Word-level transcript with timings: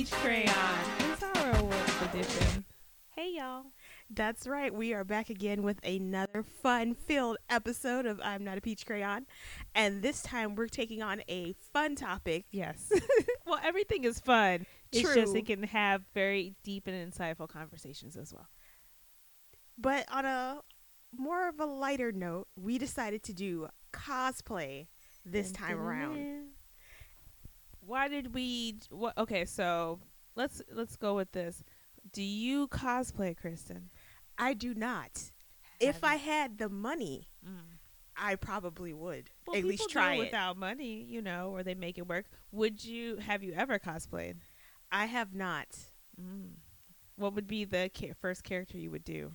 Peach 0.00 0.12
Crayon. 0.12 0.54
It's 1.10 1.22
our 1.22 1.56
awards 1.58 2.02
edition. 2.08 2.64
Hey, 3.10 3.34
y'all. 3.36 3.66
That's 4.08 4.46
right. 4.46 4.72
We 4.72 4.94
are 4.94 5.04
back 5.04 5.28
again 5.28 5.62
with 5.62 5.78
another 5.84 6.42
fun 6.42 6.94
filled 6.94 7.36
episode 7.50 8.06
of 8.06 8.18
I'm 8.24 8.42
Not 8.42 8.56
a 8.56 8.62
Peach 8.62 8.86
Crayon. 8.86 9.26
And 9.74 10.00
this 10.00 10.22
time 10.22 10.54
we're 10.54 10.68
taking 10.68 11.02
on 11.02 11.20
a 11.28 11.54
fun 11.74 11.96
topic. 11.96 12.46
Yes. 12.50 12.90
well, 13.46 13.60
everything 13.62 14.04
is 14.04 14.18
fun. 14.20 14.64
It's 14.90 15.02
True. 15.02 15.14
just 15.16 15.36
it 15.36 15.44
can 15.44 15.64
have 15.64 16.00
very 16.14 16.54
deep 16.64 16.86
and 16.86 17.12
insightful 17.12 17.46
conversations 17.46 18.16
as 18.16 18.32
well. 18.32 18.48
But 19.76 20.06
on 20.10 20.24
a 20.24 20.60
more 21.14 21.46
of 21.46 21.60
a 21.60 21.66
lighter 21.66 22.10
note, 22.10 22.48
we 22.56 22.78
decided 22.78 23.22
to 23.24 23.34
do 23.34 23.68
cosplay 23.92 24.86
this 25.26 25.52
time 25.52 25.78
around. 25.78 26.52
Why 27.80 28.08
did 28.08 28.34
we? 28.34 28.76
What? 28.90 29.16
Okay, 29.18 29.44
so 29.44 30.00
let's 30.36 30.62
let's 30.72 30.96
go 30.96 31.14
with 31.16 31.32
this. 31.32 31.62
Do 32.12 32.22
you 32.22 32.68
cosplay, 32.68 33.36
Kristen? 33.36 33.90
I 34.38 34.54
do 34.54 34.74
not. 34.74 35.32
If 35.80 35.96
Have 35.96 36.04
I 36.04 36.14
had 36.16 36.58
the 36.58 36.68
money, 36.68 37.28
Mm. 37.46 37.78
I 38.16 38.36
probably 38.36 38.92
would 38.92 39.30
Well, 39.46 39.56
at 39.56 39.64
least 39.64 39.88
try 39.88 40.12
it 40.14 40.16
it. 40.16 40.24
without 40.26 40.56
money, 40.58 41.02
you 41.04 41.22
know, 41.22 41.50
or 41.52 41.62
they 41.62 41.74
make 41.74 41.96
it 41.96 42.06
work. 42.06 42.26
Would 42.52 42.84
you? 42.84 43.16
Have 43.16 43.42
you 43.42 43.52
ever 43.54 43.78
cosplayed? 43.78 44.36
I 44.92 45.06
have 45.06 45.34
not. 45.34 45.68
Mm. 46.20 46.56
What 47.16 47.34
would 47.34 47.46
be 47.46 47.64
the 47.64 47.90
ca- 47.94 48.12
first 48.20 48.44
character 48.44 48.76
you 48.78 48.90
would 48.90 49.04
do? 49.04 49.32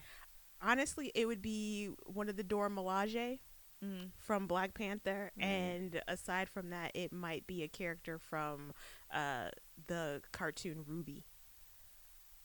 Honestly, 0.62 1.12
it 1.16 1.26
would 1.28 1.42
be 1.42 1.88
one 2.06 2.30
of 2.30 2.36
the 2.38 2.44
Dora 2.44 2.70
Milaje 2.70 3.40
Mm. 3.86 4.10
from 4.18 4.48
Black 4.48 4.74
Panther, 4.74 5.32
Mm. 5.40 5.44
and 5.44 6.02
aside 6.08 6.50
from 6.50 6.70
that, 6.72 6.92
it 6.96 7.12
might 7.14 7.46
be 7.46 7.62
a 7.64 7.68
character 7.68 8.18
from 8.18 8.74
uh, 9.14 9.50
the 9.88 10.22
cartoon 10.32 10.84
Ruby. 10.88 11.26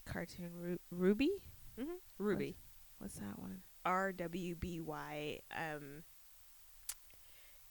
Cartoon 0.04 0.50
Ru- 0.54 0.78
Ruby. 0.90 1.30
Mm-hmm. 1.78 1.92
Ruby, 2.18 2.56
What's 2.98 3.14
that 3.14 3.38
one? 3.38 3.62
R 3.84 4.12
W 4.12 4.54
B 4.54 4.80
Y. 4.80 5.40
Um, 5.56 6.02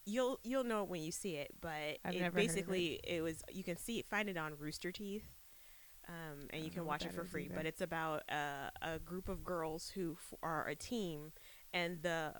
you'll 0.04 0.40
you'll 0.42 0.64
know 0.64 0.82
it 0.82 0.88
when 0.88 1.02
you 1.02 1.12
see 1.12 1.36
it, 1.36 1.50
but 1.60 1.98
I've 2.04 2.14
it 2.14 2.20
never 2.20 2.22
heard 2.22 2.26
of 2.28 2.34
basically 2.34 3.00
it 3.04 3.22
was 3.22 3.42
you 3.52 3.62
can 3.62 3.76
see 3.76 3.98
it, 4.00 4.06
find 4.08 4.28
it 4.28 4.36
on 4.36 4.54
Rooster 4.58 4.90
Teeth. 4.92 5.24
Um, 6.08 6.48
and 6.52 6.64
you 6.64 6.70
can 6.70 6.84
watch 6.86 7.04
it 7.04 7.12
for 7.12 7.24
free, 7.24 7.44
either. 7.44 7.54
but 7.54 7.66
it's 7.66 7.80
about 7.82 8.22
uh, 8.28 8.70
a 8.82 8.98
group 8.98 9.28
of 9.28 9.44
girls 9.44 9.90
who 9.90 10.16
f- 10.18 10.34
are 10.42 10.66
a 10.66 10.74
team, 10.74 11.30
and 11.72 12.02
the 12.02 12.32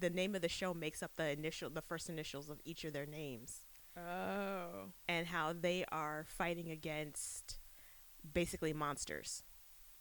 the 0.00 0.10
name 0.10 0.34
of 0.34 0.42
the 0.42 0.48
show 0.48 0.74
makes 0.74 1.02
up 1.02 1.12
the 1.16 1.28
initial 1.30 1.70
the 1.70 1.82
first 1.82 2.08
initials 2.08 2.48
of 2.50 2.60
each 2.64 2.84
of 2.84 2.92
their 2.92 3.06
names. 3.06 3.60
Oh. 3.96 4.92
and 5.08 5.26
how 5.26 5.52
they 5.52 5.84
are 5.90 6.24
fighting 6.26 6.70
against 6.70 7.58
basically 8.32 8.72
monsters. 8.72 9.42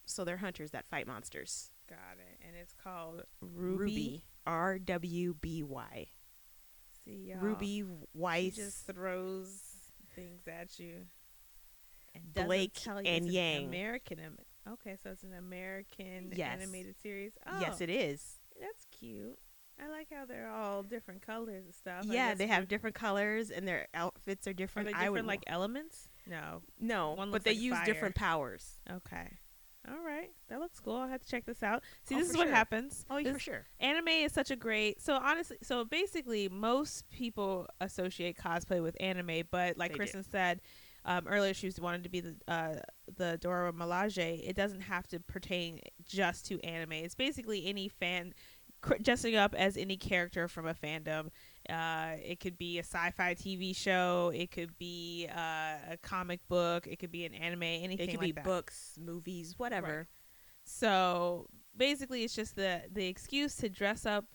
So 0.05 0.23
they're 0.23 0.37
hunters 0.37 0.71
that 0.71 0.85
fight 0.89 1.07
monsters. 1.07 1.71
Got 1.89 2.17
it. 2.19 2.39
And 2.47 2.55
it's 2.55 2.73
called 2.73 3.23
Ruby. 3.41 3.77
Ruby, 3.77 4.23
R 4.45 4.77
W 4.79 5.33
B 5.41 5.63
Y. 5.63 6.07
See 7.03 7.29
y'all. 7.31 7.39
Ruby 7.39 7.79
She 7.79 7.85
Weiss, 8.13 8.55
just 8.55 8.85
throws 8.85 9.59
things 10.15 10.47
at 10.47 10.77
you. 10.79 11.07
And 12.13 12.33
Blake 12.33 12.73
tell 12.75 13.01
you 13.01 13.07
and 13.09 13.25
it's 13.25 13.27
an 13.27 13.33
Yang. 13.33 13.65
American. 13.65 14.19
Am- 14.19 14.37
okay, 14.73 14.97
so 15.03 15.09
it's 15.09 15.23
an 15.23 15.33
American 15.33 16.31
Yes. 16.35 16.59
animated 16.61 16.95
series. 17.01 17.31
Oh, 17.47 17.59
Yes, 17.59 17.81
it 17.81 17.89
is. 17.89 18.35
That's 18.61 18.85
cute. 18.91 19.39
I 19.83 19.89
like 19.89 20.07
how 20.13 20.25
they're 20.25 20.49
all 20.51 20.83
different 20.83 21.21
colors 21.21 21.63
and 21.65 21.73
stuff. 21.73 22.05
Yeah, 22.05 22.33
they 22.33 22.47
have 22.47 22.67
different 22.67 22.95
colors 22.95 23.49
and 23.49 23.67
their 23.67 23.87
outfits 23.93 24.45
are 24.47 24.51
Are 24.51 24.53
different. 24.53 24.87
they 24.87 24.93
I 24.93 25.05
different 25.05 25.13
would 25.13 25.25
like 25.25 25.43
elements? 25.47 26.09
No. 26.27 26.61
no, 26.79 27.15
but 27.31 27.43
they 27.43 27.51
like 27.51 27.59
use 27.59 27.75
fire. 27.77 27.85
different 27.85 28.15
powers. 28.15 28.79
Okay. 28.91 29.37
All 29.87 30.03
right. 30.05 30.29
That 30.49 30.59
looks 30.59 30.79
cool. 30.79 30.97
I'll 30.97 31.07
have 31.07 31.21
to 31.21 31.27
check 31.27 31.45
this 31.45 31.63
out. 31.63 31.83
See, 32.03 32.15
Oh, 32.15 32.19
this 32.19 32.29
is 32.29 32.37
what 32.37 32.47
sure. 32.47 32.55
happens. 32.55 33.05
Oh, 33.09 33.23
This- 33.23 33.33
for 33.33 33.39
sure. 33.39 33.65
anime 33.79 34.09
is 34.09 34.33
such 34.33 34.51
a 34.51 34.55
great 34.55 35.01
so 35.01 35.13
honestly 35.15 35.57
so 35.63 35.85
basically 35.85 36.49
most 36.49 37.09
people 37.09 37.65
associate 37.79 38.37
cosplay 38.37 38.83
with 38.83 38.95
anime 38.99 39.43
but 39.49 39.77
like 39.77 39.91
They 39.91 39.93
do. 39.93 39.97
kristen 39.99 40.23
said 40.23 40.59
um, 41.05 41.25
earlier 41.27 41.53
she 41.53 41.65
was 41.67 41.79
wanted 41.79 42.03
to 42.03 42.09
be 42.09 42.19
the 42.19 42.35
uh, 42.49 42.75
the 43.15 43.37
dora 43.41 43.71
milaje 43.71 44.41
it 44.47 44.55
doesn't 44.55 44.81
have 44.81 45.07
to 45.07 45.19
pertain 45.21 45.79
just 46.05 46.45
to 46.47 46.59
anime 46.59 46.91
it's 46.91 47.15
basically 47.15 47.65
any 47.65 47.87
fan 47.87 48.33
dressing 49.01 49.35
up 49.35 49.53
as 49.55 49.77
any 49.77 49.97
character 49.97 50.47
from 50.47 50.67
a 50.67 50.73
fandom 50.73 51.29
uh, 51.69 52.11
it 52.23 52.39
could 52.39 52.57
be 52.57 52.77
a 52.79 52.83
sci-fi 52.83 53.35
tv 53.35 53.75
show 53.75 54.31
it 54.33 54.51
could 54.51 54.77
be 54.77 55.27
uh, 55.35 55.75
a 55.91 55.97
comic 56.01 56.39
book 56.47 56.87
it 56.87 56.97
could 56.97 57.11
be 57.11 57.25
an 57.25 57.33
anime 57.33 57.63
anything 57.63 57.99
It 57.99 58.11
could 58.11 58.19
like 58.19 58.27
be 58.27 58.31
that. 58.33 58.43
books, 58.43 58.97
movies, 58.99 59.55
whatever. 59.57 60.07
So 60.63 61.47
basically, 61.75 62.23
it's 62.23 62.35
just 62.35 62.55
the 62.55 62.81
the 62.91 63.07
excuse 63.07 63.55
to 63.57 63.69
dress 63.69 64.05
up 64.05 64.25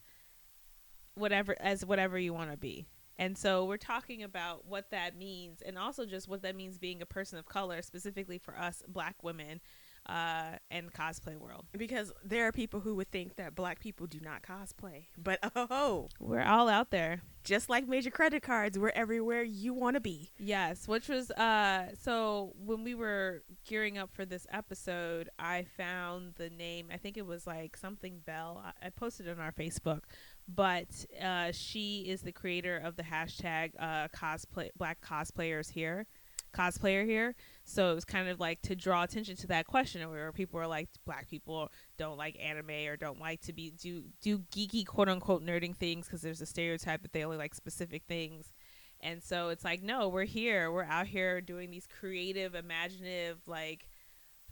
whatever 1.14 1.54
as 1.60 1.84
whatever 1.84 2.18
you 2.18 2.34
want 2.34 2.50
to 2.50 2.56
be. 2.56 2.86
And 3.16 3.38
so 3.38 3.64
we're 3.64 3.76
talking 3.76 4.24
about 4.24 4.66
what 4.66 4.90
that 4.90 5.16
means, 5.16 5.62
and 5.62 5.78
also 5.78 6.04
just 6.04 6.28
what 6.28 6.42
that 6.42 6.56
means 6.56 6.78
being 6.78 7.00
a 7.02 7.06
person 7.06 7.38
of 7.38 7.46
color, 7.46 7.80
specifically 7.82 8.38
for 8.38 8.58
us 8.58 8.82
Black 8.88 9.22
women, 9.22 9.60
uh, 10.06 10.56
and 10.70 10.92
cosplay 10.92 11.36
world. 11.36 11.64
Because 11.76 12.12
there 12.24 12.46
are 12.46 12.52
people 12.52 12.80
who 12.80 12.94
would 12.96 13.10
think 13.10 13.36
that 13.36 13.54
black 13.54 13.80
people 13.80 14.06
do 14.06 14.20
not 14.20 14.42
cosplay. 14.42 15.06
But 15.16 15.38
oh, 15.56 16.08
We're 16.20 16.42
all 16.44 16.68
out 16.68 16.90
there. 16.90 17.22
just 17.42 17.68
like 17.70 17.86
major 17.88 18.10
credit 18.10 18.42
cards, 18.42 18.78
we're 18.78 18.90
everywhere 18.90 19.42
you 19.42 19.74
want 19.74 19.94
to 19.94 20.00
be. 20.00 20.30
Yes, 20.38 20.86
which 20.88 21.08
was 21.08 21.30
uh 21.32 21.88
so 22.00 22.52
when 22.58 22.84
we 22.84 22.94
were 22.94 23.42
gearing 23.66 23.98
up 23.98 24.10
for 24.14 24.24
this 24.24 24.46
episode, 24.50 25.28
I 25.38 25.64
found 25.76 26.34
the 26.36 26.50
name. 26.50 26.88
I 26.92 26.96
think 26.96 27.16
it 27.16 27.26
was 27.26 27.46
like 27.46 27.76
something 27.76 28.20
Bell. 28.26 28.62
I, 28.64 28.86
I 28.86 28.90
posted 28.90 29.26
it 29.26 29.30
on 29.30 29.40
our 29.40 29.52
Facebook, 29.52 30.00
but 30.48 30.88
uh, 31.22 31.52
she 31.52 32.06
is 32.08 32.22
the 32.22 32.32
creator 32.32 32.76
of 32.78 32.96
the 32.96 33.02
hashtag 33.02 33.72
uh, 33.78 34.08
cosplay 34.08 34.68
Black 34.76 35.00
cosplayers 35.00 35.70
here, 35.72 36.06
cosplayer 36.54 37.04
here. 37.04 37.34
So 37.64 37.90
it 37.90 37.94
was 37.94 38.04
kind 38.04 38.28
of 38.28 38.40
like 38.40 38.62
to 38.62 38.76
draw 38.76 39.02
attention 39.02 39.36
to 39.36 39.46
that 39.48 39.66
question 39.66 40.08
where 40.10 40.32
people 40.32 40.60
are 40.60 40.66
like, 40.66 40.88
Black 41.04 41.28
people 41.28 41.70
don't 41.98 42.16
like 42.16 42.38
anime 42.40 42.88
or 42.88 42.96
don't 42.96 43.20
like 43.20 43.40
to 43.42 43.52
be 43.52 43.70
do 43.70 44.04
do 44.20 44.38
geeky 44.54 44.86
quote 44.86 45.08
unquote 45.08 45.44
nerding 45.44 45.76
things 45.76 46.06
because 46.06 46.22
there's 46.22 46.40
a 46.40 46.46
stereotype 46.46 47.02
that 47.02 47.12
they 47.12 47.24
only 47.24 47.36
like 47.36 47.54
specific 47.54 48.04
things. 48.08 48.52
And 49.00 49.22
so 49.22 49.50
it's 49.50 49.64
like, 49.64 49.82
no, 49.82 50.08
we're 50.08 50.24
here. 50.24 50.72
We're 50.72 50.84
out 50.84 51.06
here 51.06 51.40
doing 51.40 51.70
these 51.70 51.86
creative, 51.86 52.54
imaginative, 52.54 53.38
like 53.46 53.86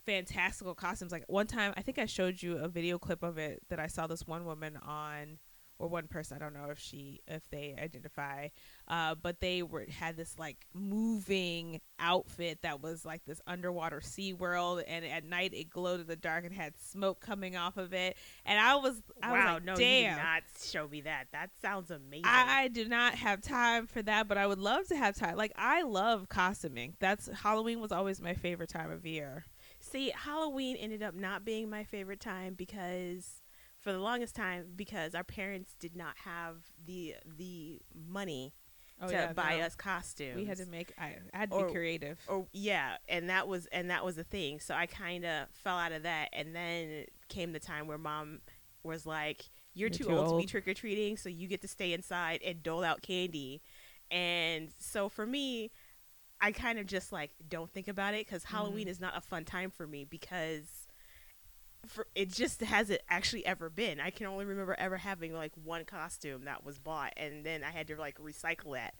fantastical 0.05 0.75
costumes. 0.75 1.11
Like 1.11 1.25
one 1.27 1.47
time, 1.47 1.73
I 1.75 1.81
think 1.81 1.97
I 1.97 2.05
showed 2.05 2.41
you 2.41 2.57
a 2.57 2.67
video 2.67 2.99
clip 2.99 3.23
of 3.23 3.37
it 3.37 3.63
that 3.69 3.79
I 3.79 3.87
saw 3.87 4.05
this 4.05 4.27
one 4.27 4.45
woman 4.45 4.77
on, 4.77 5.39
or 5.83 5.89
one 5.89 6.07
person. 6.07 6.37
I 6.37 6.39
don't 6.39 6.53
know 6.53 6.69
if 6.69 6.79
she, 6.79 7.19
if 7.27 7.41
they 7.49 7.75
identify, 7.77 8.47
uh, 8.87 9.15
but 9.15 9.41
they 9.41 9.63
were 9.63 9.85
had 9.89 10.15
this 10.15 10.39
like 10.39 10.65
moving 10.73 11.81
outfit 11.99 12.59
that 12.61 12.81
was 12.81 13.03
like 13.05 13.25
this 13.25 13.41
underwater 13.45 13.99
sea 13.99 14.31
world, 14.31 14.81
and 14.87 15.03
at 15.03 15.25
night 15.25 15.53
it 15.53 15.69
glowed 15.69 15.99
in 15.99 16.07
the 16.07 16.15
dark 16.15 16.45
and 16.45 16.53
had 16.53 16.73
smoke 16.77 17.19
coming 17.19 17.57
off 17.57 17.75
of 17.75 17.93
it. 17.93 18.15
And 18.45 18.57
I 18.57 18.75
was, 18.77 19.01
I 19.21 19.31
was 19.33 19.45
wow, 19.45 19.53
like, 19.55 19.65
no, 19.65 19.75
damn. 19.75 20.03
you 20.03 20.09
did 20.09 20.23
not 20.23 20.43
show 20.63 20.87
me 20.87 21.01
that. 21.01 21.27
That 21.33 21.49
sounds 21.61 21.91
amazing. 21.91 22.25
I, 22.25 22.63
I 22.63 22.67
do 22.69 22.85
not 22.85 23.15
have 23.15 23.41
time 23.41 23.85
for 23.85 24.01
that, 24.03 24.29
but 24.29 24.37
I 24.37 24.47
would 24.47 24.59
love 24.59 24.87
to 24.87 24.95
have 24.95 25.17
time. 25.17 25.35
Like 25.35 25.51
I 25.57 25.81
love 25.81 26.29
costuming. 26.29 26.95
That's 27.01 27.27
Halloween 27.27 27.81
was 27.81 27.91
always 27.91 28.21
my 28.21 28.35
favorite 28.35 28.69
time 28.69 28.89
of 28.89 29.05
year. 29.05 29.43
See, 29.81 30.13
Halloween 30.15 30.77
ended 30.77 31.03
up 31.03 31.13
not 31.13 31.43
being 31.43 31.69
my 31.69 31.83
favorite 31.83 32.21
time 32.21 32.53
because 32.53 33.42
for 33.83 33.91
the 33.91 33.99
longest 33.99 34.35
time 34.35 34.65
because 34.75 35.13
our 35.13 35.23
parents 35.23 35.75
did 35.79 35.95
not 35.95 36.17
have 36.25 36.55
the 36.83 37.15
the 37.37 37.79
money 37.93 38.53
to 39.07 39.33
buy 39.35 39.55
Oh, 39.55 39.57
no. 39.59 39.65
us 39.65 39.75
costumes. 39.75 40.35
We 40.37 40.45
had 40.45 40.57
to 40.57 40.65
make. 40.65 40.93
I, 40.97 41.17
I 41.33 41.37
had 41.39 41.51
to 41.51 41.57
Or- 41.57 41.67
be 41.67 41.73
creative. 41.73 42.19
or 42.27 42.47
yeah, 42.53 42.95
and 43.09 43.29
that 43.29 43.47
was 43.47 43.65
and 43.67 43.89
that 43.89 44.05
was 44.05 44.15
the 44.15 44.23
thing. 44.23 44.59
So 44.61 44.73
I 44.73 44.85
kind 44.85 45.25
of 45.25 45.49
fell 45.51 45.77
out 45.77 45.91
of 45.91 46.03
that 46.03 46.29
and 46.33 46.55
then 46.55 47.05
came 47.27 47.51
the 47.51 47.59
time 47.59 47.85
where 47.87 47.97
mom 47.97 48.39
was 48.83 49.05
like, 49.05 49.43
"You're, 49.73 49.87
You're 49.89 49.89
too, 49.89 50.03
too 50.05 50.15
old, 50.17 50.29
to 50.29 50.37
be 50.37 50.45
trick 50.45 50.67
or 50.67 50.73
treating, 50.73 51.17
so 51.17 51.27
you 51.29 51.47
get 51.47 51.61
to 51.63 51.67
stay 51.67 51.91
inside 51.93 52.41
and 52.45 52.63
dole 52.63 52.83
out 52.83 53.01
candy." 53.01 53.61
And 54.09 54.71
so 54.77 55.09
for 55.09 55.25
me, 55.25 55.71
I 56.39 56.51
kind 56.53 56.79
of 56.79 56.85
just 56.85 57.11
like 57.11 57.31
don't 57.49 57.71
think 57.73 57.87
about 57.89 58.13
it 58.13 58.25
because 58.25 58.43
Halloween 58.45 58.87
Mhm. 58.87 58.91
is 58.91 58.99
not 59.01 59.17
a 59.17 59.21
fun 59.21 59.43
time 59.43 59.69
for 59.71 59.85
me 59.87 60.05
because 60.05 60.82
for 61.87 62.07
it 62.15 62.31
just 62.31 62.61
hasn't 62.61 63.01
actually 63.09 63.45
ever 63.45 63.69
been. 63.69 63.99
I 63.99 64.09
can 64.09 64.25
only 64.25 64.45
remember 64.45 64.75
ever 64.77 64.97
having 64.97 65.33
like 65.33 65.51
one 65.61 65.85
costume 65.85 66.45
that 66.45 66.63
was 66.63 66.79
bought, 66.79 67.13
and 67.17 67.45
then 67.45 67.63
I 67.63 67.71
had 67.71 67.87
to 67.87 67.97
like 67.97 68.17
recycle 68.19 68.73
that. 68.75 68.93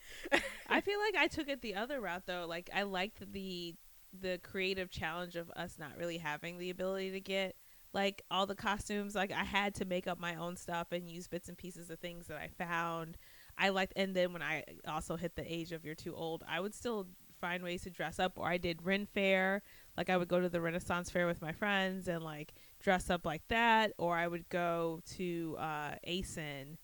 I 0.69 0.81
feel 0.81 0.99
like 0.99 1.15
I 1.15 1.27
took 1.27 1.47
it 1.47 1.61
the 1.61 1.75
other 1.75 2.01
route 2.01 2.23
though. 2.25 2.45
Like 2.47 2.69
I 2.73 2.83
liked 2.83 3.31
the 3.31 3.75
the 4.19 4.39
creative 4.43 4.91
challenge 4.91 5.35
of 5.35 5.49
us 5.51 5.77
not 5.79 5.97
really 5.97 6.17
having 6.17 6.59
the 6.59 6.69
ability 6.69 7.11
to 7.11 7.19
get 7.19 7.55
like 7.93 8.23
all 8.29 8.45
the 8.45 8.55
costumes. 8.55 9.15
Like 9.15 9.31
I 9.31 9.43
had 9.43 9.75
to 9.75 9.85
make 9.85 10.07
up 10.07 10.19
my 10.19 10.35
own 10.35 10.55
stuff 10.57 10.91
and 10.91 11.09
use 11.09 11.27
bits 11.27 11.49
and 11.49 11.57
pieces 11.57 11.89
of 11.89 11.99
things 11.99 12.27
that 12.27 12.37
I 12.37 12.47
found. 12.47 13.17
I 13.57 13.69
liked, 13.69 13.93
and 13.95 14.15
then 14.15 14.33
when 14.33 14.41
I 14.41 14.63
also 14.87 15.15
hit 15.15 15.35
the 15.35 15.51
age 15.51 15.71
of 15.71 15.85
you're 15.85 15.95
too 15.95 16.15
old, 16.15 16.43
I 16.47 16.59
would 16.59 16.73
still 16.73 17.07
find 17.39 17.63
ways 17.63 17.83
to 17.83 17.89
dress 17.89 18.19
up. 18.19 18.33
Or 18.37 18.47
I 18.47 18.57
did 18.57 18.83
Ren 18.83 19.05
Fair, 19.05 19.61
like 19.97 20.09
I 20.09 20.17
would 20.17 20.27
go 20.27 20.39
to 20.39 20.49
the 20.49 20.61
Renaissance 20.61 21.09
Fair 21.09 21.27
with 21.27 21.41
my 21.41 21.51
friends 21.51 22.07
and 22.07 22.23
like 22.23 22.53
dress 22.83 23.09
up 23.09 23.25
like 23.25 23.47
that. 23.47 23.93
Or 23.97 24.15
I 24.15 24.27
would 24.27 24.47
go 24.49 24.99
to 25.15 25.55
uh, 25.59 25.95
ACen, 26.05 26.77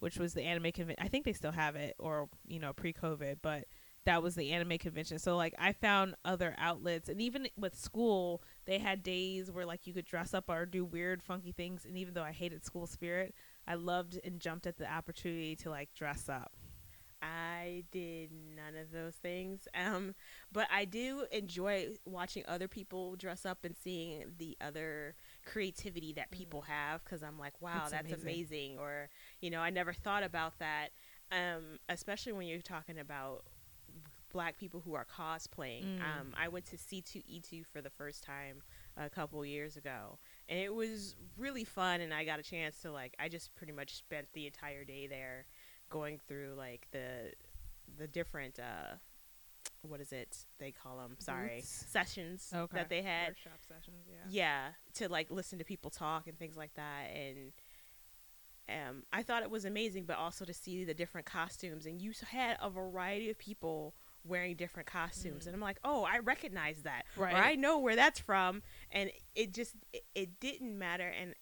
which 0.00 0.18
was 0.18 0.34
the 0.34 0.42
anime 0.42 0.72
convention. 0.72 1.04
I 1.04 1.08
think 1.08 1.24
they 1.24 1.32
still 1.32 1.52
have 1.52 1.76
it, 1.76 1.94
or 1.98 2.28
you 2.46 2.60
know, 2.60 2.72
pre-COVID, 2.74 3.38
but 3.40 3.64
that 4.04 4.22
was 4.22 4.34
the 4.34 4.52
anime 4.52 4.78
convention. 4.78 5.18
So 5.18 5.36
like 5.36 5.54
I 5.58 5.72
found 5.72 6.14
other 6.24 6.54
outlets, 6.58 7.08
and 7.08 7.20
even 7.20 7.48
with 7.56 7.76
school, 7.76 8.42
they 8.64 8.78
had 8.78 9.02
days 9.02 9.50
where 9.50 9.66
like 9.66 9.86
you 9.86 9.92
could 9.92 10.04
dress 10.04 10.34
up 10.34 10.44
or 10.48 10.66
do 10.66 10.84
weird, 10.84 11.22
funky 11.22 11.52
things. 11.52 11.84
And 11.84 11.96
even 11.96 12.14
though 12.14 12.22
I 12.22 12.32
hated 12.32 12.64
school 12.64 12.86
spirit, 12.86 13.34
I 13.66 13.74
loved 13.74 14.18
and 14.24 14.40
jumped 14.40 14.66
at 14.66 14.78
the 14.78 14.90
opportunity 14.90 15.56
to 15.56 15.70
like 15.70 15.92
dress 15.94 16.28
up. 16.28 16.52
I 17.22 17.84
did 17.90 18.30
none 18.54 18.80
of 18.80 18.92
those 18.92 19.14
things. 19.14 19.66
Um, 19.74 20.14
but 20.52 20.68
I 20.72 20.84
do 20.84 21.26
enjoy 21.32 21.88
watching 22.04 22.44
other 22.46 22.68
people 22.68 23.16
dress 23.16 23.44
up 23.44 23.64
and 23.64 23.74
seeing 23.76 24.24
the 24.38 24.56
other 24.60 25.14
creativity 25.46 26.12
that 26.14 26.30
people 26.30 26.62
have 26.62 27.02
because 27.04 27.22
I'm 27.22 27.38
like, 27.38 27.60
wow, 27.60 27.82
It's 27.82 27.92
that's 27.92 28.12
amazing. 28.12 28.22
amazing. 28.22 28.78
Or, 28.78 29.08
you 29.40 29.50
know, 29.50 29.60
I 29.60 29.70
never 29.70 29.92
thought 29.92 30.22
about 30.22 30.58
that. 30.58 30.88
Um, 31.32 31.78
especially 31.88 32.32
when 32.32 32.46
you're 32.46 32.60
talking 32.60 32.98
about 32.98 33.44
black 34.32 34.58
people 34.58 34.82
who 34.84 34.94
are 34.94 35.06
cosplaying. 35.06 35.84
Mm. 35.84 36.00
Um, 36.00 36.34
I 36.38 36.48
went 36.48 36.66
to 36.66 36.76
C2E2 36.76 37.64
for 37.72 37.80
the 37.80 37.88
first 37.90 38.22
time 38.22 38.62
a 38.96 39.08
couple 39.08 39.44
years 39.44 39.76
ago, 39.76 40.18
and 40.48 40.58
it 40.58 40.74
was 40.74 41.16
really 41.38 41.64
fun. 41.64 42.00
And 42.00 42.12
I 42.12 42.24
got 42.24 42.38
a 42.38 42.42
chance 42.42 42.80
to 42.82 42.92
like, 42.92 43.14
I 43.18 43.28
just 43.28 43.54
pretty 43.54 43.72
much 43.72 43.96
spent 43.96 44.26
the 44.34 44.46
entire 44.46 44.84
day 44.84 45.06
there, 45.06 45.46
going 45.88 46.20
through 46.28 46.54
like 46.56 46.86
the 46.90 47.32
the 47.98 48.06
different 48.08 48.58
uh, 48.58 48.96
what 49.86 50.00
is 50.00 50.12
it 50.12 50.36
they 50.58 50.72
call 50.72 50.98
them? 50.98 51.16
Sorry, 51.18 51.60
sessions 51.62 52.50
Okay. 52.54 52.76
that 52.76 52.88
they 52.88 53.02
had. 53.02 53.28
Workshop 53.28 53.60
sessions, 53.66 54.06
yeah. 54.08 54.24
Yeah, 54.28 54.68
to 54.94 55.08
like 55.08 55.30
listen 55.30 55.58
to 55.58 55.64
people 55.64 55.90
talk 55.90 56.26
and 56.26 56.38
things 56.38 56.56
like 56.56 56.74
that, 56.74 57.10
and 57.14 57.52
um, 58.68 59.04
I 59.12 59.22
thought 59.22 59.42
it 59.42 59.50
was 59.50 59.64
amazing, 59.64 60.06
but 60.06 60.16
also 60.18 60.44
to 60.44 60.52
see 60.52 60.84
the 60.84 60.94
different 60.94 61.26
costumes, 61.26 61.86
and 61.86 62.00
you 62.00 62.12
had 62.28 62.56
a 62.60 62.68
variety 62.68 63.30
of 63.30 63.38
people 63.38 63.94
wearing 64.24 64.56
different 64.56 64.88
costumes, 64.88 65.44
Mm. 65.44 65.46
and 65.46 65.54
I'm 65.54 65.60
like, 65.60 65.78
oh, 65.84 66.02
I 66.02 66.18
recognize 66.18 66.82
that, 66.82 67.06
Right. 67.16 67.32
or 67.32 67.36
I 67.36 67.54
know 67.54 67.78
where 67.78 67.94
that's 67.94 68.18
from, 68.18 68.62
and 68.90 69.12
it 69.36 69.54
just 69.54 69.74
it, 69.92 70.04
it 70.16 70.40
didn't 70.40 70.76
matter, 70.76 71.06
and 71.08 71.34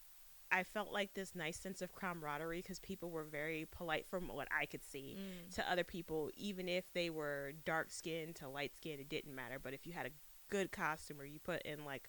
I 0.55 0.63
felt 0.63 0.91
like 0.93 1.13
this 1.13 1.35
nice 1.35 1.57
sense 1.59 1.81
of 1.81 1.93
camaraderie 1.93 2.61
because 2.61 2.79
people 2.79 3.09
were 3.09 3.23
very 3.25 3.67
polite 3.69 4.05
from 4.07 4.29
what 4.29 4.47
I 4.57 4.65
could 4.65 4.83
see 4.83 5.17
Mm. 5.19 5.53
to 5.55 5.69
other 5.69 5.83
people, 5.83 6.31
even 6.37 6.69
if 6.69 6.85
they 6.93 7.09
were 7.09 7.51
dark 7.65 7.91
skinned 7.91 8.35
to 8.37 8.47
light 8.47 8.73
skinned, 8.75 9.01
it 9.01 9.09
didn't 9.09 9.35
matter. 9.35 9.59
But 9.59 9.73
if 9.73 9.85
you 9.85 9.91
had 9.93 10.05
a 10.05 10.11
good 10.49 10.71
costume 10.71 11.19
or 11.19 11.25
you 11.25 11.39
put 11.39 11.61
in 11.63 11.83
like 11.83 12.07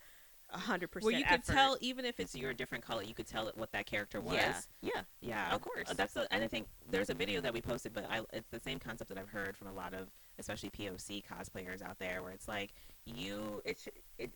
a 0.50 0.58
hundred 0.58 0.92
percent, 0.92 1.12
Where 1.12 1.18
you 1.18 1.24
could 1.24 1.42
tell, 1.44 1.76
even 1.80 2.04
if 2.04 2.20
it's 2.20 2.36
you're 2.36 2.50
a 2.52 2.54
different 2.54 2.84
color, 2.84 3.02
you 3.02 3.14
could 3.14 3.26
tell 3.26 3.48
it 3.48 3.56
what 3.58 3.72
that 3.72 3.86
character 3.86 4.20
was. 4.20 4.34
Yeah. 4.34 4.60
yeah, 4.80 5.02
yeah. 5.20 5.52
Of 5.54 5.60
course. 5.62 5.88
That's 5.96 6.14
the, 6.14 6.32
and 6.32 6.44
I 6.44 6.46
think 6.46 6.68
there's 6.88 7.10
a 7.10 7.14
video 7.14 7.40
that 7.40 7.52
we 7.52 7.60
posted, 7.60 7.92
but 7.92 8.06
I, 8.08 8.20
it's 8.32 8.48
the 8.50 8.60
same 8.60 8.78
concept 8.78 9.08
that 9.08 9.18
I've 9.18 9.28
heard 9.30 9.56
from 9.56 9.66
a 9.66 9.72
lot 9.72 9.92
of, 9.92 10.08
especially 10.38 10.70
POC 10.70 11.24
cosplayers 11.24 11.82
out 11.82 11.98
there, 11.98 12.22
where 12.22 12.30
it's 12.30 12.46
like 12.46 12.74
you, 13.06 13.60
it 13.64 13.80
sh- 13.80 13.98
it 14.18 14.30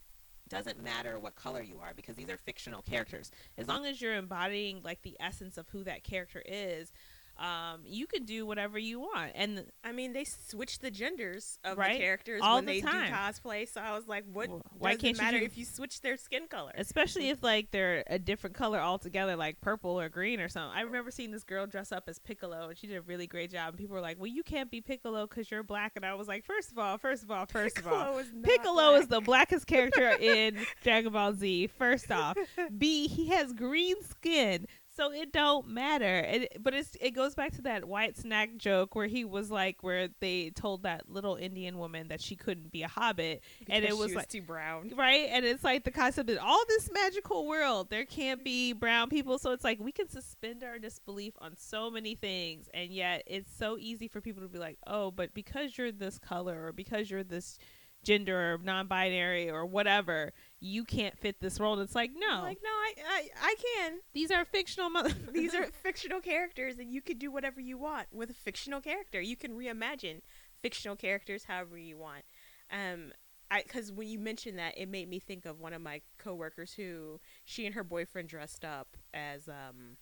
doesn't 0.50 0.82
matter 0.82 1.19
what 1.19 1.35
color 1.37 1.62
you 1.62 1.76
are 1.81 1.93
because 1.97 2.17
these 2.17 2.29
are 2.29 2.37
fictional 2.37 2.82
characters. 2.82 3.31
as 3.56 3.69
long 3.69 3.87
as 3.87 4.02
you're 4.02 4.17
embodying 4.17 4.82
like 4.82 5.00
the 5.02 5.17
essence 5.20 5.56
of 5.56 5.69
who 5.69 5.85
that 5.85 6.05
character 6.05 6.43
is, 6.44 6.93
um, 7.40 7.81
you 7.87 8.06
can 8.06 8.25
do 8.25 8.44
whatever 8.46 8.78
you 8.78 9.00
want. 9.00 9.32
And 9.34 9.64
I 9.82 9.92
mean, 9.92 10.12
they 10.12 10.25
switch 10.25 10.78
the 10.81 10.90
genders 10.90 11.58
of 11.64 11.78
Right. 11.78 11.94
the 11.94 11.98
characters 11.98 12.40
All 12.44 12.56
when 12.56 12.66
the 12.66 12.81
they 12.81 12.81
time. 12.82 13.10
do 13.10 13.16
cosplay. 13.16 13.66
So 13.69 13.81
I 13.81 13.92
was 13.96 14.06
like, 14.06 14.25
what? 14.31 14.48
Wh- 14.48 14.81
why 14.81 14.90
can't 14.96 15.04
it 15.04 15.16
you 15.19 15.25
matter 15.25 15.38
do- 15.38 15.44
if 15.46 15.56
you 15.56 15.64
switch 15.64 16.00
their 16.02 16.16
skin 16.16 16.46
color? 16.48 16.72
especially 16.76 17.31
if 17.31 17.42
like 17.42 17.70
they're 17.70 18.04
a 18.08 18.19
different 18.19 18.54
color 18.54 18.78
altogether, 18.78 19.37
like 19.37 19.60
purple 19.60 19.98
or 19.98 20.08
green 20.08 20.40
or 20.40 20.48
something. 20.48 20.76
I 20.76 20.82
remember 20.82 21.10
seeing 21.10 21.31
this 21.31 21.44
girl 21.44 21.66
dress 21.66 21.92
up 21.92 22.04
as 22.08 22.19
Piccolo, 22.19 22.69
and 22.69 22.76
she 22.78 22.87
did 22.87 22.96
a 22.96 23.02
really 23.02 23.26
great 23.26 23.50
job. 23.50 23.70
And 23.70 23.78
people 23.78 23.94
were 23.94 24.02
like, 24.02 24.19
"Well, 24.19 24.26
you 24.26 24.43
can't 24.43 24.70
be 24.70 24.81
Piccolo 24.82 25.26
because 25.26 25.50
you're 25.50 25.62
black." 25.62 25.93
And 25.96 26.04
I 26.04 26.14
was 26.14 26.28
like, 26.28 26.44
first 26.44 26.70
of 26.70 26.78
all, 26.78 26.98
first 26.98 27.22
of 27.22 27.31
all, 27.31 27.46
first 27.46 27.78
of 27.78 27.86
all." 27.86 27.93
Piccolo 27.93 28.19
is 28.19 28.32
Piccolo 28.43 28.94
is 28.96 29.08
the 29.08 29.20
blackest 29.20 29.66
character 29.66 30.10
in 30.20 30.58
Dragon 30.82 31.12
Ball 31.12 31.32
Z. 31.32 31.69
First 31.78 32.10
off, 32.10 32.36
B 32.76 33.08
he 33.08 33.28
has 33.28 33.52
green 33.52 33.96
skin, 34.02 34.66
so 34.96 35.12
it 35.12 35.32
don't 35.32 35.69
matter. 35.69 36.19
It, 36.19 36.56
but 36.60 36.75
it's 36.75 36.96
it 37.00 37.12
goes 37.12 37.34
back 37.34 37.52
to 37.56 37.62
that 37.62 37.84
white 37.87 38.16
snack 38.16 38.56
joke 38.56 38.94
where 38.94 39.06
he 39.06 39.25
was 39.25 39.50
like, 39.50 39.82
where 39.82 40.08
they 40.20 40.50
told 40.50 40.82
that 40.82 41.08
little 41.08 41.37
Indian 41.37 41.78
woman 41.78 42.08
that 42.08 42.20
she 42.20 42.37
couldn't 42.37 42.72
be 42.72 42.82
a 42.82 42.88
hobbit, 42.88 43.42
and 43.69 43.84
it 43.84 43.88
Because 43.88 43.98
was 43.98 44.10
she 44.10 44.16
like 44.16 44.28
too 44.28 44.42
brown. 44.42 44.92
right 44.96 45.28
and 45.31 45.44
it's 45.44 45.62
like 45.64 45.84
the 45.84 45.90
concept 45.90 46.28
that 46.28 46.38
all 46.38 46.62
this 46.69 46.90
magical 46.92 47.46
world 47.46 47.88
there 47.90 48.04
can't 48.04 48.44
be 48.44 48.72
brown 48.72 49.08
people 49.08 49.38
so 49.38 49.52
it's 49.52 49.64
like 49.64 49.78
we 49.81 49.92
can 49.92 50.08
suspend 50.08 50.62
our 50.64 50.78
disbelief 50.78 51.34
on 51.40 51.56
so 51.56 51.90
many 51.90 52.14
things 52.14 52.69
and 52.75 52.90
yet 52.90 53.22
it's 53.26 53.54
so 53.56 53.76
easy 53.78 54.08
for 54.08 54.20
people 54.20 54.43
to 54.43 54.48
be 54.48 54.58
like 54.58 54.76
oh 54.86 55.10
but 55.10 55.32
because 55.34 55.76
you're 55.78 55.93
this 55.93 56.19
color 56.19 56.66
or 56.66 56.72
because 56.72 57.10
you're 57.10 57.25
this 57.25 57.58
gender 58.02 58.54
or 58.54 58.58
non-binary 58.62 59.50
or 59.50 59.66
whatever 59.66 60.32
you 60.60 60.84
can't 60.84 61.18
fit 61.18 61.40
this 61.40 61.58
role 61.58 61.72
and 61.72 61.82
it's 61.82 61.94
like 61.94 62.10
no 62.14 62.42
Like, 62.42 62.58
no, 62.62 62.68
I, 62.68 62.92
I, 63.08 63.28
I 63.42 63.54
can. 63.76 64.00
these 64.12 64.30
are 64.30 64.44
fictional 64.44 64.90
mother- 64.90 65.14
These 65.32 65.54
are 65.54 65.66
fictional 65.82 66.20
characters, 66.20 66.78
and 66.78 66.92
you 66.92 67.00
can 67.00 67.16
do 67.18 67.30
whatever 67.30 67.60
you 67.60 67.78
want 67.78 68.08
with 68.12 68.28
a 68.30 68.34
fictional 68.34 68.80
character. 68.80 69.20
You 69.20 69.36
can 69.36 69.52
reimagine 69.52 70.20
fictional 70.62 70.96
characters 70.96 71.44
however 71.44 71.78
you 71.78 71.96
want. 71.96 72.24
Um, 72.70 73.12
I 73.50 73.62
because 73.62 73.90
when 73.90 74.06
you 74.08 74.18
mentioned 74.18 74.58
that, 74.58 74.76
it 74.76 74.88
made 74.88 75.08
me 75.08 75.18
think 75.18 75.46
of 75.46 75.58
one 75.60 75.72
of 75.72 75.80
my 75.80 76.02
coworkers 76.18 76.74
who 76.74 77.20
she 77.44 77.64
and 77.66 77.74
her 77.74 77.82
boyfriend 77.82 78.28
dressed 78.28 78.64
up 78.64 78.96
as 79.14 79.48
um, 79.48 79.96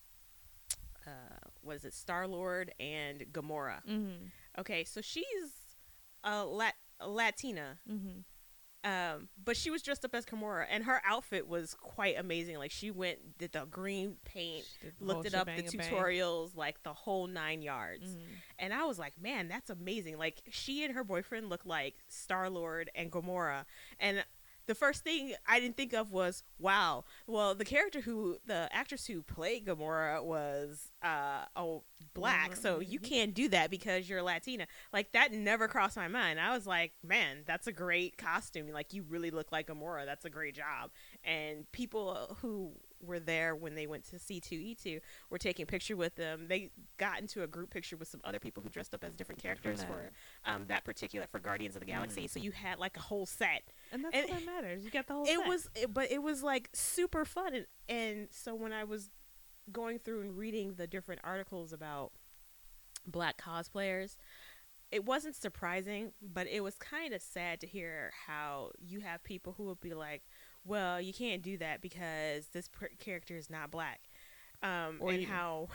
uh, 1.07 1.11
what 1.63 1.77
is 1.77 1.85
it, 1.85 1.95
Star 1.95 2.27
Lord 2.27 2.73
and 2.81 3.21
Gamora. 3.33 3.85
Mhm, 3.89 4.31
Okay, 4.59 4.85
so 4.85 5.01
she's 5.01 5.53
a, 6.25 6.45
Lat- 6.45 6.75
a 7.01 7.09
Latina, 7.09 7.79
mhm. 7.91 8.25
Um, 8.85 9.29
but 9.45 9.57
she 9.57 9.71
was 9.71 9.83
dressed 9.83 10.05
up 10.05 10.15
as 10.15 10.25
Gamora, 10.25 10.67
and 10.71 10.85
her 10.85 11.03
outfit 11.05 11.49
was 11.49 11.75
quite 11.75 12.19
amazing. 12.19 12.59
Like 12.59 12.71
she 12.71 12.91
went 12.91 13.37
did 13.39 13.53
the 13.53 13.67
green 13.67 14.17
paint, 14.25 14.65
the 14.99 15.05
looked 15.05 15.27
it 15.27 15.35
up, 15.35 15.47
the 15.47 15.63
tutorials, 15.63 16.57
like 16.57 16.83
the 16.85 16.93
whole 16.93 17.27
nine 17.27 17.61
yards. 17.63 18.15
Mhm. 18.15 18.23
And 18.59 18.73
I 18.73 18.85
was 18.85 18.99
like, 18.99 19.21
man, 19.21 19.49
that's 19.49 19.69
amazing. 19.71 20.17
Like 20.19 20.43
she 20.51 20.85
and 20.85 20.95
her 20.95 21.03
boyfriend 21.05 21.49
look 21.51 21.65
like 21.65 21.97
Star 22.09 22.49
Lord 22.49 22.91
and 22.95 23.11
Gamora. 23.11 23.65
And 23.99 24.25
the 24.69 24.75
first 24.77 25.03
thing 25.03 25.35
I 25.49 25.59
didn't 25.59 25.77
think 25.77 25.93
of 25.93 26.13
was, 26.13 26.45
wow. 26.61 27.05
Well, 27.27 27.57
the 27.57 27.65
character 27.65 28.01
who 28.03 28.39
the 28.47 28.69
actress 28.73 29.07
who 29.07 29.23
played 29.23 29.67
Gamora 29.67 30.23
was 30.23 30.93
uh 31.03 31.47
oh 31.57 31.83
black, 32.15 32.55
so 32.55 32.79
you 32.81 33.01
Mhm. 33.01 33.05
can't 33.05 33.35
do 33.35 33.49
that 33.49 33.71
because 33.71 34.09
you're 34.09 34.23
Latina. 34.23 34.67
Like 34.93 35.13
that 35.13 35.33
never 35.33 35.67
crossed 35.69 35.97
my 35.97 36.09
mind. 36.09 36.39
I 36.41 36.55
was 36.55 36.67
like, 36.67 36.93
man, 37.03 37.39
that's 37.47 37.67
a 37.67 37.73
great 37.73 38.17
costume. 38.17 38.69
Like 38.71 38.93
you 38.93 39.03
really 39.09 39.31
look 39.33 39.51
like 39.53 39.67
Gamora. 39.69 40.05
That's 40.07 40.25
a 40.25 40.31
great 40.31 40.55
job. 40.55 40.91
And 41.25 41.71
people 41.73 42.37
who 42.41 42.73
were 43.01 43.21
there 43.21 43.55
when 43.55 43.75
they 43.75 43.87
went 43.87 44.05
to 44.11 44.17
C2E2 44.17 45.01
were 45.31 45.39
taking 45.39 45.63
a 45.63 45.67
picture 45.67 45.97
with 45.97 46.15
them. 46.17 46.47
They 46.49 46.71
got 46.99 47.21
into 47.21 47.43
a 47.43 47.47
group 47.47 47.71
picture 47.71 47.97
with 47.97 48.09
some 48.09 48.21
Other 48.25 48.39
people 48.39 48.63
who 48.63 48.69
dressed 48.69 48.95
up 48.95 49.05
as 49.05 49.15
different 49.15 49.43
characters 49.43 49.81
that. 49.81 49.89
for 49.89 50.11
um, 50.45 50.65
that 50.69 50.85
particular 50.85 51.27
for 51.31 51.39
Guardians 51.39 51.77
of 51.77 51.81
the 51.81 51.87
Galaxy. 51.87 52.27
So 52.27 52.41
you 52.41 52.51
had 52.53 52.79
like 52.79 52.97
a 52.97 53.01
whole 53.01 53.27
set. 53.27 53.63
and 53.93 54.05
that's 54.05 54.15
And 54.15 54.29
what 54.29 54.39
that 54.41 54.47
matters 54.47 54.85
you 54.85 54.91
got 54.91 55.07
the 55.07 55.15
whole 55.15 55.25
It 55.25 55.39
set. 55.39 55.49
was, 55.49 55.69
it, 55.75 55.95
but 55.95 56.11
it 56.11 56.23
was 56.23 56.43
like 56.43 56.69
super 56.73 57.25
fun. 57.25 57.55
And, 57.55 57.67
and 57.89 58.29
so 58.31 58.55
when 58.55 58.73
I 58.73 58.85
was 58.85 59.11
going 59.71 59.99
through 59.99 60.23
and 60.23 60.37
reading 60.37 60.75
the 60.75 60.87
different 60.87 61.21
articles 61.25 61.73
about 61.73 62.13
black 63.07 63.41
cosplayers, 63.41 64.17
it 64.91 65.05
wasn't 65.05 65.37
surprising, 65.37 66.13
but 66.23 66.47
it 66.47 66.63
was 66.63 66.75
kind 66.77 67.13
of 67.13 67.21
sad 67.21 67.61
to 67.61 67.67
hear 67.67 68.13
how 68.27 68.71
you 68.81 69.01
have 69.01 69.23
people 69.23 69.53
who 69.57 69.65
would 69.65 69.81
be 69.81 69.93
like, 69.93 70.23
"Well, 70.69 71.01
you 71.01 71.13
can't 71.13 71.43
do 71.43 71.57
that 71.59 71.81
because 71.81 72.49
this 72.49 72.69
per- 72.69 72.91
character 73.01 73.37
is 73.37 73.49
not 73.51 73.71
black," 73.71 74.01
um, 74.63 74.99
Or 75.01 75.11
and 75.11 75.25
how 75.25 75.69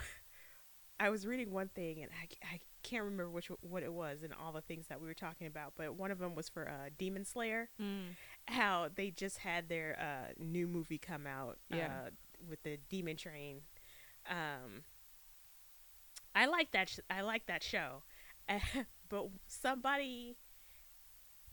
I 1.00 1.10
was 1.10 1.26
reading 1.26 1.52
one 1.52 1.68
thing 1.68 2.02
and 2.02 2.10
I, 2.12 2.54
I 2.54 2.60
can't 2.82 3.02
remember 3.04 3.30
which 3.30 3.48
what 3.62 3.82
it 3.82 3.92
was 3.92 4.22
and 4.22 4.32
all 4.32 4.52
the 4.52 4.60
things 4.60 4.86
that 4.88 5.00
we 5.00 5.06
were 5.08 5.14
talking 5.14 5.46
about, 5.46 5.72
but 5.76 5.94
one 5.96 6.10
of 6.10 6.18
them 6.18 6.34
was 6.34 6.48
for 6.48 6.68
uh, 6.68 6.90
Demon 6.96 7.24
Slayer 7.24 7.68
Mm. 7.80 8.14
how 8.46 8.88
they 8.94 9.10
just 9.10 9.38
had 9.38 9.68
their 9.68 9.98
uh, 10.00 10.32
new 10.38 10.66
movie 10.68 10.98
come 10.98 11.26
out 11.26 11.58
Yeah. 11.70 11.86
uh, 12.06 12.10
with 12.48 12.62
the 12.62 12.78
Demon 12.88 13.16
Train. 13.16 13.62
Um, 14.30 14.84
I 16.34 16.46
like 16.46 16.70
that. 16.72 16.88
Sh- 16.88 16.98
I 17.10 17.22
like 17.22 17.46
that 17.46 17.62
show, 17.62 18.02
but 19.08 19.26
somebody 19.46 20.36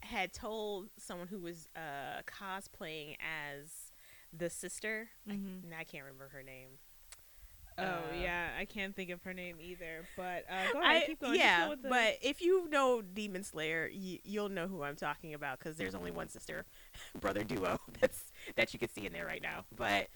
had 0.02 0.34
told 0.34 0.90
someone 0.98 1.28
who 1.28 1.40
was 1.40 1.68
uh, 1.76 2.22
cosplaying 2.28 3.16
as 3.20 3.72
the 4.34 4.50
sister. 4.50 5.10
Mhm. 5.28 5.64
and 5.64 5.74
I 5.78 5.84
can't 5.84 6.04
remember 6.06 6.30
her 6.30 6.44
name. 6.44 6.70
Oh 7.78 7.84
Uh, 7.84 8.02
yeah, 8.22 8.50
I 8.60 8.66
can't 8.66 8.94
think 8.96 9.10
of 9.12 9.24
her 9.24 9.34
name 9.34 9.58
either. 9.62 10.06
But 10.18 10.46
uh, 10.50 10.72
go 10.74 10.82
ahead, 10.82 11.04
I, 11.04 11.06
keep 11.06 11.20
going. 11.22 11.40
Yeah, 11.40 11.70
go 11.70 11.76
the- 11.76 11.90
but 11.90 12.18
if 12.22 12.42
you 12.42 12.68
know 12.70 13.02
Demon 13.02 13.44
Slayer, 13.44 13.88
you, 13.92 14.20
you'll 14.24 14.50
know 14.50 14.68
who 14.68 14.84
I'm 14.84 14.96
talking 14.98 15.34
about 15.34 15.58
because 15.60 15.78
there's 15.78 15.96
only 15.96 16.12
one 16.12 16.28
sister 16.30 16.66
brother 17.22 17.44
duo 17.44 17.80
that's 18.00 18.26
that 18.56 18.74
you 18.74 18.80
can 18.80 18.90
see 18.90 19.06
in 19.06 19.14
there 19.14 19.26
right 19.26 19.42
now. 19.42 19.66
But 19.76 20.08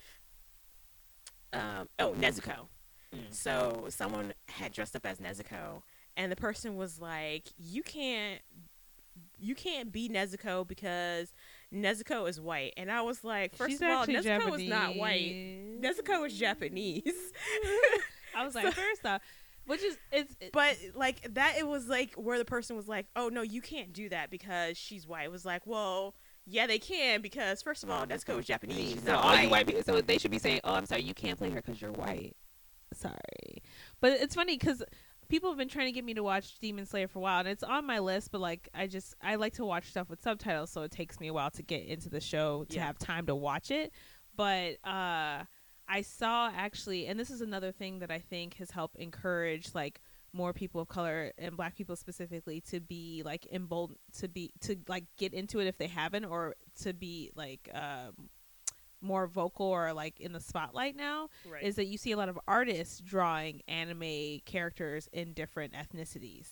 um, 1.54 1.88
oh, 2.00 2.14
Nezuko. 2.14 2.68
Mm. 3.14 3.20
So 3.34 3.86
someone 3.90 4.34
had 4.50 4.74
dressed 4.74 4.96
up 4.96 5.06
as 5.06 5.20
Nezuko, 5.20 5.82
and 6.18 6.32
the 6.32 6.36
person 6.36 6.76
was 6.76 7.00
like, 7.00 7.48
"You 7.58 7.82
can't, 7.84 8.42
you 9.40 9.56
can't 9.56 9.92
be 9.92 10.10
Nezuko 10.10 10.68
because 10.68 11.34
Nezuko 11.74 12.28
is 12.30 12.40
white." 12.40 12.74
And 12.78 12.92
I 12.92 13.02
was 13.02 13.24
like, 13.24 13.56
first 13.56 13.72
She's 13.72 13.82
of 13.82 13.88
all, 13.90 14.04
actually 14.04 14.16
Nezuko 14.16 14.60
is 14.62 14.70
not 14.70 14.96
white. 14.96 15.80
Japanese. 15.82 16.00
Nezuko 16.00 16.28
is 16.28 16.34
Japanese." 16.40 17.04
I 18.36 18.46
was 18.46 18.56
like, 18.56 18.66
So- 18.66 18.72
first 18.72 19.06
off, 19.06 19.22
which 19.66 19.82
is 19.84 19.98
it's 20.12 20.36
it, 20.40 20.52
But 20.52 20.78
like 20.96 21.34
that, 21.34 21.56
it 21.58 21.68
was 21.68 21.88
like 21.88 22.14
where 22.16 22.38
the 22.38 22.46
person 22.46 22.76
was 22.76 22.88
like, 22.88 23.08
"Oh 23.16 23.30
no, 23.30 23.42
you 23.42 23.62
can't 23.62 23.94
do 23.94 24.10
that 24.10 24.30
because 24.30 24.78
she's 24.78 25.08
white." 25.08 25.26
It 25.26 25.32
was 25.32 25.46
like, 25.46 25.66
"Well, 25.66 26.16
yeah, 26.46 26.68
they 26.68 26.78
can 26.80 27.22
because 27.22 27.62
first 27.64 27.84
of 27.84 27.90
all, 27.90 28.04
oh, 28.04 28.06
Nezuko 28.06 28.40
is 28.40 28.46
Japanese. 28.46 29.02
So 29.04 29.14
not 29.14 29.24
all 29.24 29.36
you 29.38 29.50
white 29.50 29.66
people, 29.66 29.82
so 29.84 30.02
they 30.02 30.18
should 30.18 30.32
be 30.32 30.40
saying, 30.40 30.62
"Oh, 30.64 30.74
I'm 30.76 30.86
sorry, 30.86 31.02
you 31.02 31.14
can't 31.16 31.38
play 31.38 31.50
her 31.50 31.62
because 31.62 31.82
you're 31.82 31.92
white." 31.92 32.36
sorry, 32.94 33.62
but 34.00 34.14
it's 34.14 34.36
funny 34.36 34.58
because 34.58 34.82
people 35.28 35.50
have 35.50 35.58
been 35.58 35.70
trying 35.70 35.88
to 35.88 35.92
get 35.92 36.04
me 36.06 36.14
to 36.14 36.24
watch 36.24 36.58
Demon 36.60 36.86
Slayer 36.86 37.08
for 37.08 37.20
a 37.20 37.22
while, 37.22 37.40
and 37.40 37.48
it's 37.48 37.64
on 37.64 37.86
my 37.86 38.00
list. 38.00 38.32
But 38.32 38.42
like, 38.42 38.70
I 38.74 38.88
just 38.88 39.16
I 39.22 39.36
like 39.36 39.54
to 39.54 39.66
watch 39.66 39.90
stuff 39.90 40.10
with 40.10 40.22
subtitles, 40.22 40.72
so 40.72 40.82
it 40.84 40.92
takes 40.92 41.20
me 41.20 41.28
a 41.28 41.34
while 41.34 41.52
to 41.52 41.64
get 41.64 41.86
into 41.86 42.10
the 42.10 42.22
show 42.22 42.66
to 42.70 42.76
Yeah. 42.76 42.86
have 42.86 42.98
time 42.98 43.26
to 43.28 43.36
watch 43.36 43.72
it. 43.72 43.92
But 44.36 44.78
uh, 44.84 45.44
I 45.88 46.02
saw 46.02 46.50
actually, 46.54 47.08
and 47.08 47.20
this 47.20 47.30
is 47.30 47.42
another 47.42 47.72
thing 47.72 48.00
that 48.00 48.12
I 48.12 48.20
think 48.20 48.56
has 48.56 48.72
helped 48.72 48.98
encourage 48.98 49.74
like 49.74 50.02
more 50.34 50.52
people 50.52 50.82
of 50.82 50.90
color 50.90 51.32
and 51.38 51.56
black 51.56 51.78
people 51.78 51.96
specifically 51.96 52.60
to 52.60 52.82
be 52.82 53.22
like 53.24 53.48
emboldened 53.54 53.98
to 54.20 54.28
be 54.28 54.52
to 54.60 54.76
like 54.90 55.06
get 55.18 55.34
into 55.34 55.60
it 55.60 55.68
if 55.68 55.78
they 55.78 55.88
haven't 55.88 56.26
or 56.26 56.56
to 56.82 56.94
be 56.94 57.32
like 57.36 57.70
um 57.74 58.30
more 59.06 59.28
vocal 59.28 59.68
or 59.68 59.94
like 59.94 60.20
in 60.20 60.34
the 60.34 60.40
spotlight 60.42 60.96
now 60.96 61.30
Right. 61.50 61.64
is 61.64 61.76
that 61.76 61.86
you 61.86 61.98
see 61.98 62.12
a 62.12 62.18
lot 62.18 62.28
of 62.30 62.40
artists 62.48 63.00
drawing 63.00 63.62
anime 63.68 64.40
characters 64.46 65.08
in 65.14 65.34
different 65.34 65.74
ethnicities. 65.74 66.48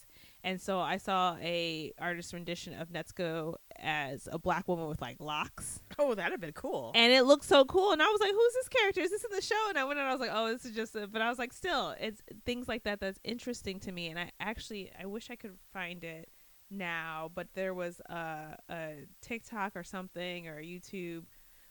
And 0.45 0.59
so 0.61 0.79
I 0.79 0.97
saw 0.97 1.37
a 1.41 1.93
artist 1.99 2.33
rendition 2.33 2.73
of 2.73 2.89
Nezuko 2.89 3.55
as 3.77 4.27
a 4.31 4.37
black 4.37 4.67
woman 4.67 4.87
with 4.87 5.01
like 5.01 5.21
locks. 5.21 5.79
oh, 5.97 6.13
that'd 6.15 6.31
have 6.33 6.41
been 6.41 6.51
cool. 6.51 6.91
And 6.95 7.13
it 7.13 7.23
looked 7.23 7.45
so 7.45 7.63
cool. 7.63 7.93
And 7.93 8.01
I 8.01 8.07
was 8.07 8.19
like, 8.19 8.31
who's 8.33 8.53
this 8.55 8.67
character? 8.67 8.99
Is 9.01 9.09
this 9.11 9.23
in 9.23 9.31
the 9.33 9.41
show? 9.41 9.55
And 9.69 9.77
I 9.77 9.85
went 9.85 9.99
and 9.99 10.07
I 10.07 10.11
was 10.11 10.19
like, 10.19 10.31
oh, 10.33 10.51
this 10.51 10.65
is 10.65 10.75
just, 10.75 10.95
a, 10.95 11.07
but 11.07 11.21
I 11.21 11.29
was 11.29 11.39
like, 11.39 11.53
still, 11.53 11.95
it's 11.99 12.21
things 12.45 12.67
like 12.67 12.83
that 12.83 12.99
that's 12.99 13.19
interesting 13.23 13.79
to 13.81 13.91
me. 13.93 14.09
And 14.09 14.19
I 14.19 14.31
actually, 14.41 14.91
I 14.99 15.05
wish 15.05 15.29
I 15.31 15.35
could 15.37 15.55
find 15.71 16.03
it 16.03 16.27
now, 16.69 17.31
but 17.33 17.47
there 17.53 17.73
was 17.73 18.01
a, 18.09 18.57
a 18.69 18.93
TikTok 19.21 19.73
or 19.75 19.83
something 19.85 20.47
or 20.49 20.61
YouTube 20.61 21.23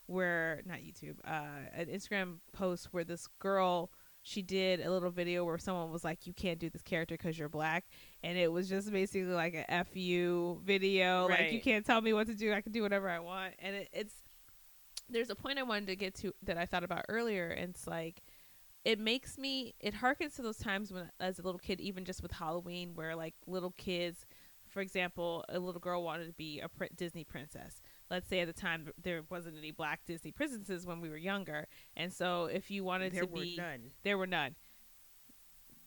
where, 0.07 0.63
not 0.67 0.79
YouTube, 0.79 1.17
uh, 1.25 1.69
an 1.75 1.87
Instagram 1.87 2.39
post 2.53 2.89
where 2.93 3.05
this 3.05 3.27
girl, 3.39 3.91
she 4.23 4.43
did 4.43 4.81
a 4.81 4.91
little 4.91 5.11
video 5.11 5.45
where 5.45 5.59
someone 5.59 5.91
was 5.91 6.05
like, 6.05 6.27
you 6.27 6.33
can't 6.33 6.59
do 6.59 6.71
this 6.71 6.83
character 6.83 7.17
because 7.17 7.39
you're 7.39 7.49
black. 7.49 7.85
And 8.23 8.39
it 8.39 8.53
was 8.53 8.69
just 8.69 8.91
basically 8.93 9.33
like 9.33 9.55
a 9.55 9.85
FU 9.85 10.61
video. 10.65 11.29
Like, 11.29 11.53
you 11.53 11.61
can't 11.61 11.85
tell 11.85 12.01
me 12.01 12.13
what 12.13 12.27
to 12.29 12.35
do. 12.35 12.53
I 12.53 12.61
can 12.61 12.73
do 12.73 12.83
whatever 12.83 13.09
I 13.09 13.19
want. 13.19 13.55
And 13.59 13.77
it, 13.77 13.89
it's, 13.93 14.15
there's 15.09 15.31
a 15.31 15.35
point 15.35 15.59
I 15.59 15.63
wanted 15.63 15.87
to 15.89 15.97
get 15.97 16.15
to 16.17 16.33
that 16.43 16.57
I 16.57 16.67
thought 16.67 16.85
about 16.85 17.05
earlier, 17.09 17.49
and 17.49 17.71
it's 17.71 17.87
like 17.87 18.23
it 18.85 18.99
makes 18.99 19.39
me 19.39 19.75
it 19.79 19.95
harkens 19.95 20.37
to 20.37 20.43
those 20.43 20.59
times 20.59 20.93
when 20.93 21.11
as 21.21 21.39
a 21.39 21.43
little 21.43 21.59
kid, 21.59 21.81
even 21.81 22.05
just 22.05 22.23
with 22.23 22.33
Halloween, 22.33 22.95
where 22.95 23.15
like 23.15 23.35
little 23.47 23.73
kids, 23.73 24.27
for 24.69 24.81
example, 24.81 25.45
a 25.49 25.59
little 25.59 25.81
girl 25.81 26.03
wanted 26.03 26.27
to 26.27 26.33
be 26.33 26.61
a 26.61 26.69
pr- 26.69 26.85
Disney 26.97 27.25
princess. 27.25 27.81
Let's 28.13 28.29
say 28.29 28.41
at 28.41 28.47
the 28.47 28.53
time 28.53 28.91
there 29.03 29.23
wasn't 29.31 29.57
any 29.57 29.71
black 29.71 30.05
Disney 30.07 30.31
princesses 30.33 30.87
when 30.87 31.01
we 31.01 31.09
were 31.09 31.17
younger, 31.17 31.67
and 31.97 32.13
so 32.13 32.45
if 32.45 32.71
you 32.71 32.85
wanted 32.85 33.13
there 33.15 33.23
to 33.23 33.27
were 33.27 33.41
be, 33.41 33.57
none. 33.57 33.91
there 34.05 34.19
were 34.19 34.27
none. 34.27 34.55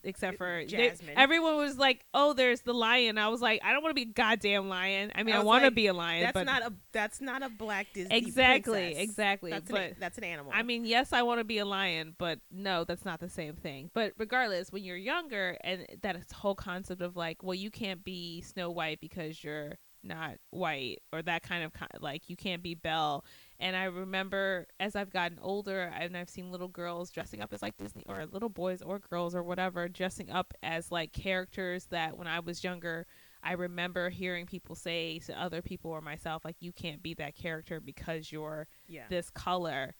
Except 0.03 0.37
for 0.37 0.59
they- 0.59 0.65
Jasmine. 0.67 1.17
everyone 1.17 1.55
was 1.57 1.77
like, 1.79 2.05
"Oh, 2.13 2.33
there's 2.33 2.61
the 2.61 2.73
lion." 2.73 3.17
I 3.17 3.27
was 3.29 3.41
like, 3.41 3.61
"I 3.63 3.73
don't 3.73 3.81
want 3.81 3.91
to 3.95 4.05
be 4.05 4.09
a 4.09 4.13
goddamn 4.13 4.69
lion. 4.69 5.11
I 5.15 5.23
mean, 5.23 5.33
I 5.33 5.39
I, 5.39 5.43
want 5.43 5.61
to 5.63 5.67
like, 5.67 5.75
be 5.75 5.87
a 5.87 5.93
lion, 5.93 6.23
That's 6.23 6.33
but 6.33 6.45
not 6.45 6.61
a 6.61 6.73
that's 6.91 7.21
not 7.21 7.41
a 7.41 7.49
black 7.49 7.87
Disney. 7.93 8.15
exactly, 8.15 8.81
princess. 8.83 9.03
exactly." 9.03 9.51
That's 9.51 9.69
but 9.71 9.81
an, 9.81 9.95
that's 9.99 10.17
an 10.19 10.23
animal. 10.23 10.51
I 10.53 10.61
mean, 10.61 10.85
yes, 10.85 11.11
I 11.11 11.23
want 11.23 11.39
to 11.39 11.43
be 11.43 11.57
a 11.57 11.65
lion, 11.65 12.15
but 12.19 12.39
no, 12.51 12.83
that's 12.83 13.03
not 13.05 13.19
the 13.19 13.29
same 13.29 13.55
thing. 13.55 13.89
But 13.93 14.13
regardless, 14.17 14.71
when 14.71 14.83
you're 14.83 14.95
younger, 14.97 15.57
and 15.61 15.87
that 16.01 16.17
whole 16.33 16.55
concept 16.55 17.01
of 17.01 17.15
like, 17.15 17.41
well, 17.41 17.55
you 17.55 17.71
can't 17.71 18.03
be 18.03 18.41
Snow 18.41 18.69
White 18.69 18.99
because 18.99 19.43
you're 19.43 19.77
not 20.05 20.35
white, 20.51 21.01
or 21.11 21.21
that 21.21 21.43
kind 21.43 21.63
of 21.63 21.71
like 21.99 22.29
you 22.29 22.35
can't 22.35 22.63
be 22.63 22.75
Belle. 22.75 23.25
And 23.59 23.75
I 23.75 23.85
remember 23.85 24.67
as 24.79 24.95
I've 24.95 25.09
gotten 25.09 25.39
older, 25.41 25.91
and 25.97 26.15
I've 26.15 26.29
seen 26.29 26.51
little 26.51 26.67
girls 26.67 27.11
dressing 27.11 27.41
up 27.41 27.53
as 27.53 27.61
like 27.61 27.77
Disney, 27.77 28.03
or 28.07 28.25
little 28.25 28.49
boys 28.49 28.81
or 28.81 28.99
girls 28.99 29.35
or 29.35 29.43
whatever, 29.43 29.87
dressing 29.87 30.29
up 30.29 30.53
as 30.63 30.91
like 30.91 31.13
characters 31.13 31.85
that 31.87 32.17
when 32.17 32.27
I 32.27 32.39
was 32.39 32.63
younger. 32.63 33.05
I 33.43 33.53
remember 33.53 34.09
hearing 34.09 34.47
people 34.47 34.73
say 34.73 35.19
to 35.27 35.39
other 35.39 35.61
people 35.61 35.91
or 35.91 36.01
myself, 36.01 36.43
like, 36.43 36.55
you 36.61 36.71
can't 36.71 37.03
be 37.03 37.13
that 37.15 37.35
character 37.35 37.79
because 37.79 38.31
you're 38.31 38.67
yeah. 38.87 39.03
this 39.07 39.29
color. 39.29 39.93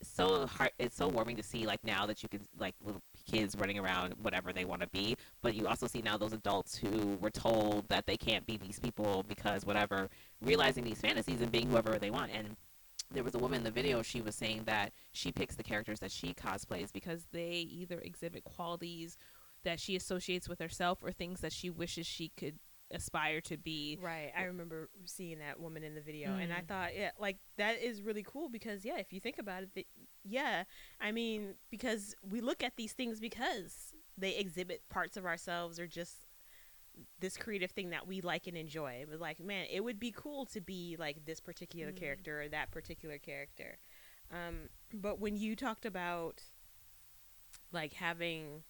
so 0.00 0.46
hard 0.46 0.70
it's 0.78 0.96
so 0.96 1.08
warming 1.08 1.36
to 1.36 1.42
see 1.42 1.66
like 1.66 1.82
now 1.82 2.06
that 2.06 2.22
you 2.22 2.28
can 2.28 2.40
like 2.58 2.74
little 2.84 3.02
kids 3.30 3.56
running 3.56 3.78
around 3.78 4.14
whatever 4.20 4.52
they 4.52 4.64
want 4.64 4.80
to 4.80 4.88
be 4.88 5.16
but 5.42 5.54
you 5.54 5.66
also 5.66 5.86
see 5.86 6.02
now 6.02 6.16
those 6.16 6.32
adults 6.32 6.76
who 6.76 7.16
were 7.20 7.30
told 7.30 7.88
that 7.88 8.06
they 8.06 8.16
can't 8.16 8.46
be 8.46 8.56
these 8.56 8.78
people 8.78 9.24
because 9.28 9.64
whatever 9.64 10.08
realizing 10.40 10.84
these 10.84 11.00
fantasies 11.00 11.40
and 11.40 11.52
being 11.52 11.68
whoever 11.68 11.98
they 11.98 12.10
want. 12.10 12.30
And 12.32 12.56
there 13.10 13.24
was 13.24 13.34
a 13.34 13.38
woman 13.38 13.58
in 13.58 13.64
the 13.64 13.70
video 13.70 14.02
she 14.02 14.20
was 14.20 14.34
saying 14.34 14.64
that 14.64 14.92
she 15.12 15.32
picks 15.32 15.56
the 15.56 15.62
characters 15.62 16.00
that 16.00 16.10
she 16.10 16.34
cosplays 16.34 16.92
because 16.92 17.26
they 17.32 17.66
either 17.70 18.00
exhibit 18.00 18.44
qualities 18.44 19.16
that 19.62 19.80
she 19.80 19.96
associates 19.96 20.48
with 20.48 20.58
herself 20.58 20.98
or 21.02 21.12
things 21.12 21.40
that 21.40 21.52
she 21.52 21.70
wishes 21.70 22.06
she 22.06 22.30
could 22.36 22.58
aspire 22.90 23.40
to 23.42 23.56
be. 23.56 23.98
Right. 24.00 24.30
I 24.36 24.44
remember 24.44 24.88
seeing 25.04 25.38
that 25.38 25.58
woman 25.58 25.82
in 25.82 25.94
the 25.94 26.00
video 26.00 26.36
and 26.36 26.52
I 26.52 26.60
Mm. 26.60 26.66
thought, 26.68 26.96
yeah, 26.96 27.10
like 27.18 27.38
that 27.56 27.82
is 27.82 28.02
really 28.02 28.22
cool 28.22 28.48
because 28.48 28.84
yeah, 28.84 28.98
if 28.98 29.12
you 29.12 29.20
think 29.20 29.38
about 29.38 29.64
it, 29.74 29.86
yeah, 30.24 30.64
I 31.00 31.12
mean, 31.12 31.54
because 31.70 32.14
we 32.22 32.40
look 32.40 32.62
at 32.62 32.76
these 32.76 32.92
things 32.92 33.20
because 33.20 33.92
they 34.16 34.36
exhibit 34.36 34.88
parts 34.88 35.16
of 35.16 35.24
ourselves 35.24 35.80
or 35.80 35.86
just 35.86 36.26
this 37.18 37.36
creative 37.36 37.72
thing 37.72 37.90
that 37.90 38.06
we 38.06 38.20
like 38.20 38.46
and 38.46 38.56
enjoy. 38.56 39.04
Was 39.10 39.20
like, 39.20 39.40
man, 39.40 39.66
it 39.70 39.82
would 39.82 39.98
be 39.98 40.12
cool 40.12 40.44
to 40.46 40.60
be 40.60 40.94
like 40.98 41.24
this 41.24 41.40
particular 41.40 41.90
Mm. 41.92 41.96
character 41.96 42.42
or 42.42 42.48
that 42.48 42.70
particular 42.70 43.18
character. 43.18 43.78
Um, 44.30 44.68
but 44.92 45.18
when 45.18 45.36
you 45.36 45.56
talked 45.56 45.84
about 45.84 46.42
like 47.72 47.94
having 47.94 48.62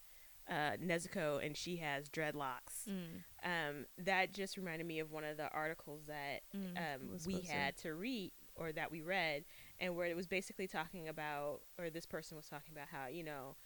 uh, 0.48 0.76
Nezuko 0.82 1.44
and 1.44 1.56
she 1.56 1.76
has 1.76 2.08
dreadlocks, 2.08 2.88
Mm, 2.88 3.22
um, 3.44 3.86
that 3.98 4.32
just 4.32 4.56
reminded 4.56 4.86
me 4.86 4.98
of 5.00 5.10
one 5.10 5.24
of 5.24 5.36
the 5.36 5.48
articles 5.50 6.02
that 6.06 6.40
mm, 6.56 6.76
um, 6.76 7.18
we 7.26 7.40
to- 7.42 7.46
had 7.52 7.76
to 7.78 7.94
read 7.94 8.32
or 8.56 8.70
that 8.72 8.90
we 8.90 9.02
read, 9.02 9.44
and 9.80 9.96
where 9.96 10.06
it 10.06 10.14
was 10.16 10.26
basically 10.26 10.66
talking 10.68 11.08
about, 11.08 11.60
or 11.78 11.90
this 11.90 12.06
person 12.06 12.36
was 12.36 12.46
talking 12.46 12.72
about 12.72 12.88
how 12.90 13.06
you 13.08 13.24
know, 13.24 13.56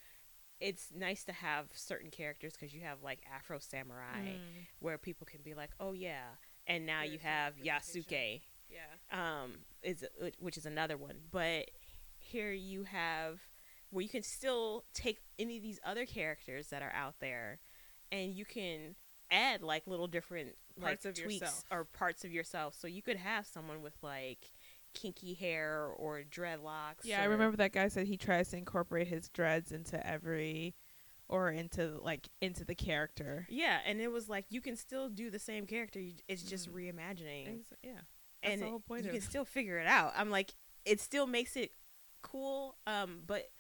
it's 0.61 0.88
nice 0.97 1.25
to 1.25 1.32
have 1.32 1.66
certain 1.75 2.11
characters 2.11 2.54
because 2.54 2.73
you 2.75 2.80
have 2.80 3.02
like 3.02 3.20
Afro 3.32 3.58
Samurai, 3.58 4.28
Mm, 4.37 4.38
where 4.80 4.99
people 4.99 5.26
can 5.26 5.40
be 5.42 5.54
like, 5.54 5.70
oh 5.80 5.92
yeah, 5.92 6.23
and 6.66 6.87
now 6.87 7.02
you 7.02 7.11
There's 7.11 7.23
some 7.23 7.30
have. 7.30 7.54
Yasuke, 7.56 8.40
yeah. 8.70 9.42
um, 9.42 9.58
is 9.82 10.04
which 10.38 10.56
is 10.56 10.66
another 10.66 10.97
one, 10.97 11.16
but 11.30 11.70
here 12.18 12.52
you 12.52 12.85
have 12.85 13.40
where 13.90 14.02
you 14.02 14.09
can 14.09 14.23
still 14.23 14.85
take 14.95 15.18
any 15.38 15.57
of 15.57 15.62
these 15.62 15.80
other 15.85 16.04
characters 16.07 16.68
that 16.68 16.83
are 16.83 16.92
out 16.95 17.14
there, 17.21 17.61
and 18.12 18.35
you 18.35 18.45
can 18.45 18.95
add 19.30 19.62
like 19.62 19.87
little 19.87 20.07
different 20.07 20.57
Parts 20.80 21.04
like 21.04 21.11
of 21.16 21.23
tweaks 21.23 21.40
yourself. 21.42 21.64
or 21.71 21.85
parts 21.85 22.25
of 22.25 22.33
yourself. 22.33 22.75
So 22.78 22.87
you 22.87 23.02
could 23.02 23.16
have 23.16 23.47
someone 23.47 23.83
with 23.83 23.95
like 24.02 24.50
kinky 24.95 25.35
hair 25.35 25.85
or 25.97 26.23
dreadlocks. 26.23 27.04
Yeah, 27.04 27.21
I 27.21 27.25
remember 27.26 27.57
that 27.59 27.73
guy 27.73 27.88
said 27.88 28.07
he 28.07 28.16
tries 28.16 28.49
to 28.50 28.57
incorporate 28.57 29.09
his 29.09 29.28
dreads 29.28 29.71
into 29.73 30.04
every 30.07 30.75
or 31.28 31.50
into 31.50 31.99
like 32.02 32.28
into 32.40 32.64
the 32.64 32.75
character. 32.75 33.47
Yeah, 33.50 33.78
and 33.85 34.00
it 34.00 34.11
was 34.11 34.28
like 34.28 34.47
you 34.50 34.61
can 34.61 34.76
still 34.76 35.09
do 35.11 35.30
the 35.30 35.38
same 35.38 35.66
character. 35.66 36.00
It's 36.26 36.42
just 36.42 36.71
Mhm. 36.73 36.95
reimagining. 36.95 37.59
Ex- 37.61 37.73
Yeah. 37.83 37.92
That's 38.42 38.52
and 38.54 38.62
the 38.62 38.66
whole 38.71 38.80
point 38.80 39.02
you 39.02 39.09
of 39.11 39.14
can 39.14 39.23
still 39.23 39.45
figure 39.45 39.78
it 39.78 39.87
out. 39.87 40.12
I'm 40.16 40.30
like, 40.30 40.54
it 40.85 41.00
still 41.00 41.26
makes 41.26 41.57
it 41.57 41.73
cool. 42.23 42.78
Um, 42.87 43.23
but 43.26 43.50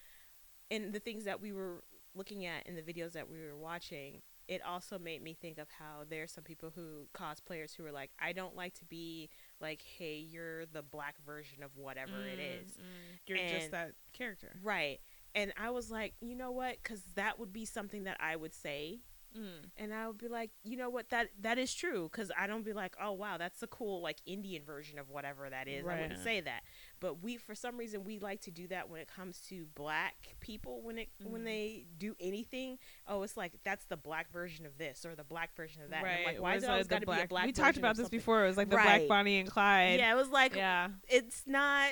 in 0.70 0.92
the 0.92 1.00
things 1.00 1.24
that 1.24 1.40
we 1.40 1.52
were 1.52 1.82
looking 2.14 2.44
at 2.46 2.66
in 2.66 2.74
the 2.74 2.82
videos 2.82 3.12
that 3.12 3.30
we 3.30 3.38
were 3.38 3.56
watching, 3.56 4.22
it 4.48 4.62
also 4.64 4.98
made 4.98 5.22
me 5.22 5.34
think 5.34 5.58
of 5.58 5.68
how 5.78 6.04
there's 6.08 6.32
some 6.32 6.42
people 6.44 6.72
who 6.74 7.06
cosplayers 7.14 7.76
who 7.76 7.84
are 7.84 7.92
like, 7.92 8.10
I 8.18 8.32
don't 8.32 8.56
like 8.56 8.74
to 8.74 8.84
be 8.86 9.28
like, 9.60 9.82
hey, 9.82 10.16
you're 10.16 10.66
the 10.66 10.82
black 10.82 11.16
version 11.24 11.62
of 11.62 11.70
whatever 11.76 12.24
it 12.26 12.38
is. 12.38 12.72
Mm, 12.72 12.80
mm. 12.80 13.18
You're 13.26 13.38
just 13.48 13.70
that 13.72 13.92
character. 14.12 14.56
Right. 14.62 15.00
and 15.34 15.52
I 15.56 15.70
was 15.70 15.90
like, 15.90 16.14
you 16.20 16.34
know 16.34 16.50
what? 16.50 16.78
Because 16.82 17.02
that 17.14 17.38
would 17.38 17.52
be 17.52 17.64
something 17.66 18.04
that 18.04 18.16
I 18.20 18.36
would 18.36 18.54
say, 18.54 19.00
Mm. 19.36 19.70
and 19.76 19.92
I 19.94 20.06
would 20.06 20.18
be 20.18 20.28
like, 20.28 20.50
you 20.64 20.76
know 20.76 20.90
what? 20.90 21.10
That 21.10 21.28
that 21.40 21.58
is 21.58 21.72
true. 21.74 22.08
Because 22.10 22.30
I 22.38 22.46
don't 22.46 22.64
be 22.64 22.72
like, 22.72 22.94
oh 23.02 23.12
wow, 23.12 23.36
that's 23.38 23.62
a 23.62 23.66
cool 23.66 24.00
like 24.00 24.18
Indian 24.26 24.62
version 24.64 24.98
of 24.98 25.10
whatever 25.10 25.48
that 25.50 25.68
is. 25.68 25.86
I 25.86 26.00
wouldn't 26.00 26.22
say 26.22 26.40
that. 26.40 26.62
But 27.00 27.22
we, 27.22 27.36
for 27.36 27.54
some 27.54 27.76
reason, 27.76 28.04
we 28.04 28.18
like 28.18 28.40
to 28.42 28.50
do 28.50 28.66
that 28.68 28.88
when 28.90 29.00
it 29.00 29.08
comes 29.08 29.40
to 29.48 29.66
black 29.74 30.14
people. 30.40 30.80
When 30.82 30.98
it 30.98 31.08
when 31.22 31.42
Mhm. 31.42 31.44
they 31.44 31.84
do 31.98 32.14
anything, 32.20 32.78
oh, 33.06 33.22
it's 33.22 33.36
like 33.36 33.52
that's 33.64 33.84
the 33.84 33.96
black 33.96 34.30
version 34.32 34.66
of 34.66 34.78
this 34.78 35.04
or 35.06 35.14
the 35.14 35.24
black 35.24 35.54
version 35.54 35.82
of 35.82 35.90
that. 35.90 36.02
Right. 36.02 36.24
like, 36.26 36.40
why 36.40 36.54
is 36.56 36.64
it 36.64 36.70
always 36.70 36.86
got 36.88 37.00
to 37.02 37.06
be 37.06 37.12
a 37.20 37.26
black? 37.26 37.46
We 37.46 37.52
talked 37.52 37.76
about 37.76 37.96
this 37.96 38.08
before. 38.08 38.44
It 38.44 38.48
was 38.48 38.56
like 38.56 38.68
the 38.70 38.76
Black 38.76 38.86
Right. 38.86 39.08
Bonnie 39.08 39.38
and 39.40 39.48
Clyde. 39.50 39.98
Yeah, 40.00 40.12
it 40.12 40.16
was 40.16 40.28
like 40.30 40.54
Yeah. 40.56 40.88
it's 41.08 41.44
not 41.46 41.90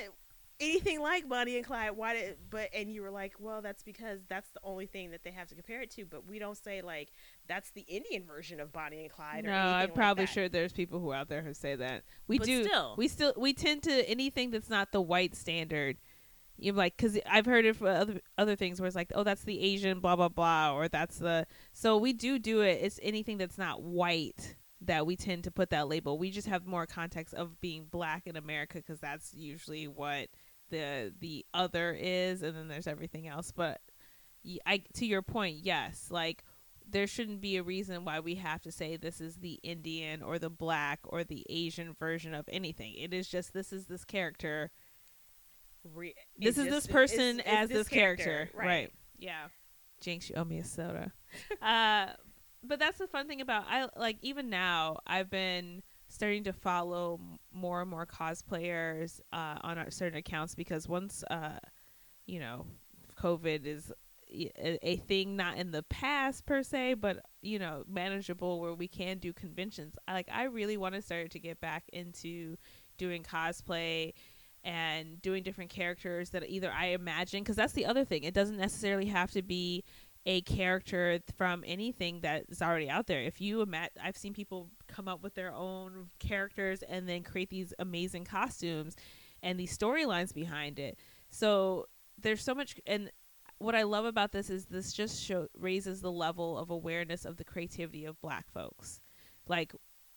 anything 0.59 1.01
like 1.01 1.27
Bonnie 1.27 1.57
and 1.57 1.65
Clyde. 1.65 1.91
Why 1.95 2.13
did 2.13 2.37
but 2.49 2.69
and 2.73 2.91
you 2.91 3.01
were 3.01 3.11
like, 3.11 3.33
well, 3.39 3.61
that's 3.61 3.83
because 3.83 4.19
that's 4.27 4.49
the 4.49 4.59
only 4.63 4.85
thing 4.85 5.11
that 5.11 5.23
they 5.23 5.31
have 5.31 5.47
to 5.49 5.55
compare 5.55 5.81
it 5.81 5.91
to. 5.91 6.05
But 6.05 6.27
we 6.27 6.39
don't 6.39 6.57
say 6.57 6.81
like 6.81 7.09
that's 7.47 7.71
the 7.71 7.81
Indian 7.81 8.23
version 8.25 8.59
of 8.59 8.71
Bonnie 8.71 9.01
and 9.01 9.11
Clyde. 9.11 9.45
No, 9.45 9.51
I'm 9.51 9.87
like 9.87 9.95
probably 9.95 10.25
that. 10.25 10.33
sure 10.33 10.49
there's 10.49 10.73
people 10.73 10.99
who 10.99 11.13
out 11.13 11.29
there 11.29 11.41
who 11.41 11.53
say 11.53 11.75
that. 11.75 12.03
We 12.27 12.37
But 12.39 12.47
do. 12.47 12.63
still. 12.63 12.95
We 12.97 13.07
still 13.07 13.33
we 13.37 13.53
tend 13.53 13.83
to 13.83 14.09
anything 14.09 14.51
that's 14.51 14.69
not 14.69 14.91
the 14.91 15.01
white 15.01 15.35
standard. 15.35 15.97
You 16.59 16.73
like 16.73 16.97
because 16.97 17.19
I've 17.29 17.45
heard 17.45 17.65
it 17.65 17.75
for 17.75 17.87
other 17.87 18.19
other 18.37 18.55
things 18.55 18.79
where 18.79 18.87
it's 18.87 18.95
like, 18.95 19.11
oh, 19.13 19.23
that's 19.23 19.43
the 19.43 19.59
Asian 19.59 19.99
blah 19.99 20.15
blah 20.15 20.29
blah, 20.29 20.73
or 20.73 20.87
that's 20.87 21.19
the. 21.19 21.45
So 21.73 21.97
we 21.97 22.13
do 22.13 22.39
do 22.39 22.61
it. 22.61 22.79
It's 22.81 22.99
anything 23.03 23.37
that's 23.37 23.59
not 23.59 23.83
white 23.83 24.55
that 24.81 25.05
we 25.05 25.15
tend 25.15 25.43
to 25.43 25.51
put 25.51 25.69
that 25.71 25.87
label. 25.87 26.17
We 26.17 26.31
just 26.31 26.47
have 26.47 26.65
more 26.65 26.85
context 26.85 27.33
of 27.33 27.59
being 27.61 27.85
black 27.89 28.27
in 28.27 28.35
America 28.35 28.77
because 28.77 28.99
that's 28.99 29.33
usually 29.33 29.87
what 29.87 30.27
the 30.69 31.13
the 31.19 31.45
other 31.53 31.95
is, 31.99 32.41
and 32.43 32.55
then 32.55 32.67
there's 32.67 32.87
everything 32.87 33.27
else. 33.27 33.51
But 33.51 33.81
I 34.65 34.83
to 34.95 35.05
your 35.05 35.21
point, 35.21 35.57
yes, 35.63 36.07
like 36.09 36.43
there 36.89 37.07
shouldn't 37.07 37.41
be 37.41 37.57
a 37.57 37.63
reason 37.63 38.05
why 38.05 38.19
we 38.21 38.35
have 38.35 38.61
to 38.61 38.71
say 38.71 38.95
this 38.95 39.19
is 39.19 39.35
the 39.37 39.59
Indian 39.63 40.21
or 40.23 40.39
the 40.39 40.49
black 40.49 40.99
or 41.03 41.23
the 41.23 41.45
Asian 41.49 41.93
version 41.99 42.33
of 42.33 42.45
anything. 42.49 42.93
It 42.95 43.13
is 43.13 43.27
just 43.27 43.53
this 43.53 43.73
is 43.73 43.85
this 43.87 44.05
character. 44.05 44.71
Re- 45.93 46.15
This 46.37 46.49
it's 46.49 46.57
is 46.59 46.65
just- 46.65 46.87
this 46.87 46.93
person 46.93 47.39
it's 47.39 47.47
as 47.47 47.69
this 47.69 47.87
character. 47.87 48.49
right? 48.53 48.65
Right. 48.67 48.93
Yeah. 49.17 49.47
Jinx, 50.01 50.29
you 50.29 50.35
owe 50.35 50.43
me 50.45 50.59
a 50.59 50.63
soda. 50.63 51.11
uh, 51.61 52.07
but 52.63 52.79
that's 52.79 52.97
the 52.99 53.07
fun 53.07 53.27
thing 53.27 53.41
about 53.41 53.65
I 53.69 53.87
like 53.97 54.17
even 54.21 54.49
now 54.49 54.99
I've 55.07 55.29
been 55.29 55.83
starting 56.17 56.43
to 56.45 56.53
follow 56.53 57.19
more 57.53 57.81
and 57.81 57.89
more 57.89 58.07
cosplayers 58.07 59.21
uh, 59.31 59.59
on 59.61 59.77
our 59.77 59.91
certain 59.91 60.17
accounts 60.17 60.55
because 60.55 60.87
once 60.87 61.23
uh, 61.29 61.59
you 62.25 62.39
know 62.39 62.65
COVID 63.21 63.65
is 63.65 63.91
a 64.29 64.97
thing 65.07 65.37
not 65.37 65.57
in 65.57 65.71
the 65.71 65.83
past 65.83 66.45
per 66.45 66.63
se, 66.63 66.95
but 66.95 67.23
you 67.41 67.59
know 67.59 67.83
manageable 67.87 68.59
where 68.59 68.73
we 68.73 68.87
can 68.87 69.19
do 69.19 69.31
conventions. 69.31 69.95
Like 70.07 70.27
I 70.33 70.45
really 70.45 70.75
want 70.75 70.95
to 70.95 71.01
start 71.01 71.29
to 71.31 71.39
get 71.39 71.61
back 71.61 71.83
into 71.93 72.57
doing 72.97 73.23
cosplay 73.23 74.13
and 74.63 75.21
doing 75.21 75.43
different 75.43 75.69
characters 75.69 76.31
that 76.31 76.43
either 76.49 76.71
I 76.71 76.87
imagine 76.87 77.43
because 77.43 77.55
that's 77.55 77.73
the 77.73 77.85
other 77.85 78.03
thing. 78.03 78.23
It 78.23 78.33
doesn't 78.33 78.57
necessarily 78.57 79.05
have 79.05 79.31
to 79.31 79.43
be 79.43 79.83
a 80.25 80.41
character 80.41 81.19
from 81.37 81.63
anything 81.65 82.19
that 82.21 82.45
is 82.49 82.61
already 82.61 82.89
out 82.89 83.07
there. 83.07 83.21
If 83.21 83.39
you 83.39 83.61
imagine, 83.61 83.93
I've 84.03 84.17
seen 84.17 84.33
people 84.33 84.69
come 84.97 85.07
up 85.07 85.21
with 85.21 85.35
their 85.35 85.53
own 85.53 86.09
characters 86.17 86.81
and 86.81 87.07
then 87.07 87.21
create 87.21 87.51
these 87.51 87.71
amazing 87.77 88.25
costumes 88.25 88.95
and 89.43 89.59
these 89.59 89.77
storylines 89.77 90.33
behind 90.33 90.79
it. 90.79 90.97
So 91.29 91.85
there's 92.19 92.41
so 92.41 92.55
much, 92.55 92.75
and 92.87 93.11
what 93.59 93.75
I 93.75 93.83
love 93.83 94.05
about 94.05 94.31
this 94.31 94.49
is 94.49 94.65
this 94.65 94.91
just 94.91 95.23
show 95.23 95.47
raises 95.55 96.01
the 96.01 96.11
level 96.11 96.57
of 96.57 96.71
awareness 96.71 97.25
of 97.25 97.37
the 97.37 97.43
creativity 97.43 98.05
of 98.05 98.19
Black 98.21 98.49
folks. 98.51 98.99
Like 99.47 99.71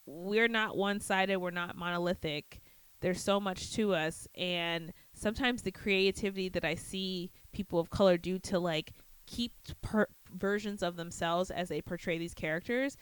we're 0.07 0.49
not 0.49 0.79
one 0.79 0.99
sided, 1.01 1.37
we're 1.37 1.51
not 1.51 1.77
monolithic. 1.77 2.63
There's 3.01 3.23
so 3.23 3.39
much 3.39 3.73
to 3.75 3.95
us, 3.95 4.29
and 4.35 4.93
sometimes 5.15 5.63
the 5.63 5.73
creativity 5.73 6.51
that 6.51 6.65
I 6.67 6.75
see 6.75 7.31
people 7.53 7.81
of 7.81 7.91
color 7.91 8.19
do 8.19 8.39
to 8.41 8.59
like 8.59 8.93
keep 9.27 9.53
per- 9.81 10.09
versions 10.33 10.83
of 10.83 10.97
themselves 10.97 11.51
as 11.51 11.69
they 11.69 11.81
portray 11.81 12.19
these 12.19 12.35
characters 12.35 12.97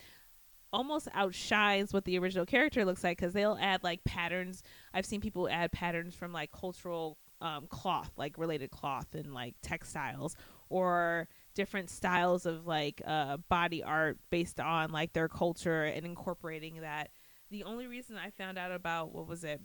almost 0.71 1.07
outshines 1.13 1.93
what 1.93 2.05
the 2.05 2.17
original 2.19 2.45
character 2.45 2.85
looks 2.85 3.03
like 3.03 3.17
because 3.17 3.33
they'll 3.33 3.57
add 3.59 3.83
like 3.83 4.03
patterns. 4.03 4.63
I've 4.93 5.05
seen 5.05 5.21
people 5.21 5.49
add 5.49 5.71
patterns 5.71 6.15
from 6.15 6.31
like 6.33 6.51
cultural 6.51 7.17
um, 7.41 7.67
cloth, 7.67 8.11
like 8.17 8.37
related 8.37 8.69
cloth 8.71 9.07
and 9.13 9.33
like 9.33 9.55
textiles, 9.61 10.35
or 10.69 11.27
different 11.55 11.89
styles 11.89 12.45
of 12.45 12.67
like 12.67 13.01
uh, 13.05 13.37
body 13.49 13.81
art 13.83 14.17
based 14.29 14.59
on 14.59 14.91
like 14.91 15.13
their 15.13 15.27
culture 15.27 15.83
and 15.85 16.05
incorporating 16.05 16.81
that. 16.81 17.09
The 17.51 17.63
only 17.63 17.87
reason 17.87 18.15
I 18.15 18.29
found 18.29 18.57
out 18.57 18.71
about 18.71 19.11
what 19.11 19.27
was 19.27 19.43
it, 19.43 19.61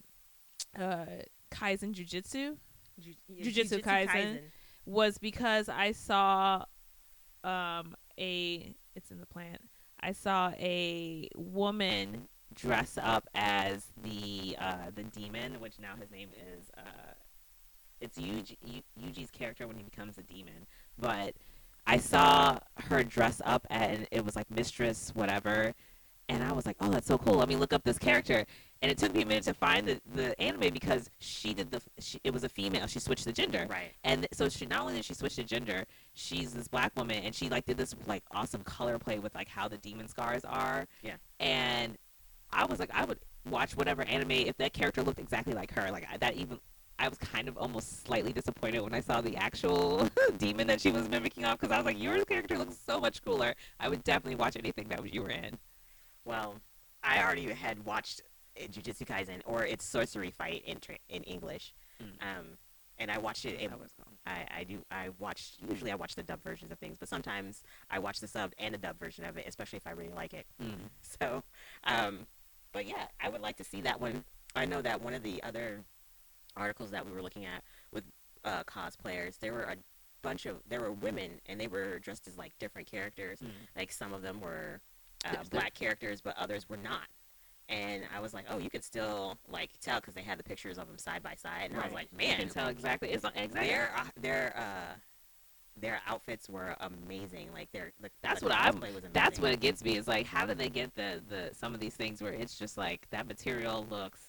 uh, 0.78 1.04
Kaizen 1.50 1.92
Jujitsu, 1.94 2.56
Ju- 2.98 3.14
yeah, 3.28 3.44
Jujutsu 3.44 3.82
Kaisen. 3.82 4.38
was 4.86 5.18
because 5.18 5.68
I 5.68 5.92
saw 5.92 6.64
um 7.42 7.94
a 8.18 8.74
it's 8.94 9.10
in 9.10 9.20
the 9.20 9.26
plant. 9.26 9.60
I 10.04 10.12
saw 10.12 10.52
a 10.58 11.30
woman 11.34 12.28
dress 12.54 12.98
up 13.02 13.26
as 13.34 13.86
the 14.02 14.54
uh, 14.60 14.90
the 14.94 15.04
demon, 15.04 15.60
which 15.60 15.78
now 15.80 15.94
his 15.98 16.10
name 16.10 16.28
is 16.36 16.70
uh, 16.76 17.14
it's 18.02 18.18
Yuji, 18.18 18.58
Yu- 18.62 18.82
Yuji's 19.02 19.30
character 19.30 19.66
when 19.66 19.78
he 19.78 19.82
becomes 19.82 20.18
a 20.18 20.22
demon. 20.22 20.66
But 20.98 21.34
I 21.86 21.96
saw 21.96 22.58
her 22.76 23.02
dress 23.02 23.40
up 23.46 23.66
and 23.70 24.06
it 24.10 24.22
was 24.22 24.36
like 24.36 24.50
mistress 24.50 25.10
whatever, 25.14 25.72
and 26.28 26.44
I 26.44 26.52
was 26.52 26.66
like, 26.66 26.76
oh, 26.80 26.90
that's 26.90 27.06
so 27.06 27.16
cool. 27.16 27.34
Let 27.34 27.48
me 27.48 27.56
look 27.56 27.72
up 27.72 27.84
this 27.84 27.98
character. 27.98 28.44
And 28.84 28.90
it 28.90 28.98
took 28.98 29.14
me 29.14 29.22
a 29.22 29.26
minute 29.26 29.44
to 29.44 29.54
find 29.54 29.88
the, 29.88 29.98
the 30.14 30.38
anime 30.38 30.70
because 30.70 31.08
she 31.18 31.54
did 31.54 31.70
the 31.70 31.80
she, 32.00 32.20
it 32.22 32.34
was 32.34 32.44
a 32.44 32.50
female. 32.50 32.86
She 32.86 32.98
switched 32.98 33.24
the 33.24 33.32
gender. 33.32 33.66
Right. 33.66 33.92
And 34.04 34.28
so 34.34 34.50
she 34.50 34.66
not 34.66 34.82
only 34.82 34.96
did 34.96 35.06
she 35.06 35.14
switch 35.14 35.36
the 35.36 35.42
gender, 35.42 35.86
she's 36.12 36.52
this 36.52 36.68
black 36.68 36.92
woman, 36.94 37.24
and 37.24 37.34
she 37.34 37.48
like 37.48 37.64
did 37.64 37.78
this 37.78 37.94
like 38.06 38.22
awesome 38.32 38.62
color 38.62 38.98
play 38.98 39.18
with 39.18 39.34
like 39.34 39.48
how 39.48 39.68
the 39.68 39.78
demon 39.78 40.06
scars 40.06 40.44
are. 40.44 40.86
Yeah. 41.02 41.14
And 41.40 41.96
I 42.52 42.66
was 42.66 42.78
like, 42.78 42.90
I 42.92 43.06
would 43.06 43.20
watch 43.48 43.74
whatever 43.74 44.02
anime 44.02 44.32
if 44.32 44.58
that 44.58 44.74
character 44.74 45.02
looked 45.02 45.18
exactly 45.18 45.54
like 45.54 45.72
her. 45.72 45.90
Like 45.90 46.06
I, 46.12 46.18
that 46.18 46.34
even. 46.34 46.58
I 46.98 47.08
was 47.08 47.16
kind 47.16 47.48
of 47.48 47.56
almost 47.56 48.04
slightly 48.04 48.34
disappointed 48.34 48.82
when 48.82 48.92
I 48.92 49.00
saw 49.00 49.22
the 49.22 49.34
actual 49.36 50.10
demon 50.38 50.66
that 50.66 50.80
she 50.82 50.90
was 50.90 51.08
mimicking 51.08 51.46
off 51.46 51.58
because 51.58 51.72
I 51.72 51.78
was 51.78 51.86
like, 51.86 52.00
your 52.00 52.22
character 52.26 52.58
looks 52.58 52.76
so 52.86 53.00
much 53.00 53.24
cooler. 53.24 53.54
I 53.80 53.88
would 53.88 54.04
definitely 54.04 54.36
watch 54.36 54.56
anything 54.56 54.88
that 54.90 55.12
you 55.12 55.22
were 55.22 55.30
in. 55.30 55.58
Well, 56.24 56.56
I 57.02 57.22
already 57.22 57.52
had 57.52 57.84
watched 57.84 58.22
Jujutsu 58.60 59.04
Kaisen 59.06 59.40
or 59.44 59.64
its 59.64 59.84
sorcery 59.84 60.30
fight 60.30 60.62
in 60.66 60.78
tra- 60.80 60.98
in 61.08 61.22
English, 61.24 61.72
Mm. 62.02 62.06
um, 62.38 62.46
and 62.98 63.10
I 63.10 63.18
watched 63.18 63.44
it. 63.44 63.58
in- 63.60 63.70
That 63.70 63.80
was 63.80 63.92
cool. 63.96 64.12
I, 64.26 64.46
I 64.58 64.64
do. 64.64 64.84
I 64.90 65.08
watch. 65.18 65.52
Usually, 65.68 65.90
I 65.90 65.94
watch 65.96 66.14
the 66.14 66.22
dub 66.22 66.42
versions 66.42 66.70
of 66.72 66.78
things, 66.78 66.96
but 66.98 67.08
sometimes 67.08 67.62
I 67.90 67.98
watch 67.98 68.20
the 68.20 68.28
sub 68.28 68.52
and 68.58 68.72
the 68.74 68.78
dub 68.78 68.98
version 68.98 69.24
of 69.24 69.36
it, 69.36 69.46
especially 69.46 69.76
if 69.78 69.86
I 69.86 69.90
really 69.90 70.12
like 70.14 70.34
it. 70.34 70.46
Mm. 70.62 70.74
So, 71.20 71.42
um, 71.84 72.26
but 72.72 72.86
yeah, 72.86 73.06
I 73.20 73.28
would 73.28 73.40
like 73.40 73.56
to 73.58 73.64
see 73.64 73.80
that 73.82 74.00
one. 74.00 74.24
I 74.56 74.64
know 74.66 74.82
that 74.82 75.00
one 75.00 75.14
of 75.14 75.22
the 75.22 75.42
other 75.42 75.82
articles 76.56 76.90
that 76.90 77.04
we 77.04 77.12
were 77.12 77.22
looking 77.22 77.44
at 77.44 77.62
with 77.92 78.04
uh, 78.44 78.62
cosplayers, 78.64 79.38
there 79.40 79.52
were 79.52 79.62
a 79.64 79.76
bunch 80.22 80.46
of 80.46 80.56
there 80.68 80.80
were 80.80 80.92
women 80.92 81.40
and 81.46 81.60
they 81.60 81.66
were 81.66 81.98
dressed 81.98 82.26
as 82.28 82.36
like 82.38 82.56
different 82.58 82.88
characters. 82.90 83.38
Mm. 83.40 83.48
Like 83.76 83.92
some 83.92 84.12
of 84.12 84.22
them 84.22 84.40
were 84.40 84.80
uh, 85.24 85.30
Yes, 85.34 85.48
black 85.48 85.74
characters, 85.74 86.20
but 86.20 86.36
others 86.38 86.68
were 86.68 86.76
not. 86.76 87.06
And 87.68 88.02
I 88.14 88.20
was 88.20 88.34
like, 88.34 88.44
oh, 88.50 88.58
you 88.58 88.68
could 88.68 88.84
still 88.84 89.38
like 89.50 89.70
tell 89.80 89.98
because 90.00 90.14
they 90.14 90.22
had 90.22 90.38
the 90.38 90.42
pictures 90.44 90.76
of 90.76 90.86
them 90.86 90.98
side 90.98 91.22
by 91.22 91.34
side, 91.34 91.70
and 91.70 91.74
I 91.80 91.84
was 91.84 91.92
Right. 91.92 91.94
like, 91.94 92.08
you 92.12 92.18
man, 92.28 92.38
can 92.40 92.48
tell 92.50 92.68
exactly. 92.68 93.10
It's 93.10 93.22
not 93.22 93.36
exactly. 93.36 93.68
their 93.68 93.90
uh, 93.96 94.04
their 94.20 94.56
uh, 94.56 94.94
their 95.80 96.00
outfits 96.06 96.48
were 96.48 96.76
amazing. 96.80 97.48
Like 97.54 97.72
their 97.72 97.92
the, 98.00 98.10
That's 98.22 98.40
the 98.40 98.46
what 98.46 98.54
I'm- 98.54 98.74
cosplay 98.74 98.80
was 98.80 99.04
amazing. 99.04 99.10
That's 99.14 99.40
what 99.40 99.52
it 99.52 99.60
gets 99.60 99.82
me. 99.82 99.96
Is 99.96 100.06
like, 100.06 100.26
how 100.26 100.44
do 100.44 100.54
they 100.54 100.68
get 100.68 100.94
the 100.94 101.22
the 101.28 101.50
some 101.54 101.72
of 101.74 101.80
these 101.80 101.94
things 101.94 102.20
where 102.20 102.32
it's 102.32 102.58
just 102.58 102.76
like 102.76 103.08
that 103.10 103.26
material 103.26 103.86
looks 103.90 104.28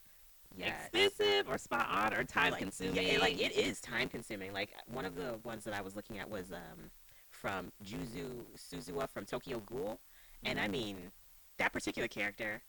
Yes. 0.58 0.88
expensive 0.94 1.50
or 1.50 1.58
spot 1.58 1.90
on 1.92 2.14
or 2.14 2.24
time 2.24 2.52
like, 2.54 2.62
consuming? 2.62 3.06
Yeah, 3.06 3.20
like 3.20 3.40
it 3.42 3.52
is 3.58 3.82
time 3.82 4.08
consuming. 4.08 4.54
Like 4.54 4.70
one 4.88 5.04
of 5.04 5.16
the 5.18 5.38
ones 5.44 5.66
that 5.66 5.74
I 5.74 5.82
was 5.82 5.98
looking 5.98 6.20
at 6.20 6.30
was 6.30 6.54
um 6.54 6.90
from 7.32 7.74
Juzu 7.84 8.30
Suzuwa 8.58 9.10
from 9.10 9.26
Tokyo 9.26 9.60
Ghoul, 9.66 10.00
and 10.46 10.58
Mm-hmm. 10.58 10.66
I 10.66 10.68
mean 10.70 10.98
that 11.58 11.74
particular 11.74 12.08
character, 12.08 12.62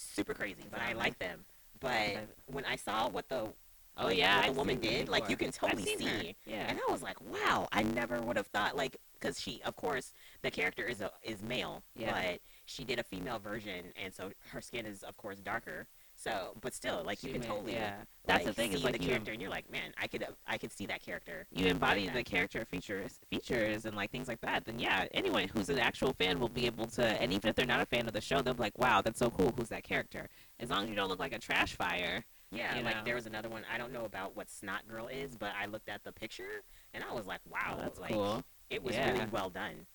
super 0.00 0.34
crazy, 0.34 0.64
but 0.70 0.80
I 0.80 0.92
like 0.94 1.18
them. 1.18 1.44
But 1.80 2.28
when 2.46 2.64
I 2.64 2.76
saw 2.76 3.08
what 3.08 3.28
the 3.28 3.48
oh 3.96 4.08
yeah, 4.08 4.46
the 4.46 4.52
woman 4.52 4.78
did, 4.80 5.08
like 5.08 5.28
you 5.28 5.36
can 5.36 5.50
totally 5.52 5.82
I've 5.82 6.00
her. 6.02 6.20
see. 6.20 6.36
Yeah. 6.46 6.66
And 6.68 6.78
I 6.86 6.92
was 6.92 7.02
like, 7.02 7.20
wow, 7.20 7.68
I 7.72 7.82
never 7.82 8.20
would 8.20 8.36
have 8.36 8.46
thought 8.48 8.76
like 8.76 8.96
because 9.18 9.40
she, 9.40 9.60
of 9.64 9.76
course, 9.76 10.12
the 10.42 10.50
character 10.50 10.84
is 10.84 11.00
a 11.00 11.10
is 11.22 11.42
male, 11.42 11.82
Yeah. 11.96 12.12
but 12.12 12.40
she 12.66 12.84
did 12.84 12.98
a 12.98 13.02
female 13.02 13.38
version, 13.38 13.86
and 14.02 14.12
so 14.14 14.30
her 14.50 14.60
skin 14.60 14.86
is 14.86 15.02
of 15.02 15.16
course 15.16 15.38
darker. 15.40 15.86
So, 16.22 16.52
but 16.60 16.74
still, 16.74 16.98
oh, 17.00 17.06
like 17.06 17.22
you 17.22 17.30
She 17.32 17.38
can 17.38 17.42
totally 17.48 17.72
yeah. 17.72 17.94
That's 18.26 18.44
the 18.44 18.52
thing 18.52 18.74
is 18.74 18.84
like 18.84 18.92
the 18.92 18.98
character, 18.98 19.32
and 19.32 19.40
you're 19.40 19.50
like, 19.50 19.70
man, 19.72 19.94
I 19.98 20.06
could 20.06 20.26
I 20.46 20.58
could 20.58 20.70
see 20.70 20.84
that 20.84 21.02
character. 21.02 21.46
you 21.50 21.64
embody 21.66 22.04
like 22.04 22.14
the 22.14 22.22
character 22.22 22.62
features 22.66 23.18
features 23.30 23.86
and 23.86 23.96
like 23.96 24.10
things 24.10 24.28
like 24.28 24.40
that, 24.42 24.66
then 24.66 24.78
yeah, 24.78 25.06
anyone 25.14 25.48
who's 25.48 25.70
an 25.70 25.78
actual 25.78 26.12
fan 26.12 26.38
will 26.38 26.50
be 26.50 26.66
able 26.66 26.84
to 26.88 27.02
and 27.06 27.32
even 27.32 27.48
if 27.48 27.56
they're 27.56 27.64
not 27.64 27.80
a 27.80 27.86
fan 27.86 28.06
of 28.06 28.12
the 28.12 28.20
show, 28.20 28.42
they'll 28.42 28.52
be 28.52 28.60
like, 28.60 28.78
Wow, 28.78 29.00
that's 29.00 29.18
so 29.18 29.30
cool, 29.30 29.54
who's 29.56 29.70
that 29.70 29.82
character? 29.82 30.28
As 30.58 30.68
long 30.68 30.84
as 30.84 30.90
you 30.90 30.94
don't 30.96 31.08
look 31.08 31.20
like 31.20 31.32
a 31.34 31.38
trash 31.38 31.74
fire. 31.74 32.22
Yeah, 32.52 32.76
you 32.76 32.82
like 32.82 32.96
know? 32.96 33.04
there 33.04 33.14
was 33.14 33.24
another 33.26 33.48
one. 33.48 33.62
I 33.72 33.78
don't 33.78 33.92
know 33.92 34.04
about 34.04 34.36
what 34.36 34.48
Snotgirl 34.48 35.08
is, 35.12 35.36
but 35.36 35.52
I 35.58 35.66
looked 35.66 35.88
at 35.88 36.04
the 36.04 36.12
picture 36.12 36.62
and 36.92 37.02
I 37.02 37.14
was 37.14 37.26
like, 37.26 37.40
wow, 37.48 37.76
oh, 37.78 37.80
that's 37.80 37.98
like 37.98 38.12
cool. 38.12 38.44
it 38.68 38.82
was 38.82 38.94
Yeah. 38.94 39.10
really 39.12 39.24
well 39.30 39.48
done. 39.48 39.86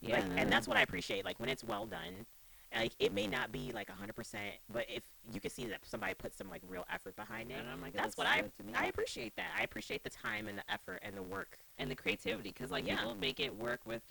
Yeah. 0.00 0.16
Like, 0.20 0.24
and 0.36 0.52
that's 0.52 0.68
what 0.68 0.76
I 0.76 0.82
appreciate. 0.82 1.24
Like 1.24 1.40
when 1.40 1.48
it's 1.48 1.64
well 1.64 1.86
done, 1.86 2.26
like 2.74 2.92
it 2.98 3.12
may 3.12 3.26
not 3.26 3.52
be 3.52 3.72
like 3.72 3.88
hundred 3.90 4.14
percent, 4.14 4.54
but 4.72 4.86
if 4.88 5.02
you 5.32 5.40
can 5.40 5.50
see 5.50 5.66
that 5.66 5.80
somebody 5.84 6.14
put 6.14 6.34
some 6.34 6.48
like 6.48 6.62
real 6.68 6.84
effort 6.92 7.16
behind 7.16 7.50
it, 7.50 7.58
and 7.58 7.68
I'm 7.68 7.80
like, 7.80 7.92
that's 7.92 8.14
"That's 8.14 8.18
what 8.18 8.26
I 8.26 8.42
good 8.42 8.56
to 8.58 8.64
me." 8.64 8.72
I 8.74 8.86
appreciate 8.86 9.34
that. 9.36 9.50
I 9.58 9.62
appreciate 9.62 10.02
the 10.02 10.10
time 10.10 10.48
and 10.48 10.58
the 10.58 10.64
effort 10.70 11.00
and 11.02 11.16
the 11.16 11.22
work. 11.22 11.58
and 11.78 11.90
the 11.90 11.94
creativity 11.94 12.50
because 12.50 12.70
like 12.70 12.86
Yeah. 12.86 12.96
people 12.96 13.14
make 13.16 13.38
it 13.40 13.54
work 13.56 13.80
with 13.86 14.02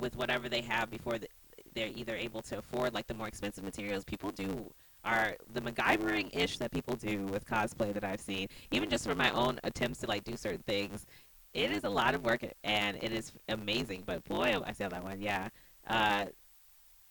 with 0.00 0.16
whatever 0.16 0.48
they 0.48 0.60
have 0.60 0.90
before 0.90 1.18
the, 1.18 1.28
they're 1.74 1.90
either 1.94 2.14
able 2.14 2.42
to 2.42 2.58
afford 2.58 2.94
like 2.94 3.06
the 3.06 3.14
more 3.14 3.28
expensive 3.28 3.64
materials 3.64 4.04
people 4.04 4.30
do 4.30 4.72
are 5.04 5.36
the 5.54 5.60
MacGyvering 5.60 6.34
ish 6.36 6.58
that 6.58 6.70
people 6.72 6.96
do 6.96 7.24
with 7.26 7.46
cosplay 7.46 7.92
that 7.92 8.04
I've 8.04 8.20
seen 8.20 8.48
even 8.72 8.90
just 8.90 9.06
for 9.06 9.14
my 9.14 9.30
own 9.30 9.58
attempts 9.64 10.00
to 10.00 10.06
like 10.06 10.24
do 10.24 10.36
certain 10.36 10.62
things 10.66 11.06
it 11.54 11.70
is 11.70 11.84
a 11.84 11.88
lot 11.88 12.14
of 12.14 12.24
work 12.24 12.42
and 12.64 12.96
it 13.02 13.12
is 13.12 13.32
amazing 13.48 14.02
but 14.06 14.22
boy 14.24 14.54
I 14.64 14.72
said 14.72 14.90
that 14.90 15.02
one 15.04 15.20
yeah 15.20 15.48
uh, 15.88 16.26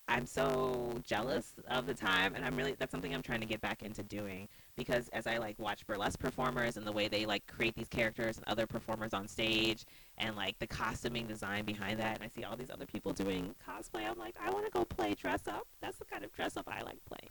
I'm 0.07 0.25
so 0.25 0.93
jealous 1.03 1.53
of 1.67 1.87
the 1.87 1.93
time 1.93 2.35
and 2.35 2.45
I'm 2.45 2.55
really 2.55 2.75
that's 2.77 2.91
something 2.91 3.13
I'm 3.13 3.23
trying 3.23 3.39
to 3.39 3.47
get 3.47 3.59
back 3.61 3.81
into 3.81 4.03
doing 4.03 4.47
because 4.75 5.09
as 5.09 5.25
I 5.25 5.37
like 5.37 5.57
watch 5.57 5.85
burlesque 5.87 6.19
performers 6.19 6.77
and 6.77 6.85
the 6.85 6.91
way 6.91 7.07
they 7.07 7.25
like 7.25 7.45
create 7.47 7.75
these 7.75 7.87
characters 7.87 8.37
and 8.37 8.47
other 8.47 8.67
performers 8.67 9.13
on 9.13 9.27
stage 9.27 9.85
and 10.19 10.35
like 10.35 10.59
the 10.59 10.67
costuming 10.67 11.25
design 11.25 11.65
behind 11.65 11.99
that 11.99 12.15
and 12.15 12.23
I 12.23 12.29
see 12.35 12.43
all 12.43 12.55
these 12.55 12.69
other 12.69 12.85
people 12.85 13.13
doing 13.13 13.55
cosplay 13.67 14.07
I'm 14.07 14.19
like 14.19 14.35
I 14.39 14.51
want 14.51 14.65
to 14.65 14.71
go 14.71 14.85
play 14.85 15.15
dress 15.15 15.47
up. 15.47 15.65
That's 15.81 15.97
the 15.97 16.05
kind 16.05 16.23
of 16.23 16.31
dress 16.33 16.55
up 16.55 16.67
I 16.67 16.81
like 16.83 17.03
playing. 17.05 17.29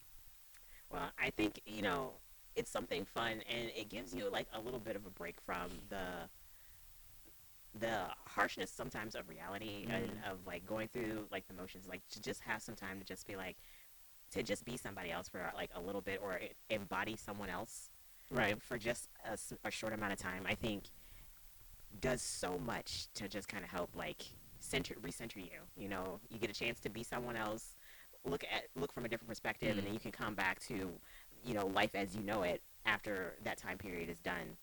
Well, 0.90 1.10
I 1.18 1.30
think 1.30 1.60
you 1.66 1.82
know 1.82 2.12
it's 2.56 2.70
something 2.70 3.04
fun, 3.04 3.42
and 3.50 3.70
it 3.76 3.88
gives 3.88 4.14
you 4.14 4.30
like 4.30 4.46
a 4.54 4.60
little 4.60 4.78
bit 4.78 4.96
of 4.96 5.06
a 5.06 5.10
break 5.10 5.40
from 5.40 5.70
the 5.88 6.28
the 7.78 8.06
harshness 8.26 8.70
sometimes 8.70 9.14
of 9.14 9.28
reality 9.28 9.86
and 9.90 10.04
mm. 10.04 10.30
of 10.30 10.38
like 10.46 10.64
going 10.66 10.88
through 10.88 11.26
like 11.30 11.46
the 11.48 11.54
motions. 11.54 11.86
Like 11.88 12.02
to 12.10 12.20
just 12.20 12.40
have 12.42 12.62
some 12.62 12.74
time 12.74 12.98
to 12.98 13.04
just 13.04 13.26
be 13.26 13.36
like 13.36 13.56
to 14.32 14.42
just 14.42 14.64
be 14.64 14.76
somebody 14.76 15.10
else 15.10 15.28
for 15.28 15.50
like 15.54 15.70
a 15.74 15.80
little 15.80 16.00
bit 16.00 16.20
or 16.22 16.40
embody 16.70 17.16
someone 17.16 17.48
else 17.48 17.90
right 18.30 18.60
for 18.60 18.78
just 18.78 19.08
a 19.64 19.70
short 19.70 19.92
amount 19.92 20.12
of 20.12 20.18
time. 20.18 20.44
I 20.46 20.54
think 20.54 20.84
does 22.00 22.22
so 22.22 22.58
much 22.64 23.08
to 23.14 23.28
just 23.28 23.48
kind 23.48 23.64
of 23.64 23.70
help 23.70 23.90
like 23.96 24.24
center 24.60 24.94
recenter 24.96 25.36
you. 25.36 25.60
You 25.76 25.88
know, 25.88 26.20
you 26.30 26.38
get 26.38 26.50
a 26.50 26.54
chance 26.54 26.80
to 26.80 26.88
be 26.88 27.02
someone 27.02 27.36
else, 27.36 27.76
look 28.24 28.44
at 28.44 28.64
look 28.76 28.92
from 28.92 29.04
a 29.04 29.08
different 29.08 29.28
perspective, 29.28 29.70
and 29.70 29.80
mm. 29.80 29.84
then 29.84 29.94
you 29.94 30.00
can 30.00 30.12
come 30.12 30.34
back 30.34 30.60
to 30.68 30.90
you 31.44 31.54
know 31.54 31.66
life 31.66 31.94
as 31.94 32.14
you 32.14 32.22
know 32.22 32.42
it 32.42 32.62
after 32.86 33.34
that 33.44 33.58
time 33.58 33.78
period 33.78 34.08
is 34.08 34.20
done. 34.20 34.56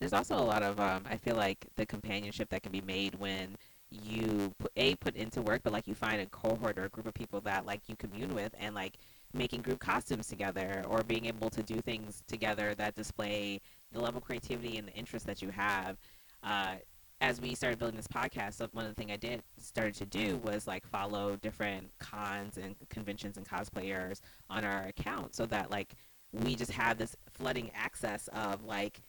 There's 0.00 0.12
also 0.12 0.36
a 0.36 0.44
lot 0.44 0.62
of 0.62 0.78
um, 0.80 1.04
I 1.08 1.16
feel 1.16 1.36
like 1.36 1.66
the 1.76 1.86
companionship 1.86 2.48
that 2.50 2.62
can 2.62 2.72
be 2.72 2.80
made 2.80 3.14
when 3.16 3.56
you 3.90 4.52
put 4.58 4.72
a 4.76 4.94
put 4.96 5.16
into 5.16 5.40
work, 5.42 5.62
but 5.62 5.72
like 5.72 5.86
you 5.86 5.94
find 5.94 6.20
a 6.20 6.26
cohort 6.26 6.78
or 6.78 6.84
a 6.84 6.88
group 6.88 7.06
of 7.06 7.14
people 7.14 7.40
that 7.42 7.64
like 7.64 7.80
you 7.88 7.96
commune 7.96 8.34
with, 8.34 8.54
and 8.58 8.74
like 8.74 8.94
making 9.32 9.62
group 9.62 9.78
costumes 9.78 10.28
together 10.28 10.84
or 10.88 11.02
being 11.02 11.26
able 11.26 11.50
to 11.50 11.62
do 11.62 11.80
things 11.80 12.22
together 12.26 12.74
that 12.74 12.94
display 12.94 13.60
the 13.92 14.00
level 14.00 14.18
of 14.18 14.24
creativity 14.24 14.78
and 14.78 14.88
the 14.88 14.92
interest 14.94 15.26
that 15.26 15.42
you 15.42 15.50
have. 15.50 15.96
Uh, 16.42 16.74
as 17.20 17.40
we 17.40 17.54
started 17.54 17.78
building 17.78 17.96
this 17.96 18.06
podcast, 18.06 18.60
one 18.74 18.84
of 18.84 18.90
the 18.90 18.94
things 18.94 19.10
I 19.10 19.16
did 19.16 19.42
started 19.58 19.94
to 19.94 20.06
do 20.06 20.36
was 20.44 20.66
like 20.66 20.86
follow 20.86 21.36
different 21.36 21.90
cons 21.98 22.58
and 22.58 22.74
conventions 22.90 23.38
and 23.38 23.48
cosplayers 23.48 24.20
on 24.50 24.64
our 24.64 24.82
account, 24.84 25.34
so 25.34 25.46
that 25.46 25.70
like 25.70 25.94
we 26.32 26.54
just 26.54 26.72
have 26.72 26.98
this 26.98 27.16
flooding 27.32 27.70
access 27.74 28.28
of 28.28 28.64
like 28.64 29.00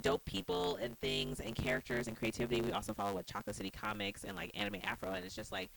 dope 0.00 0.24
people 0.24 0.76
and 0.76 0.98
things 1.00 1.40
and 1.40 1.54
characters 1.54 2.08
and 2.08 2.16
creativity. 2.16 2.60
We 2.60 2.72
also 2.72 2.94
follow 2.94 3.14
with 3.14 3.26
Chocolate 3.26 3.56
City 3.56 3.70
Comics 3.70 4.24
and 4.24 4.36
like 4.36 4.50
Anime 4.54 4.80
Afro, 4.84 5.12
and 5.12 5.24
it's 5.24 5.34
just 5.34 5.52
like 5.52 5.70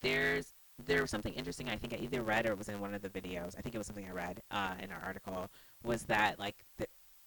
there's 0.00 0.54
there 0.84 1.00
was 1.00 1.10
something 1.10 1.32
interesting. 1.34 1.68
I 1.68 1.76
think 1.76 1.92
I 1.92 1.96
either 1.96 2.22
read 2.22 2.48
or 2.48 2.54
was 2.54 2.68
in 2.68 2.80
one 2.80 2.94
of 2.94 3.02
the 3.02 3.08
videos. 3.08 3.54
I 3.56 3.60
think 3.60 3.74
it 3.74 3.78
was 3.78 3.86
something 3.86 4.06
I 4.06 4.12
read 4.12 4.42
uh, 4.50 4.74
in 4.82 4.90
our 4.90 5.00
article. 5.04 5.48
Was 5.84 6.04
that 6.04 6.38
like 6.38 6.56
the 6.78 6.86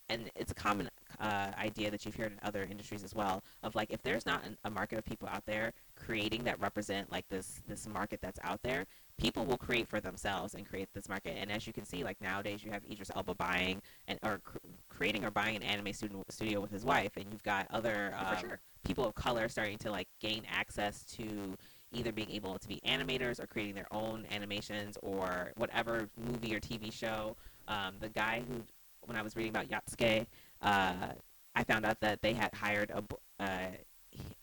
and 0.09 0.29
it's 0.35 0.51
a 0.51 0.55
common 0.55 0.89
uh, 1.19 1.51
idea 1.57 1.89
that 1.89 2.05
you've 2.05 2.15
heard 2.15 2.31
in 2.31 2.39
other 2.43 2.67
industries 2.69 3.03
as 3.03 3.15
well 3.15 3.41
of 3.63 3.73
like 3.75 3.89
if 3.91 4.01
there's 4.03 4.25
not 4.25 4.43
an, 4.45 4.57
a 4.65 4.69
market 4.69 4.97
of 4.97 5.05
people 5.05 5.27
out 5.29 5.45
there 5.45 5.71
creating 5.95 6.43
that 6.43 6.59
represent 6.59 7.11
like 7.11 7.27
this 7.29 7.61
this 7.67 7.87
market 7.87 8.19
that's 8.21 8.39
out 8.43 8.61
there 8.63 8.85
people 9.17 9.45
will 9.45 9.57
create 9.57 9.87
for 9.87 10.01
themselves 10.01 10.55
and 10.55 10.67
create 10.67 10.89
this 10.93 11.07
market 11.07 11.35
and 11.39 11.51
as 11.51 11.65
you 11.65 11.71
can 11.73 11.85
see 11.85 12.03
like 12.03 12.19
nowadays 12.21 12.63
you 12.63 12.71
have 12.71 12.81
Idris 12.89 13.09
Elba 13.15 13.33
buying 13.35 13.81
and 14.07 14.19
or 14.23 14.39
cr- 14.43 14.57
creating 14.89 15.23
or 15.23 15.31
buying 15.31 15.55
an 15.55 15.63
anime 15.63 15.93
studio, 15.93 16.23
studio 16.29 16.59
with 16.59 16.71
his 16.71 16.83
wife 16.83 17.11
and 17.15 17.25
you've 17.31 17.43
got 17.43 17.67
other 17.71 18.13
Oh, 18.19 18.31
um, 18.33 18.37
sure. 18.39 18.59
people 18.85 19.05
of 19.05 19.15
color 19.15 19.47
starting 19.47 19.77
to 19.79 19.89
like 19.91 20.07
gain 20.19 20.43
access 20.51 21.03
to 21.17 21.55
either 21.93 22.11
being 22.11 22.29
able 22.29 22.57
to 22.59 22.67
be 22.67 22.81
animators 22.85 23.41
or 23.41 23.47
creating 23.47 23.73
their 23.73 23.87
own 23.91 24.25
animations 24.31 24.97
or 25.01 25.53
whatever 25.55 26.09
movie 26.17 26.53
or 26.53 26.59
TV 26.59 26.91
show. 26.91 27.37
Um, 27.67 27.95
the 27.99 28.09
guy 28.09 28.43
who, 28.47 28.61
when 29.05 29.17
I 29.17 29.21
was 29.21 29.35
reading 29.35 29.51
about 29.51 29.69
Yasuke, 29.69 30.25
uh, 30.61 31.07
I 31.55 31.63
found 31.63 31.85
out 31.85 31.99
that 32.01 32.21
they 32.21 32.33
had 32.33 32.53
hired 32.53 32.91
a, 32.91 33.03
uh, 33.43 33.67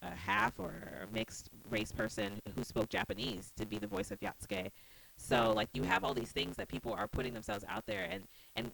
a 0.03 0.11
half 0.11 0.59
or 0.59 0.75
a 1.03 1.15
mixed 1.15 1.51
race 1.71 1.93
person 1.93 2.41
who 2.57 2.65
spoke 2.65 2.89
Japanese 2.89 3.53
to 3.57 3.67
be 3.67 3.79
the 3.79 3.87
voice 3.87 4.11
of 4.11 4.21
Yasuke. 4.21 4.71
So 5.17 5.53
like 5.53 5.69
you 5.73 5.83
have 5.83 6.05
all 6.05 6.15
these 6.15 6.33
things 6.33 6.57
that 6.57 6.69
people 6.69 6.93
are 6.93 7.07
putting 7.07 7.35
themselves 7.35 7.65
out 7.69 7.85
there 7.87 8.09
and 8.11 8.25
and 8.57 8.71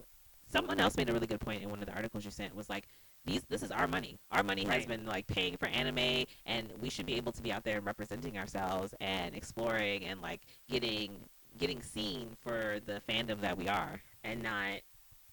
someone 0.51 0.81
else 0.81 0.96
made 0.96 1.11
a 1.11 1.12
really 1.12 1.27
good 1.27 1.40
point 1.40 1.62
in 1.62 1.68
one 1.68 1.81
of 1.81 1.87
the 1.87 1.92
articles 1.92 2.24
you 2.24 2.31
sent 2.31 2.55
was 2.55 2.70
like 2.70 2.87
these 3.24 3.42
this 3.48 3.62
is 3.62 3.70
our 3.70 3.87
money. 3.87 4.16
Our 4.31 4.42
money 4.42 4.64
has 4.64 4.87
been 4.87 5.05
like 5.05 5.27
paying 5.27 5.57
for 5.57 5.68
anime 5.68 6.24
and 6.46 6.68
we 6.81 6.90
should 6.90 7.07
be 7.07 7.16
able 7.16 7.33
to 7.33 7.42
be 7.42 7.53
out 7.53 7.64
there 7.64 7.77
and 7.77 7.87
representing 7.87 8.38
ourselves 8.38 8.94
and 9.01 9.35
exploring 9.35 10.05
and 10.05 10.22
like 10.22 10.40
getting 10.70 11.11
getting 11.59 11.83
seen 11.83 12.37
for 12.42 12.79
the 12.87 13.03
fandom 13.09 13.40
that 13.40 13.59
we 13.59 13.68
are. 13.68 14.01
and 14.24 14.42
not 14.42 14.81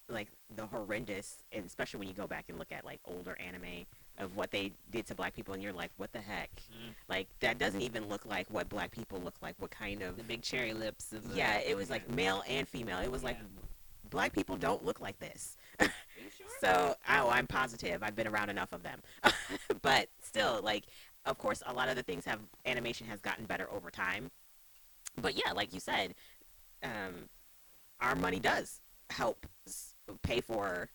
like 0.08 0.28
the 0.56 0.64
horrendous 0.66 1.42
and 1.52 1.64
especially 1.64 1.98
when 1.98 2.08
you 2.08 2.14
go 2.14 2.26
back 2.26 2.44
and 2.48 2.58
look 2.58 2.70
at 2.70 2.84
like 2.84 3.00
older 3.06 3.36
anime 3.44 3.84
of 4.18 4.36
what 4.36 4.50
they 4.52 4.72
did 4.92 5.04
to 5.06 5.14
black 5.14 5.34
people 5.34 5.52
and 5.52 5.62
you're 5.62 5.72
like 5.72 5.90
what 5.96 6.12
the 6.12 6.20
heck? 6.20 6.50
Mm. 6.70 6.94
like 7.08 7.26
that 7.40 7.58
doesn't 7.58 7.80
even 7.82 8.08
look 8.08 8.24
like 8.24 8.46
what 8.50 8.68
black 8.68 8.90
people 8.92 9.20
look 9.20 9.34
like 9.42 9.56
what 9.58 9.70
kind 9.70 10.02
of 10.02 10.16
The 10.16 10.22
big 10.22 10.42
cherry 10.42 10.72
lips. 10.72 11.06
the- 11.06 11.20
yeah 11.34 11.58
it 11.58 11.76
was 11.76 11.90
like 11.90 12.08
male 12.10 12.42
and 12.48 12.66
female. 12.68 12.98
It 13.00 13.10
was 13.10 13.24
like 13.24 13.38
black 14.10 14.32
people 14.32 14.56
don't 14.56 14.84
look 14.84 15.00
like 15.00 15.18
this. 15.18 15.56
Are 15.80 15.86
you 15.86 16.30
sure? 16.38 16.46
so 16.60 16.94
oh 17.08 17.28
i'm 17.28 17.46
positive. 17.48 18.02
I've 18.04 18.14
been 18.14 18.28
around 18.28 18.50
enough 18.50 18.72
of 18.72 18.82
them. 18.84 19.00
But 19.82 20.08
still 20.22 20.60
like 20.62 20.84
of 21.24 21.36
course 21.38 21.62
a 21.66 21.72
lot 21.72 21.88
of 21.88 21.96
the 21.96 22.02
things 22.04 22.24
have 22.24 22.38
animation 22.64 23.08
has 23.08 23.20
gotten 23.20 23.44
better 23.44 23.68
over 23.72 23.90
time. 23.90 24.30
But 25.20 25.34
yeah 25.36 25.52
like 25.52 25.74
you 25.74 25.80
said 25.80 26.14
um, 26.84 27.14
our 28.00 28.14
money 28.14 28.38
does 28.38 28.80
help 29.10 29.46
s- 29.66 29.94
pay 30.22 30.40
for 30.40 30.88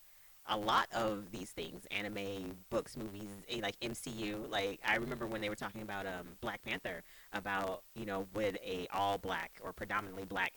a 0.47 0.57
lot 0.57 0.87
of 0.91 1.31
these 1.31 1.51
things 1.51 1.85
anime 1.91 2.55
books 2.69 2.97
movies 2.97 3.29
eh, 3.49 3.59
like 3.61 3.79
mcu 3.79 4.49
like 4.49 4.79
i 4.85 4.95
remember 4.95 5.27
when 5.27 5.39
they 5.39 5.49
were 5.49 5.55
talking 5.55 5.83
about 5.83 6.05
um, 6.07 6.27
black 6.41 6.61
panther 6.63 7.03
about 7.33 7.83
you 7.95 8.05
know 8.05 8.27
would 8.33 8.57
a 8.65 8.87
all 8.91 9.17
black 9.19 9.51
or 9.63 9.71
predominantly 9.71 10.25
black 10.25 10.53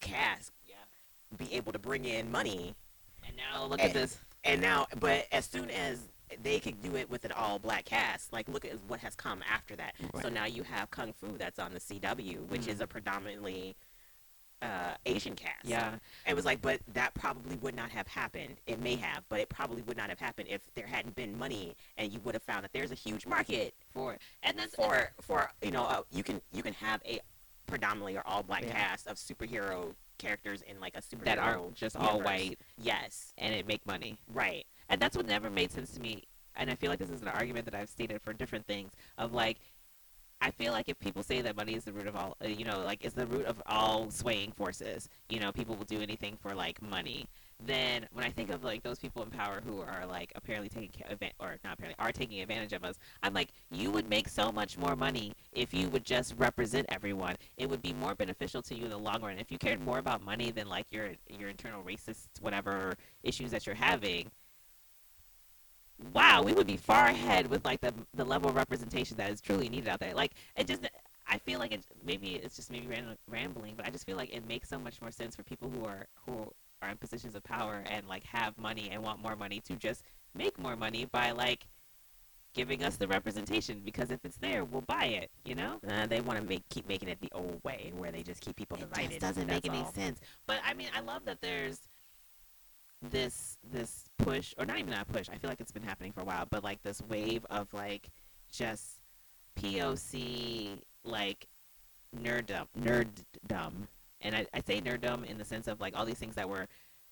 cast 0.00 0.52
Yeah. 0.66 0.74
be 1.36 1.52
able 1.54 1.72
to 1.72 1.78
bring 1.78 2.04
in 2.04 2.30
money 2.30 2.74
And 3.26 3.36
now 3.36 3.64
look 3.66 3.80
Eh, 3.80 3.86
at 3.86 3.92
this. 3.92 4.18
and 4.44 4.60
now, 4.62 4.86
but 4.98 5.26
as 5.30 5.44
soon 5.44 5.70
as 5.70 6.08
they 6.42 6.58
could 6.60 6.80
do 6.82 6.96
it 6.96 7.10
with 7.10 7.24
an 7.26 7.32
all 7.32 7.58
black 7.58 7.84
cast, 7.84 8.32
like 8.32 8.48
look 8.48 8.64
at 8.64 8.78
what 8.88 9.00
has 9.00 9.14
come 9.14 9.42
after 9.48 9.76
that. 9.76 9.94
So 10.22 10.28
now 10.30 10.46
you 10.46 10.62
have 10.62 10.90
Kung 10.90 11.12
Fu 11.12 11.36
that's 11.36 11.58
on 11.58 11.72
the 11.74 11.80
CW, 11.80 12.46
which 12.48 12.66
is 12.66 12.80
a 12.80 12.86
predominantly 12.86 13.76
uh, 14.62 14.94
Asian 15.06 15.34
cast. 15.34 15.64
Yeah. 15.64 15.94
It 16.26 16.34
was 16.34 16.44
like, 16.44 16.60
but 16.60 16.80
that 16.92 17.14
probably 17.14 17.56
would 17.56 17.74
not 17.74 17.90
have 17.90 18.06
happened. 18.06 18.56
It 18.66 18.80
may 18.80 18.96
have, 18.96 19.22
but 19.28 19.40
it 19.40 19.48
probably 19.48 19.82
would 19.82 19.96
not 19.96 20.08
have 20.10 20.18
happened 20.18 20.48
if 20.50 20.60
there 20.74 20.86
hadn't 20.86 21.14
been 21.14 21.38
money, 21.38 21.74
and 21.96 22.12
you 22.12 22.20
would 22.24 22.34
have 22.34 22.42
found 22.42 22.64
that 22.64 22.72
there's 22.72 22.90
a 22.90 22.94
huge 22.96 23.26
market 23.26 23.74
For 23.92 24.16
and 24.42 24.58
that's 24.58 24.74
for 24.74 25.10
for 25.20 25.50
you 25.62 25.70
know 25.70 25.84
uh, 25.84 26.02
you 26.12 26.22
can 26.22 26.40
you 26.52 26.62
can 26.62 26.74
have 26.74 27.00
a 27.06 27.20
predominantly 27.66 28.16
or 28.16 28.22
all 28.26 28.42
black 28.42 28.62
Yeah. 28.64 28.72
cast 28.72 29.06
of 29.06 29.16
superhero 29.16 29.94
characters 30.18 30.62
in 30.62 30.78
like 30.80 30.96
a 30.96 31.00
superhero 31.00 31.24
that 31.24 31.38
aren't 31.38 31.74
just 31.74 31.96
all 31.96 32.20
white 32.20 32.58
Yes, 32.76 33.32
and 33.38 33.54
it 33.54 33.66
make 33.66 33.86
money. 33.86 34.18
right. 34.28 34.66
And 34.88 35.00
that's 35.00 35.16
what 35.16 35.26
never 35.26 35.48
made 35.50 35.70
sense 35.70 35.92
to 35.92 36.00
me. 36.00 36.24
And 36.56 36.68
I 36.68 36.74
feel 36.74 36.90
like 36.90 36.98
this 36.98 37.10
is 37.10 37.22
an 37.22 37.28
argument 37.28 37.64
that 37.66 37.76
I've 37.76 37.88
stated 37.88 38.20
for 38.22 38.32
different 38.32 38.66
things 38.66 38.90
of 39.16 39.32
like 39.32 39.58
I 40.40 40.50
feel 40.50 40.72
like 40.72 40.88
if 40.88 40.98
people 40.98 41.22
say 41.22 41.42
that 41.42 41.56
money 41.56 41.74
is 41.74 41.84
the 41.84 41.92
root 41.92 42.06
of 42.06 42.16
all, 42.16 42.36
uh, 42.42 42.48
you 42.48 42.64
know, 42.64 42.80
like 42.80 43.04
is 43.04 43.12
the 43.12 43.26
root 43.26 43.44
of 43.44 43.62
all 43.66 44.10
swaying 44.10 44.52
forces, 44.52 45.08
you 45.28 45.38
know, 45.38 45.52
people 45.52 45.76
will 45.76 45.84
do 45.84 46.00
anything 46.00 46.36
for 46.40 46.54
like 46.54 46.80
money. 46.80 47.26
Then 47.66 48.06
when 48.14 48.24
I 48.24 48.30
think 48.30 48.48
of 48.50 48.64
like 48.64 48.82
those 48.82 48.98
people 48.98 49.22
in 49.22 49.28
power 49.28 49.60
who 49.62 49.82
are 49.82 50.06
like 50.06 50.32
apparently 50.34 50.70
taking 50.70 50.90
ca- 50.90 51.14
advan- 51.14 51.32
or 51.38 51.58
not 51.62 51.74
apparently 51.74 51.96
are 51.98 52.10
taking 52.10 52.40
advantage 52.40 52.72
of 52.72 52.84
us, 52.84 52.96
I'm 53.22 53.34
like, 53.34 53.50
you 53.70 53.90
would 53.90 54.08
make 54.08 54.28
so 54.28 54.50
much 54.50 54.78
more 54.78 54.96
money 54.96 55.34
if 55.52 55.74
you 55.74 55.90
would 55.90 56.04
just 56.04 56.34
represent 56.38 56.86
everyone. 56.88 57.36
It 57.58 57.68
would 57.68 57.82
be 57.82 57.92
more 57.92 58.14
beneficial 58.14 58.62
to 58.62 58.74
you 58.74 58.84
in 58.84 58.90
the 58.90 58.98
long 58.98 59.20
run. 59.20 59.38
If 59.38 59.52
you 59.52 59.58
cared 59.58 59.82
more 59.82 59.98
about 59.98 60.24
money 60.24 60.50
than 60.50 60.68
like 60.68 60.86
your 60.90 61.10
your 61.28 61.50
internal 61.50 61.82
racist 61.82 62.28
whatever 62.40 62.94
issues 63.22 63.50
that 63.50 63.66
you're 63.66 63.74
having, 63.74 64.30
wow, 66.12 66.42
we 66.42 66.52
would 66.52 66.66
be 66.66 66.76
far 66.76 67.06
ahead 67.06 67.46
with 67.48 67.64
like 67.64 67.80
the 67.80 67.92
the 68.14 68.24
level 68.24 68.48
of 68.50 68.56
representation 68.56 69.16
that 69.18 69.30
is 69.30 69.40
truly 69.40 69.68
needed 69.68 69.88
out 69.88 70.00
there. 70.00 70.14
Like 70.14 70.32
it 70.56 70.66
just, 70.66 70.88
I 71.26 71.38
feel 71.38 71.58
like 71.58 71.72
it 71.72 71.82
maybe 72.04 72.34
it's 72.36 72.56
just 72.56 72.70
maybe 72.70 72.86
ram- 72.86 73.16
rambling, 73.28 73.74
but 73.76 73.86
I 73.86 73.90
just 73.90 74.06
feel 74.06 74.16
like 74.16 74.34
it 74.34 74.46
makes 74.48 74.68
so 74.68 74.78
much 74.78 75.00
more 75.00 75.10
sense 75.10 75.36
for 75.36 75.42
people 75.42 75.70
who 75.70 75.84
are 75.84 76.06
who 76.26 76.52
are 76.82 76.88
in 76.90 76.96
positions 76.96 77.34
of 77.34 77.44
power 77.44 77.82
and 77.90 78.08
like 78.08 78.24
have 78.24 78.56
money 78.56 78.88
and 78.90 79.02
want 79.02 79.20
more 79.22 79.36
money 79.36 79.60
to 79.60 79.74
just 79.76 80.02
make 80.34 80.58
more 80.58 80.76
money 80.76 81.06
by 81.12 81.30
like 81.32 81.66
giving 82.52 82.82
us 82.82 82.96
the 82.96 83.06
representation 83.06 83.80
because 83.84 84.10
if 84.10 84.18
it's 84.24 84.38
there, 84.38 84.64
we'll 84.64 84.80
buy 84.82 85.04
it. 85.04 85.30
You 85.44 85.54
know. 85.54 85.78
Uh, 85.88 86.06
they 86.06 86.20
want 86.20 86.38
to 86.38 86.44
make 86.44 86.68
keep 86.70 86.88
making 86.88 87.08
it 87.08 87.20
the 87.20 87.30
old 87.32 87.60
way, 87.64 87.92
where 87.96 88.10
they 88.10 88.22
just 88.22 88.40
keep 88.40 88.56
people 88.56 88.76
It 88.78 88.88
divided. 88.88 89.10
just 89.10 89.20
doesn't 89.20 89.46
make 89.46 89.66
any 89.68 89.78
all. 89.80 89.92
sense. 89.92 90.20
But 90.46 90.58
I 90.64 90.74
mean, 90.74 90.88
I 90.96 91.00
love 91.00 91.24
that 91.26 91.40
there's 91.40 91.78
this 93.02 93.58
this 93.72 94.04
push, 94.18 94.54
or 94.58 94.66
not 94.66 94.78
even 94.78 94.92
a 94.92 95.04
push. 95.04 95.28
I 95.28 95.36
feel 95.36 95.50
like 95.50 95.60
it's 95.60 95.72
been 95.72 95.82
happening 95.82 96.12
for 96.12 96.20
a 96.20 96.24
while, 96.24 96.46
but 96.50 96.62
like 96.62 96.82
this 96.82 97.02
wave 97.08 97.44
of 97.50 97.72
like 97.72 98.08
just 98.52 99.00
POC 99.58 100.78
like 101.04 101.46
nerddom, 102.16 102.66
nerddom, 102.78 103.72
and 104.20 104.34
I, 104.34 104.46
I 104.52 104.60
say 104.60 104.80
nerddom 104.80 105.24
in 105.24 105.38
the 105.38 105.44
sense 105.44 105.68
of 105.68 105.80
like 105.80 105.96
all 105.96 106.04
these 106.04 106.18
things 106.18 106.34
that 106.34 106.48
were 106.48 106.66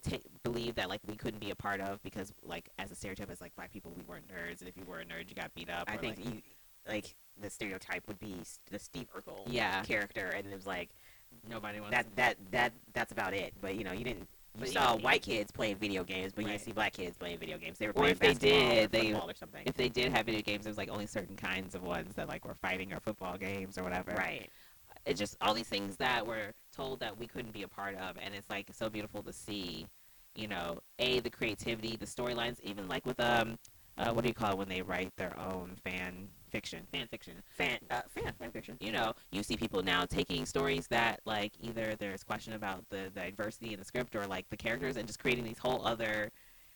ta 0.09 0.17
believe 0.43 0.75
that 0.77 0.89
like 0.89 1.01
we 1.07 1.17
couldn't 1.17 1.41
be 1.41 1.51
a 1.51 1.57
part 1.57 1.81
of 1.81 2.03
because 2.03 2.33
like 2.43 2.69
as 2.79 2.91
a 2.91 2.95
stereotype 2.95 3.31
as 3.31 3.41
like 3.41 3.55
black 3.57 3.73
people 3.73 3.93
we 3.97 4.03
weren't 4.05 4.29
nerds, 4.29 4.61
and 4.61 4.69
if 4.69 4.77
you 4.77 4.85
were 4.85 5.01
a 5.01 5.05
nerd 5.05 5.29
you 5.29 5.35
got 5.35 5.55
beat 5.55 5.71
up. 5.71 5.85
I 5.89 5.95
or, 5.95 5.99
think 5.99 6.19
like, 6.19 6.35
you 6.35 6.43
like 6.87 7.15
the 7.41 7.51
stereotype 7.51 8.07
would 8.09 8.19
be 8.19 8.37
the 8.71 8.79
Steve 8.79 9.07
Urkel 9.17 9.43
yeah, 9.47 9.83
character, 9.83 10.33
and 10.37 10.47
it 10.47 10.55
was 10.55 10.67
like 10.67 10.91
nobody 11.49 11.81
wants 11.81 11.97
that 11.97 12.07
that 12.17 12.37
that 12.51 12.73
that's 12.93 13.13
about 13.13 13.35
it. 13.35 13.55
But 13.61 13.75
you 13.77 13.85
know, 13.85 13.93
you 13.93 14.05
didn't. 14.05 14.29
You 14.59 14.65
But 14.65 14.73
saw 14.73 14.97
white 14.97 15.23
kids 15.23 15.53
playing 15.53 15.77
video 15.77 16.03
games, 16.03 16.33
but 16.33 16.43
you 16.43 16.51
didn't 16.51 16.63
see 16.63 16.73
black 16.73 16.93
kids 16.93 17.17
playing 17.17 17.39
video 17.39 17.59
games. 17.59 17.79
They 17.79 17.87
were 17.87 17.93
Or 17.93 17.95
playing 17.95 18.13
if 18.13 18.19
they 18.19 18.35
did, 18.35 18.87
or 18.87 18.89
they- 18.89 19.13
or 19.15 19.35
something. 19.35 19.63
if 19.65 19.75
they 19.75 19.89
did 19.89 20.11
have 20.11 20.27
video 20.27 20.43
games, 20.43 20.67
it 20.67 20.71
was 20.71 20.79
like 20.79 20.89
only 20.89 21.07
certain 21.07 21.37
kinds 21.37 21.77
of 21.77 21.83
ones 21.83 22.15
that 22.17 22.27
like 22.29 22.45
were 22.45 22.55
fighting 22.55 22.93
or 22.93 22.99
football 22.99 23.39
games 23.39 23.79
or 23.79 23.85
whatever. 23.85 24.13
right. 24.13 24.51
It's 25.07 25.19
just 25.19 25.37
all 25.41 25.55
these 25.55 25.69
things 25.69 25.97
that 25.99 26.27
were 26.27 26.53
told 26.75 26.99
that 27.01 27.17
we 27.17 27.27
couldn't 27.29 27.53
be 27.53 27.63
a 27.63 27.69
part 27.69 27.95
of, 27.97 28.17
and 28.21 28.35
it's 28.35 28.51
like 28.51 28.69
so 28.73 28.91
beautiful 28.91 29.23
to 29.23 29.33
see. 29.33 29.87
You 30.35 30.49
know, 30.49 30.79
a 30.99 31.21
the 31.21 31.31
creativity, 31.31 31.97
the 31.97 32.07
storylines, 32.07 32.61
even 32.63 32.89
like 32.89 33.05
with 33.07 33.19
um, 33.21 33.59
uh, 33.97 34.13
what 34.13 34.23
do 34.23 34.29
you 34.29 34.35
call 34.35 34.53
it 34.53 34.59
when 34.59 34.69
they 34.69 34.83
write 34.83 35.11
their 35.17 35.37
own 35.39 35.77
fan 35.85 36.29
fiction, 36.51 36.87
fan 36.93 37.07
fiction. 37.09 37.35
Fan, 37.49 37.79
uh, 37.91 38.03
fan, 38.09 38.33
fan 38.39 38.51
fiction. 38.51 38.77
You 38.81 38.93
know, 38.93 39.15
you 39.31 39.43
see 39.43 39.57
people 39.57 39.83
now 39.83 40.05
taking 40.05 40.45
stories 40.47 40.87
that 40.89 41.21
like 41.25 41.53
either 41.63 41.95
there's 41.99 42.23
question 42.25 42.53
about 42.55 42.85
the, 42.91 43.11
the 43.15 43.21
diversity 43.21 43.73
in 43.73 43.79
the 43.79 43.85
script 43.85 44.15
or 44.17 44.27
like 44.27 44.49
the 44.51 44.57
characters, 44.57 44.97
and 44.97 45.07
just 45.07 45.19
creating 45.19 45.45
these 45.45 45.59
whole 45.59 45.85
other 45.87 46.31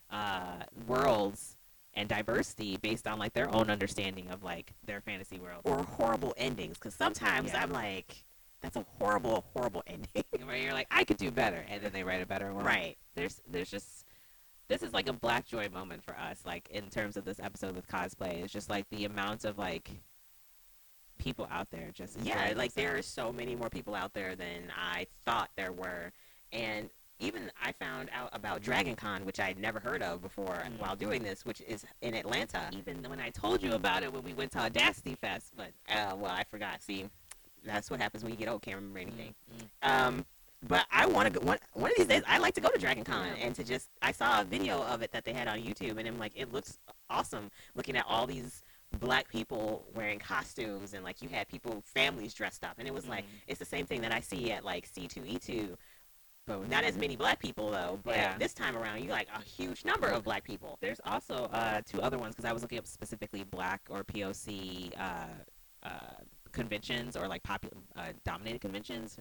uh, 0.09 0.63
worlds 0.87 1.57
and 1.95 2.09
diversity 2.09 2.77
based 2.77 3.07
on 3.07 3.19
like 3.19 3.33
their 3.33 3.53
own 3.53 3.69
understanding 3.69 4.27
of 4.31 4.43
like 4.43 4.73
their 4.85 5.01
fantasy 5.01 5.39
world. 5.39 5.61
Or 5.63 5.83
horrible 5.83 6.33
endings, 6.37 6.77
because 6.77 6.95
sometimes 6.95 7.51
Yeah. 7.53 7.61
I'm 7.63 7.71
like, 7.71 8.23
that's 8.61 8.75
a 8.77 8.85
horrible, 8.99 9.43
horrible 9.53 9.83
ending. 9.87 10.23
where 10.45 10.55
you're 10.57 10.73
like, 10.73 10.87
I 10.89 11.03
could 11.03 11.17
do 11.17 11.29
better, 11.31 11.65
and 11.69 11.83
then 11.83 11.91
they 11.93 12.03
write 12.03 12.21
a 12.21 12.25
better 12.25 12.53
one. 12.53 12.63
right. 12.65 12.97
There's 13.15 13.41
there's 13.49 13.69
just 13.69 14.02
this 14.67 14.81
is 14.83 14.93
like 14.93 15.09
a 15.09 15.13
black 15.13 15.45
joy 15.45 15.69
moment 15.73 16.03
for 16.03 16.15
us, 16.17 16.39
like 16.45 16.67
in 16.69 16.89
terms 16.89 17.17
of 17.17 17.25
this 17.25 17.39
episode 17.39 17.75
with 17.75 17.87
cosplay. 17.87 18.43
It's 18.43 18.53
just 18.53 18.69
like 18.69 18.89
the 18.89 19.05
amount 19.05 19.45
of 19.45 19.57
like 19.57 19.89
people 21.17 21.47
out 21.51 21.69
there 21.71 21.89
just 21.93 22.19
Yeah, 22.21 22.53
like 22.55 22.73
there 22.73 22.97
are 22.97 23.01
so 23.01 23.31
many 23.31 23.55
more 23.55 23.69
people 23.69 23.95
out 23.95 24.13
there 24.13 24.35
than 24.35 24.63
I 24.75 25.07
thought 25.25 25.49
there 25.55 25.71
were, 25.71 26.11
and 26.51 26.89
even 27.19 27.51
I 27.61 27.71
found 27.73 28.09
out 28.13 28.29
about 28.33 28.61
Dragon 28.61 28.95
Con, 28.95 29.23
which 29.23 29.39
I'd 29.39 29.57
never 29.57 29.79
heard 29.79 30.01
of 30.01 30.21
before 30.21 30.63
Mm. 30.65 30.79
while 30.79 30.95
doing 30.95 31.23
this, 31.23 31.45
which 31.45 31.61
is 31.61 31.85
in 32.01 32.13
Atlanta. 32.15 32.69
even 32.73 33.03
when 33.09 33.19
I 33.21 33.29
told 33.29 33.61
you 33.61 33.73
about 33.73 34.03
it 34.03 34.11
when 34.11 34.23
we 34.23 34.33
went 34.33 34.51
to 34.53 34.59
Audacity 34.59 35.15
Fest, 35.15 35.53
but 35.55 35.71
Uh, 35.87 36.15
well, 36.17 36.31
I 36.31 36.43
forgot. 36.43 36.81
See, 36.81 37.09
that's 37.63 37.89
what 37.89 38.01
happens 38.01 38.23
when 38.23 38.31
you 38.33 38.37
get 38.37 38.49
old. 38.49 38.61
Can't 38.61 38.75
remember 38.75 38.99
anything. 38.99 39.35
Mm, 39.81 40.07
Um, 40.07 40.25
but 40.67 40.85
I 40.91 41.05
want 41.05 41.31
to 41.33 41.39
go 41.39 41.45
one 41.45 41.57
one 41.73 41.91
of 41.91 41.97
these 41.97 42.07
days. 42.07 42.23
I 42.27 42.37
like 42.37 42.53
to 42.55 42.61
go 42.61 42.69
to 42.69 42.79
Dragon 42.79 43.03
Con 43.03 43.27
and 43.41 43.53
to 43.55 43.63
just. 43.63 43.89
I 44.01 44.11
saw 44.11 44.41
a 44.41 44.43
video 44.43 44.81
of 44.83 45.01
it 45.01 45.11
that 45.11 45.23
they 45.25 45.33
had 45.33 45.47
on 45.47 45.59
YouTube, 45.59 45.97
and 45.97 46.07
I'm 46.07 46.19
like, 46.19 46.33
it 46.35 46.51
looks 46.51 46.79
awesome. 47.09 47.51
Looking 47.75 47.97
at 47.97 48.05
all 48.07 48.25
these 48.27 48.63
black 48.99 49.27
people 49.27 49.85
wearing 49.93 50.19
costumes, 50.19 50.93
and 50.93 51.03
like 51.03 51.21
you 51.21 51.29
had 51.29 51.47
people, 51.47 51.83
families 51.85 52.33
dressed 52.33 52.63
up, 52.63 52.75
and 52.77 52.87
it 52.87 52.93
was 52.93 53.07
like 53.07 53.25
mm. 53.25 53.29
it's 53.47 53.59
the 53.59 53.65
same 53.65 53.85
thing 53.85 54.01
that 54.01 54.13
I 54.13 54.19
see 54.19 54.51
at 54.51 54.63
like 54.63 54.87
C2E2. 54.91 55.75
But 56.45 56.69
not 56.69 56.83
as 56.83 56.97
many 56.97 57.15
black 57.15 57.39
people 57.39 57.71
though. 57.71 57.99
But 58.03 58.17
Yeah. 58.17 58.37
this 58.37 58.53
time 58.53 58.75
around, 58.75 59.01
you 59.01 59.09
like 59.09 59.29
a 59.33 59.41
huge 59.41 59.85
number 59.85 60.07
of 60.07 60.25
black 60.25 60.43
people. 60.43 60.77
There's 60.81 60.99
also 61.05 61.45
uh, 61.53 61.81
two 61.85 62.01
other 62.01 62.17
ones 62.17 62.35
because 62.35 62.49
I 62.49 62.51
was 62.51 62.61
looking 62.61 62.79
up 62.79 62.87
specifically 62.87 63.43
black 63.45 63.81
or 63.89 64.03
POC 64.03 64.91
uh, 64.99 65.27
uh, 65.83 65.89
conventions 66.51 67.15
or 67.15 67.27
like 67.27 67.43
popular 67.43 67.77
uh, 67.95 68.11
dominated 68.25 68.59
conventions, 68.59 69.17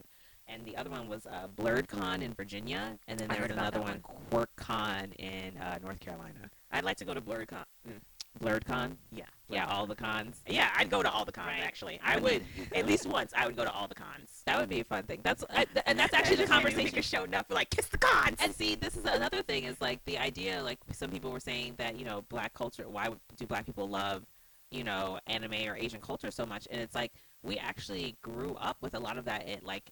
and 0.48 0.64
the 0.64 0.76
other 0.76 0.90
one 0.90 1.08
was 1.08 1.26
uh, 1.26 1.48
Blerdcon 1.56 2.22
in 2.22 2.32
Virginia, 2.34 2.98
and 3.08 3.18
then 3.18 3.28
there 3.28 3.42
was 3.42 3.50
another 3.50 3.80
one 3.80 4.00
Quirk 4.30 4.50
Con 4.56 5.12
in 5.18 5.56
uh, 5.58 5.78
North 5.82 6.00
Carolina. 6.00 6.50
I'd 6.70 6.84
like 6.84 6.96
to 6.98 7.04
go 7.04 7.14
to 7.14 7.20
Blerdcon. 7.20 7.64
Mm, 7.88 8.00
Blerdcon, 8.40 8.96
yeah, 9.14 9.24
yeah, 9.50 9.66
all 9.66 9.86
the 9.86 9.94
cons. 9.94 10.40
yeah. 10.48 10.70
I'd 10.76 10.88
go 10.88 11.02
to 11.02 11.10
all 11.10 11.24
the 11.26 11.32
cons 11.32 11.48
Right. 11.48 11.62
actually. 11.62 12.00
I 12.02 12.18
would 12.18 12.42
at 12.74 12.86
least 12.86 13.06
once. 13.06 13.30
I 13.36 13.46
would 13.46 13.56
go 13.56 13.64
to 13.64 13.70
all 13.70 13.86
the 13.86 13.94
cons. 13.94 14.42
That 14.46 14.58
would 14.58 14.70
be 14.70 14.80
a 14.80 14.84
fun 14.84 15.02
thing. 15.04 15.20
That's 15.22 15.44
I, 15.50 15.64
th- 15.66 15.84
and 15.86 15.98
that's 15.98 16.14
actually 16.18 16.36
the 16.36 16.46
conversation. 16.46 17.02
showed 17.02 17.34
up 17.34 17.46
like 17.50 17.68
kiss 17.68 17.88
the 17.88 17.98
cons. 17.98 18.38
And 18.40 18.54
see, 18.54 18.74
this 18.74 18.96
is 18.96 19.04
another 19.04 19.42
thing 19.42 19.64
is 19.64 19.78
like 19.82 20.02
the 20.06 20.16
idea. 20.18 20.62
Like 20.62 20.78
some 20.92 21.10
people 21.10 21.30
were 21.30 21.40
saying 21.40 21.74
that 21.76 21.98
you 21.98 22.06
know 22.06 22.24
black 22.30 22.54
culture. 22.54 22.88
Why 22.88 23.08
do 23.36 23.46
black 23.46 23.66
people 23.66 23.86
love 23.88 24.22
you 24.70 24.82
know 24.82 25.18
anime 25.26 25.68
or 25.68 25.76
Asian 25.76 26.00
culture 26.00 26.30
so 26.30 26.46
much? 26.46 26.66
And 26.70 26.80
it's 26.80 26.94
like 26.94 27.12
we 27.42 27.58
actually 27.58 28.16
grew 28.22 28.54
up 28.58 28.78
with 28.80 28.94
a 28.94 28.98
lot 28.98 29.18
of 29.18 29.26
that. 29.26 29.46
It 29.46 29.62
like 29.62 29.90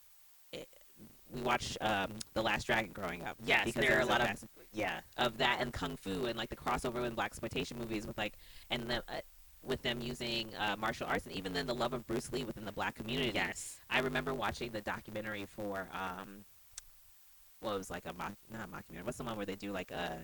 it, 0.52 0.68
we 1.32 1.42
watched 1.42 1.78
um, 1.80 2.12
the 2.34 2.42
Last 2.42 2.64
Dragon 2.66 2.90
growing 2.92 3.22
up. 3.24 3.36
Yes, 3.44 3.66
because 3.66 3.82
there 3.82 3.98
are 3.98 4.02
a 4.02 4.06
lot 4.06 4.20
of- 4.20 4.44
yeah, 4.72 5.00
of 5.16 5.38
that 5.38 5.58
and 5.60 5.72
kung 5.72 5.96
fu 5.96 6.26
and 6.26 6.36
like 6.38 6.48
the 6.48 6.56
crossover 6.56 7.06
in 7.06 7.14
black 7.14 7.26
exploitation 7.26 7.78
movies 7.78 8.06
with 8.06 8.18
like 8.18 8.34
and 8.70 8.88
the. 8.88 8.96
Uh, 9.08 9.20
with 9.62 9.82
them 9.82 10.00
using 10.00 10.48
uh, 10.58 10.74
martial 10.78 11.06
arts 11.06 11.26
and 11.26 11.34
even 11.34 11.52
then 11.52 11.66
the 11.66 11.74
love 11.74 11.92
of 11.92 12.06
Bruce 12.06 12.32
Lee 12.32 12.44
within 12.44 12.64
the 12.64 12.72
black 12.72 12.94
community. 12.94 13.32
yes. 13.34 13.76
I 13.90 13.98
remember 14.00 14.32
watching 14.32 14.70
the 14.72 14.80
documentary 14.80 15.44
for 15.44 15.86
um, 15.92 16.46
what 17.60 17.76
was 17.76 17.90
like 17.90 18.04
a 18.06 18.12
mock, 18.14 18.32
not 18.50 18.66
a 18.66 18.72
mockumentary. 18.72 19.04
What's 19.04 19.18
the 19.18 19.24
one 19.24 19.36
where 19.36 19.44
they 19.44 19.56
do 19.56 19.70
like 19.70 19.90
a, 19.90 20.18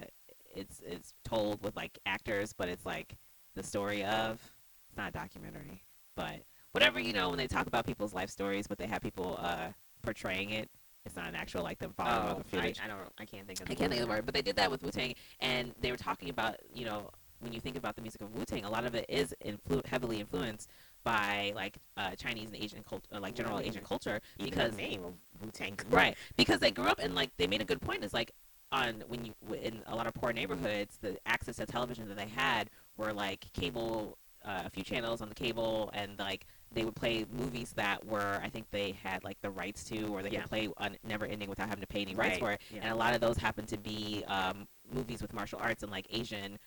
it's 0.55 0.81
it's 0.87 1.13
told 1.23 1.63
with 1.63 1.77
like 1.77 1.99
actors, 2.07 2.55
but 2.55 2.71
it's 2.71 2.87
like 2.87 3.19
the 3.55 3.63
story 3.63 4.03
of. 4.05 4.41
It's 4.89 4.97
not 4.97 5.11
a 5.11 5.13
documentary, 5.13 5.83
but 6.15 6.43
whatever 6.73 6.99
you 6.99 7.13
know 7.13 7.29
when 7.29 7.37
they 7.37 7.47
talk 7.47 7.67
about 7.67 7.85
people's 7.85 8.15
life 8.15 8.31
stories, 8.31 8.67
but 8.67 8.79
they 8.79 8.87
have 8.87 9.03
people 9.03 9.39
uh 9.39 9.69
portraying 10.11 10.51
it. 10.51 10.71
It's 11.05 11.15
not 11.17 11.29
an 11.29 11.35
actual 11.37 11.63
like 11.63 11.79
them 11.79 11.93
following 11.97 12.37
Oh, 12.37 12.43
the 12.51 12.59
I, 12.59 12.61
footage. 12.63 12.81
I 12.83 12.89
don't. 12.89 12.99
I 13.19 13.25
can't 13.25 13.47
think 13.47 13.61
of. 13.61 13.71
I 13.71 13.75
can't 13.75 13.91
think 13.91 14.03
of 14.03 14.09
the 14.09 14.13
word, 14.13 14.25
but 14.25 14.35
they 14.35 14.43
did 14.43 14.57
that 14.57 14.71
with 14.71 14.83
Wu 14.83 14.91
Tang, 14.91 15.15
and 15.41 15.73
they 15.81 15.91
were 15.91 15.97
talking 15.97 16.31
about 16.31 16.57
you 16.75 16.85
know 16.85 17.11
when 17.41 17.53
you 17.53 17.61
think 17.61 17.77
about 17.77 17.95
the 17.97 18.03
music 18.03 18.21
of 18.23 18.35
Wu 18.35 18.45
Tang, 18.45 18.65
a 18.65 18.71
lot 18.71 18.85
of 18.87 18.95
it 18.95 19.05
is 19.09 19.35
influ- 19.45 19.85
heavily 19.87 20.21
influenced 20.21 20.71
by 21.05 21.53
like 21.55 21.77
uh, 21.97 22.11
Chinese 22.17 22.47
and 22.53 22.57
Asian 22.57 22.83
culture, 22.83 23.07
uh, 23.15 23.21
like 23.21 23.35
general 23.35 23.61
Asian 23.61 23.85
culture, 23.85 24.21
Even 24.39 24.51
because 24.51 24.71
the 24.73 24.83
name 24.83 25.05
of 25.05 25.13
Wu 25.43 25.51
Tang. 25.53 25.79
right 25.91 26.17
because 26.37 26.59
they 26.61 26.71
grew 26.73 26.87
up 26.87 26.99
and 26.99 27.15
like 27.15 27.31
they 27.37 27.47
made 27.47 27.61
a 27.61 27.65
good 27.65 27.81
point 27.81 28.03
is 28.03 28.13
like 28.13 28.33
on 28.73 29.05
when 29.07 29.25
you 29.25 29.33
in 29.63 29.81
a 29.87 29.95
lot 29.95 30.09
of 30.09 30.15
poor 30.15 30.33
neighborhoods 30.33 30.99
the 31.01 31.17
access 31.27 31.57
to 31.57 31.67
television 31.67 32.09
that 32.09 32.17
they 32.17 32.27
had 32.27 32.69
were 32.97 33.13
like 33.13 33.47
cable 33.53 34.19
uh, 34.45 34.63
a 34.67 34.71
few 34.71 34.83
channels 34.83 35.21
on 35.23 35.29
the 35.29 35.35
cable 35.37 35.91
and 35.95 36.19
like 36.19 36.47
they 36.73 36.85
would 36.85 36.95
play 36.97 37.25
movies 37.31 37.73
that 37.77 38.05
were 38.05 38.41
I 38.43 38.49
think 38.49 38.71
they 38.71 38.93
had 39.03 39.25
like 39.25 39.41
the 39.41 39.51
rights 39.51 39.85
to 39.85 40.07
or 40.09 40.23
they 40.23 40.31
Yeah. 40.31 40.41
could 40.43 40.51
play 40.51 40.69
on 40.77 40.97
never 41.07 41.25
ending 41.27 41.49
without 41.49 41.69
having 41.69 41.81
to 41.83 41.87
pay 41.87 42.03
any 42.03 42.15
rights 42.15 42.33
Right, 42.35 42.41
for 42.41 42.53
it 42.53 42.61
yeah. 42.73 42.81
and 42.83 42.93
a 42.93 42.97
lot 42.97 43.15
of 43.15 43.21
those 43.21 43.37
happen 43.37 43.67
to 43.67 43.79
be 43.79 44.25
um, 44.27 44.67
movies 44.93 45.23
with 45.23 45.33
martial 45.33 45.59
arts 45.63 45.83
and 45.83 45.91
like 45.93 46.07
Asian 46.11 46.59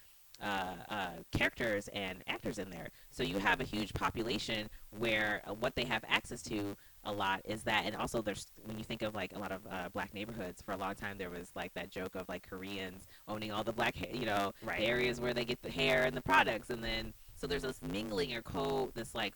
uh, 0.42 0.76
uh, 0.90 1.10
characters 1.34 1.90
and 1.90 2.24
actors 2.28 2.60
in 2.60 2.70
there. 2.70 2.88
So 3.12 3.24
you 3.24 3.40
have 3.40 3.60
a 3.60 3.66
huge 3.66 3.94
population 3.94 4.70
where 4.98 5.42
uh, 5.46 5.54
what 5.54 5.76
they 5.76 5.84
have 5.84 6.02
access 6.08 6.42
to 6.44 6.78
a 7.04 7.12
lot 7.12 7.42
is 7.44 7.64
that, 7.64 7.84
and 7.86 7.94
also 7.94 8.22
there's 8.22 8.48
when 8.64 8.78
you 8.78 8.86
think 8.86 9.02
of 9.02 9.14
like 9.14 9.34
a 9.36 9.40
lot 9.40 9.52
of 9.52 9.68
uh, 9.70 9.90
black 9.94 10.14
neighborhoods. 10.14 10.62
For 10.62 10.72
a 10.72 10.78
long 10.78 10.96
time, 10.96 11.18
there 11.18 11.30
was 11.30 11.52
like 11.56 11.74
that 11.74 11.90
joke 11.90 12.16
of 12.16 12.30
like 12.30 12.48
Koreans 12.50 13.06
owning 13.28 13.52
all 13.52 13.66
the 13.66 13.74
black, 13.74 13.98
ha- 13.98 14.14
you 14.14 14.26
know, 14.26 14.54
Right. 14.64 14.80
areas 14.82 15.20
where 15.20 15.34
they 15.34 15.44
get 15.44 15.62
the 15.62 15.70
hair 15.72 16.04
and 16.04 16.16
the 16.16 16.22
products, 16.22 16.70
and 16.70 16.82
then 16.82 17.14
so 17.36 17.46
there's 17.46 17.64
this 17.64 17.82
mingling 17.82 18.34
or 18.34 18.42
co 18.42 18.92
this 18.96 19.14
like 19.14 19.34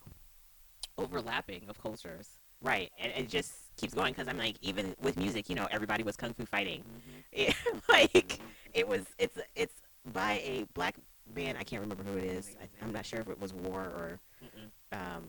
overlapping 0.98 1.62
of 1.68 1.80
cultures. 1.80 2.28
Right, 2.62 2.90
and 2.98 3.12
it 3.14 3.28
just 3.28 3.52
keeps 3.76 3.92
going 3.92 4.14
because 4.14 4.26
I'm 4.28 4.38
like, 4.38 4.56
even 4.62 4.94
with 5.02 5.18
music, 5.18 5.50
you 5.50 5.54
know, 5.54 5.68
everybody 5.70 6.02
was 6.02 6.16
kung 6.16 6.32
fu 6.32 6.46
fighting. 6.46 6.82
Mm-hmm. 6.82 7.50
It, 7.50 7.54
like, 7.88 8.38
it 8.72 8.88
was, 8.88 9.02
it's, 9.18 9.38
it's 9.54 9.74
by 10.12 10.40
a 10.44 10.64
black 10.72 10.96
band. 11.34 11.58
I 11.58 11.64
can't 11.64 11.82
remember 11.82 12.04
who 12.04 12.16
it 12.16 12.24
is. 12.24 12.56
I, 12.62 12.84
I'm 12.84 12.92
not 12.92 13.04
sure 13.04 13.20
if 13.20 13.28
it 13.28 13.38
was 13.40 13.52
War 13.52 13.80
or, 13.82 14.18
Mm-mm. 14.42 14.98
um, 14.98 15.24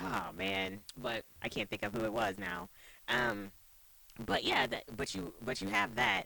oh 0.00 0.30
man, 0.36 0.80
But 1.00 1.24
I 1.42 1.48
can't 1.48 1.70
think 1.70 1.82
of 1.84 1.94
who 1.94 2.04
it 2.04 2.12
was 2.12 2.36
now. 2.38 2.68
Um, 3.08 3.50
but 4.26 4.44
yeah, 4.44 4.66
that, 4.66 4.84
but 4.96 5.14
you, 5.14 5.32
but 5.44 5.62
you 5.62 5.68
have 5.68 5.94
that. 5.94 6.24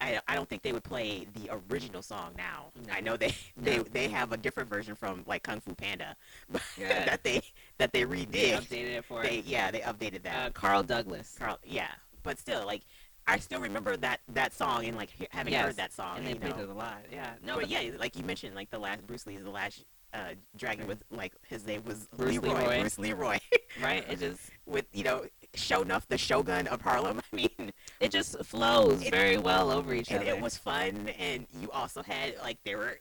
I, 0.00 0.20
I 0.28 0.36
don't 0.36 0.48
think 0.48 0.62
they 0.62 0.72
would 0.72 0.84
play 0.84 1.26
the 1.34 1.50
original 1.72 2.02
song 2.02 2.30
now. 2.36 2.66
No. 2.86 2.92
I 2.92 3.00
know 3.00 3.16
they, 3.16 3.34
they 3.56 3.78
No. 3.78 3.82
they 3.82 4.08
have 4.08 4.32
a 4.32 4.36
different 4.36 4.68
version 4.68 4.94
from 4.94 5.24
like 5.26 5.42
Kung 5.42 5.60
Fu 5.60 5.74
Panda, 5.74 6.14
but 6.50 6.62
Yeah. 6.76 7.04
that 7.04 7.24
they 7.24 7.42
that 7.78 7.92
they 7.92 8.04
they 8.04 8.24
redid. 8.26 8.56
updated 8.60 8.96
it 8.98 9.04
for 9.04 9.22
They 9.22 9.42
yeah 9.46 9.70
they 9.70 9.80
updated 9.80 10.22
that. 10.22 10.46
uh, 10.46 10.50
Carl 10.50 10.82
Douglas. 10.82 11.36
Carl, 11.38 11.58
yeah, 11.64 11.88
but 12.22 12.38
still, 12.38 12.64
like, 12.66 12.82
I 13.26 13.38
still 13.38 13.60
remember 13.60 13.96
that 13.98 14.20
that 14.28 14.52
song 14.54 14.84
and 14.86 14.96
like 14.96 15.10
he- 15.10 15.28
having 15.30 15.52
Yes, 15.52 15.64
heard 15.66 15.76
that 15.76 15.92
song. 15.92 16.18
and 16.18 16.26
they 16.26 16.32
you 16.32 16.36
played 16.40 16.56
it 16.56 16.68
a 16.68 16.72
lot. 16.72 16.98
Yeah. 17.12 17.30
No, 17.44 17.54
but 17.54 17.62
but 17.62 17.70
yeah, 17.70 17.90
like 17.98 18.16
you 18.16 18.24
mentioned, 18.24 18.54
like 18.54 18.70
the 18.70 18.78
last 18.78 19.06
Bruce 19.06 19.26
Lee 19.26 19.36
is 19.36 19.44
the 19.44 19.50
last 19.50 19.84
uh, 20.14 20.30
dragon 20.56 20.86
with 20.86 21.04
like 21.10 21.34
his 21.46 21.66
name 21.66 21.82
was 21.84 22.08
Bruce 22.16 22.38
Leroy, 22.42 22.54
Leroy. 22.60 22.80
Bruce 22.80 22.98
Leroy, 22.98 23.38
right. 23.82 24.04
It 24.08 24.18
just 24.20 24.40
with 24.66 24.86
you 24.92 25.04
know 25.04 25.24
Shonuff, 25.54 26.06
the 26.08 26.18
Shogun 26.18 26.66
of 26.68 26.80
Harlem. 26.80 27.20
I 27.32 27.36
mean, 27.36 27.72
it 28.00 28.10
just 28.10 28.42
flows 28.44 29.02
It- 29.02 29.10
very 29.10 29.36
well 29.36 29.70
over 29.70 29.92
each 29.94 30.10
and 30.10 30.20
other. 30.22 30.30
it 30.30 30.40
was 30.40 30.56
fun, 30.56 31.10
and 31.18 31.46
you 31.60 31.70
also 31.70 32.02
had 32.02 32.34
like 32.42 32.56
there 32.64 32.78
were 32.78 32.98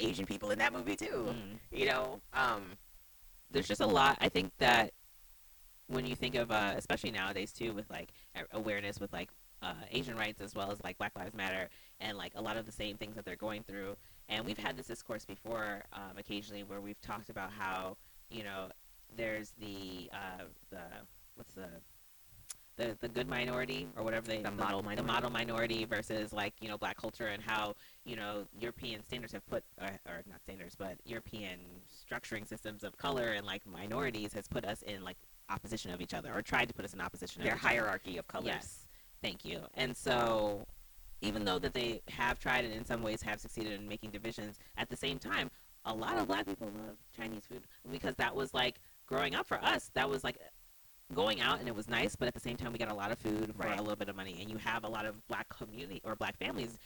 Asian 0.00 0.26
people 0.26 0.50
in 0.50 0.58
that 0.58 0.72
movie 0.72 0.96
too. 0.96 1.28
Mm. 1.30 1.58
You 1.78 1.86
know, 1.86 2.20
um, 2.34 2.62
there's 3.50 3.68
just 3.68 3.80
a 3.80 3.86
lot. 3.86 4.18
I 4.20 4.28
think 4.28 4.52
that 4.58 4.92
when 5.88 6.06
you 6.06 6.14
think 6.14 6.34
of, 6.34 6.50
uh, 6.50 6.74
especially 6.76 7.10
nowadays 7.10 7.52
too, 7.52 7.72
with 7.72 7.88
like 7.90 8.12
awareness 8.52 9.00
with 9.00 9.12
like 9.12 9.30
uh, 9.62 9.74
Asian 9.90 10.16
rights 10.16 10.40
as 10.40 10.54
well 10.54 10.70
as 10.70 10.82
like 10.84 10.98
Black 10.98 11.16
Lives 11.16 11.34
Matter 11.34 11.68
and 12.00 12.16
like 12.16 12.32
a 12.36 12.40
lot 12.40 12.56
of 12.56 12.66
the 12.66 12.72
same 12.72 12.96
things 12.96 13.16
that 13.16 13.24
they're 13.24 13.36
going 13.36 13.62
through. 13.62 13.96
And 14.28 14.44
we've 14.44 14.58
had 14.58 14.76
this 14.76 14.86
discourse 14.86 15.24
before, 15.24 15.82
um, 15.92 16.18
occasionally, 16.18 16.62
where 16.62 16.80
we've 16.80 17.00
talked 17.00 17.30
about 17.30 17.50
how 17.50 17.96
you 18.30 18.44
know 18.44 18.68
there's 19.16 19.52
the 19.58 20.10
uh, 20.12 20.44
the 20.70 20.82
what's 21.34 21.54
the 21.54 21.68
the, 22.78 22.96
the 23.00 23.08
good 23.08 23.28
minority 23.28 23.88
or 23.96 24.02
whatever 24.02 24.26
they 24.26 24.40
The 24.40 24.50
model 24.50 24.80
the 24.80 24.86
minority. 24.86 25.02
model 25.12 25.30
minority 25.30 25.84
versus 25.84 26.32
like 26.32 26.54
you 26.60 26.68
know 26.68 26.78
black 26.78 26.96
culture 26.96 27.26
and 27.26 27.42
how 27.42 27.74
you 28.04 28.16
know 28.16 28.46
European 28.58 29.04
standards 29.04 29.32
have 29.34 29.46
put 29.46 29.64
or, 29.80 29.88
or 30.06 30.22
not 30.30 30.40
standards 30.42 30.74
but 30.74 30.96
European 31.04 31.58
structuring 32.10 32.48
systems 32.48 32.84
of 32.84 32.96
color 32.96 33.32
and 33.36 33.44
like 33.44 33.66
minorities 33.66 34.32
has 34.32 34.48
put 34.48 34.64
us 34.64 34.82
in 34.82 35.04
like 35.04 35.16
opposition 35.50 35.90
of 35.92 36.00
each 36.00 36.14
other 36.14 36.32
or 36.34 36.40
tried 36.40 36.68
to 36.68 36.74
put 36.74 36.84
us 36.84 36.94
in 36.94 37.00
opposition 37.00 37.42
their 37.42 37.52
of 37.52 37.58
each 37.58 37.64
other. 37.64 37.74
hierarchy 37.74 38.16
of 38.16 38.26
colors. 38.28 38.46
Yes, 38.46 38.86
thank 39.22 39.44
you. 39.44 39.60
And 39.74 39.96
so, 39.96 40.66
even 41.20 41.44
though 41.44 41.58
that 41.58 41.74
they 41.74 42.02
have 42.08 42.38
tried 42.38 42.64
and 42.64 42.72
in 42.72 42.84
some 42.84 43.02
ways 43.02 43.22
have 43.22 43.40
succeeded 43.40 43.72
in 43.72 43.88
making 43.88 44.10
divisions, 44.10 44.58
at 44.76 44.88
the 44.88 44.96
same 44.96 45.18
time, 45.18 45.50
a 45.84 45.94
lot 45.94 46.18
of 46.18 46.28
black 46.28 46.46
people 46.46 46.66
love 46.86 46.96
Chinese 47.16 47.42
food 47.48 47.62
because 47.90 48.14
that 48.16 48.34
was 48.34 48.52
like 48.54 48.80
growing 49.06 49.34
up 49.34 49.46
for 49.46 49.58
us. 49.64 49.90
That 49.94 50.08
was 50.08 50.22
like 50.22 50.36
going 51.14 51.40
out 51.40 51.58
and 51.60 51.68
it 51.68 51.74
was 51.74 51.88
nice, 51.88 52.14
but 52.16 52.28
at 52.28 52.34
the 52.34 52.40
same 52.40 52.56
time, 52.56 52.72
we 52.72 52.78
got 52.78 52.90
a 52.90 52.94
lot 52.94 53.10
of 53.10 53.18
food 53.18 53.54
for 53.56 53.66
Right. 53.66 53.78
a 53.78 53.82
little 53.82 53.96
bit 53.96 54.08
of 54.08 54.16
money. 54.16 54.36
And 54.40 54.50
you 54.50 54.58
have 54.58 54.84
a 54.84 54.88
lot 54.88 55.06
of 55.06 55.26
black 55.28 55.48
community 55.48 56.00
or 56.04 56.14
black 56.16 56.36
families, 56.38 56.78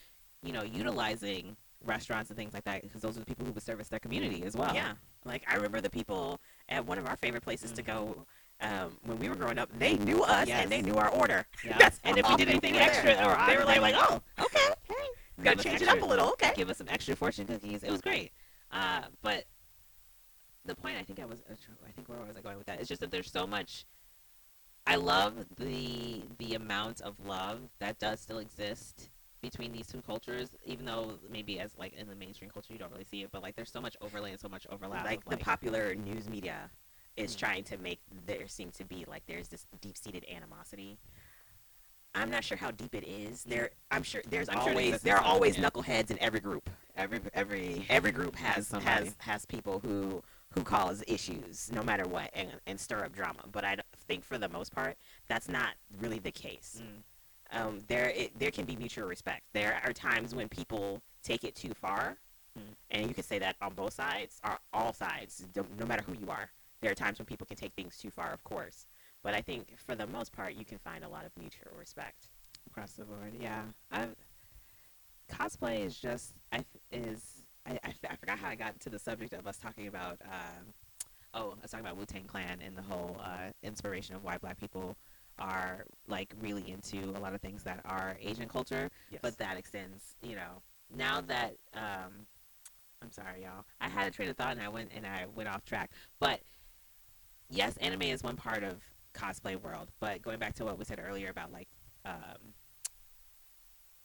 you 0.42 0.52
know, 0.52 0.62
utilizing 0.62 1.56
restaurants 1.85 2.30
and 2.30 2.37
things 2.38 2.54
like 2.54 2.64
that 2.64 2.82
because 2.82 3.02
those 3.02 3.16
are 3.16 3.20
the 3.20 3.26
people 3.26 3.44
who 3.44 3.52
would 3.52 3.62
service 3.62 3.88
their 3.88 3.98
community 3.98 4.44
as 4.44 4.54
well. 4.56 4.72
Yeah, 4.74 4.92
like 5.24 5.42
I 5.48 5.56
remember 5.56 5.80
the 5.80 5.90
people 5.90 6.40
at 6.68 6.87
one 6.87 6.98
of 6.98 7.06
our 7.06 7.16
favorite 7.16 7.42
places 7.42 7.72
to 7.72 7.82
go 7.82 8.24
um, 8.61 8.96
when 9.02 9.18
we 9.18 9.28
were 9.28 9.35
growing 9.35 9.58
up. 9.58 9.68
They 9.76 9.96
knew 9.96 10.22
us 10.22 10.46
Yes. 10.46 10.62
and 10.62 10.70
they 10.70 10.82
knew 10.82 10.94
our 10.94 11.08
order. 11.08 11.44
Yeah. 11.64 11.90
And 12.04 12.16
if 12.16 12.28
we 12.28 12.37
did 12.37 12.48
anything 12.48 12.76
extra 12.76 13.14
there. 13.14 13.28
or 13.28 13.46
they 13.46 13.56
were 13.56 13.64
like, 13.64 13.80
like, 13.80 13.94
oh, 13.98 14.22
okay, 14.38 14.68
hey, 14.88 14.94
gotta 15.42 15.62
change 15.64 15.82
it 15.82 15.88
up 15.88 16.00
a 16.00 16.04
little, 16.04 16.28
okay. 16.30 16.52
give 16.54 16.70
us 16.70 16.78
some 16.78 16.87
extra 16.88 17.16
fortune 17.16 17.46
cookies. 17.46 17.82
It 17.82 17.90
was 17.90 18.00
great. 18.00 18.30
Uh, 18.70 19.02
but 19.22 19.44
the 20.64 20.76
point 20.76 20.96
I 20.96 21.02
think 21.02 21.18
I 21.18 21.24
was, 21.24 21.42
I 21.50 21.90
think 21.90 22.08
where 22.08 22.18
was 22.20 22.37
I 22.37 22.40
going 22.40 22.56
with 22.58 22.66
that? 22.68 22.78
It's 22.78 22.88
just 22.88 23.00
that 23.00 23.11
there's 23.11 23.30
so 23.32 23.46
much. 23.48 23.85
I 24.87 24.97
love 24.97 25.35
the 25.59 26.23
the 26.38 26.55
amount 26.55 27.01
of 27.03 27.14
love 27.25 27.61
that 27.79 27.99
does 27.99 28.21
still 28.21 28.38
exist 28.38 29.11
between 29.40 29.73
these 29.73 29.87
two 29.88 30.03
cultures, 30.03 30.51
even 30.64 30.85
though 30.87 31.18
maybe 31.31 31.59
as 31.61 31.73
like 31.79 31.95
in 31.95 32.09
the 32.09 32.14
mainstream 32.14 32.51
culture 32.51 32.73
you 32.73 32.79
don't 32.79 32.92
really 32.92 33.05
see 33.11 33.23
it, 33.23 33.31
but 33.33 33.42
like 33.42 33.57
there's 33.57 33.71
so 33.73 33.81
much 33.81 33.97
overlay 34.01 34.31
and 34.33 34.40
so 34.40 34.49
much 34.49 34.66
overlap. 34.71 35.05
Like 35.05 35.21
of, 35.25 35.31
the 35.31 35.37
popular 35.37 35.95
news 35.95 36.29
media 36.29 36.71
is 37.16 37.35
Mm. 37.35 37.38
trying 37.38 37.64
to 37.64 37.77
make 37.79 38.01
there 38.27 38.49
seem 38.49 38.71
to 38.73 38.85
be 38.85 39.05
like 39.09 39.23
there's 39.27 39.49
this 39.49 39.66
deep 39.81 39.97
seated 39.97 40.25
animosity. 40.35 40.99
I'm 42.14 42.31
not 42.31 42.45
sure 42.45 42.59
how 42.59 42.71
deep 42.71 42.95
it 42.95 43.05
is. 43.09 43.42
There, 43.45 43.71
I'm 43.90 44.03
sure 44.03 44.21
there's 44.29 44.49
I'm 44.49 44.61
sure 44.61 44.68
always 44.71 44.87
exists 44.88 45.05
there 45.05 45.16
are 45.16 45.25
always 45.25 45.57
knuckleheads 45.57 46.11
in 46.11 46.18
every 46.21 46.40
group. 46.40 46.68
every 46.97 47.21
every 47.35 47.87
Every 47.88 48.12
group 48.12 48.37
has 48.37 48.66
Somebody. 48.66 49.07
has 49.07 49.14
has 49.18 49.47
people 49.47 49.81
who 49.81 50.23
who 50.54 50.62
cause 50.62 51.02
issues 51.06 51.70
no 51.72 51.82
matter 51.82 52.04
what 52.04 52.30
and, 52.34 52.48
and 52.66 52.78
stir 52.78 53.04
up 53.04 53.12
drama. 53.14 53.40
But 53.50 53.64
I 53.64 53.76
think 54.06 54.24
for 54.24 54.38
the 54.38 54.48
most 54.48 54.72
part 54.74 54.96
that's 55.28 55.48
not 55.48 55.70
really 56.00 56.18
the 56.18 56.32
case. 56.32 56.82
Mm. 56.82 57.60
um, 57.60 57.78
there 57.88 58.10
it, 58.10 58.38
there 58.38 58.50
can 58.50 58.64
be 58.64 58.76
mutual 58.76 59.06
respect. 59.06 59.42
There 59.52 59.80
are 59.84 59.92
times 59.92 60.34
when 60.34 60.48
people 60.48 61.00
take 61.22 61.44
it 61.44 61.54
too 61.54 61.74
far, 61.74 62.16
Mm. 62.58 62.74
and 62.90 63.08
you 63.08 63.14
can 63.14 63.24
say 63.24 63.38
that 63.38 63.56
on 63.62 63.72
both 63.72 63.94
sides, 63.94 64.38
or 64.44 64.58
all 64.74 64.92
sides, 64.92 65.46
no, 65.56 65.64
no 65.78 65.86
matter 65.86 66.02
who 66.02 66.12
you 66.12 66.28
are. 66.30 66.50
There 66.82 66.90
are 66.92 66.94
times 66.94 67.18
when 67.18 67.24
people 67.24 67.46
can 67.46 67.56
take 67.56 67.72
things 67.72 67.96
too 67.96 68.10
far, 68.10 68.30
of 68.30 68.44
course. 68.44 68.84
But 69.22 69.32
I 69.32 69.40
think 69.40 69.78
for 69.78 69.94
the 69.94 70.06
most 70.06 70.32
part, 70.32 70.52
you 70.52 70.66
can 70.66 70.76
find 70.76 71.02
a 71.02 71.08
lot 71.08 71.24
of 71.24 71.30
mutual 71.38 71.72
respect. 71.78 72.26
across 72.66 72.92
the 72.92 73.04
board. 73.06 73.32
Yeah, 73.40 73.62
I 73.90 74.08
cosplay 75.30 75.84
is 75.84 75.96
just 75.98 76.34
I 76.52 76.64
is 76.90 77.41
I, 77.66 77.72
I, 77.85 77.92
I 78.11 78.16
forgot 78.16 78.38
how 78.38 78.48
I 78.48 78.55
got 78.55 78.79
to 78.81 78.90
the 78.90 78.98
subject 78.98 79.33
of 79.33 79.46
us 79.46 79.57
talking 79.59 79.87
about. 79.87 80.18
Um, 80.25 80.66
oh, 81.35 81.55
I 81.59 81.62
was 81.62 81.70
talking 81.70 81.87
about 81.87 81.96
Wu 81.96 82.05
Tang 82.05 82.25
Clan 82.25 82.59
and 82.64 82.77
the 82.77 82.83
whole 82.83 83.16
uh, 83.22 83.51
inspiration 83.62 84.14
of 84.16 84.25
why 84.25 84.38
Black 84.38 84.59
people 84.59 84.96
are 85.38 85.85
like 86.09 86.33
really 86.40 86.70
into 86.70 87.11
a 87.16 87.20
lot 87.20 87.35
of 87.35 87.40
things 87.40 87.62
that 87.64 87.81
are 87.85 88.16
Asian 88.20 88.48
culture, 88.48 88.90
Yes. 89.11 89.20
but 89.22 89.38
that 89.38 89.57
extends. 89.57 90.14
You 90.22 90.37
know, 90.37 90.62
now 90.94 91.20
that 91.22 91.55
um, 91.75 92.27
I'm 93.03 93.11
sorry, 93.11 93.42
y'all. 93.42 93.64
I 93.81 93.88
had 93.88 94.07
a 94.07 94.11
train 94.11 94.29
of 94.29 94.37
thought 94.37 94.53
and 94.53 94.61
I 94.62 94.68
went 94.68 94.90
and 94.94 95.07
I 95.07 95.27
went 95.35 95.48
off 95.48 95.64
track, 95.64 95.90
but 96.20 96.40
yes, 97.48 97.77
anime 97.79 98.03
is 98.03 98.22
one 98.22 98.37
part 98.37 98.62
of 98.62 98.81
cosplay 99.14 99.61
world. 99.61 99.88
But 100.01 100.22
going 100.22 100.38
back 100.38 100.55
to 100.57 100.64
what 100.64 100.79
we 100.79 100.85
said 100.85 101.01
earlier 101.05 101.31
about 101.31 101.53
like 101.53 101.68
um, 102.05 102.53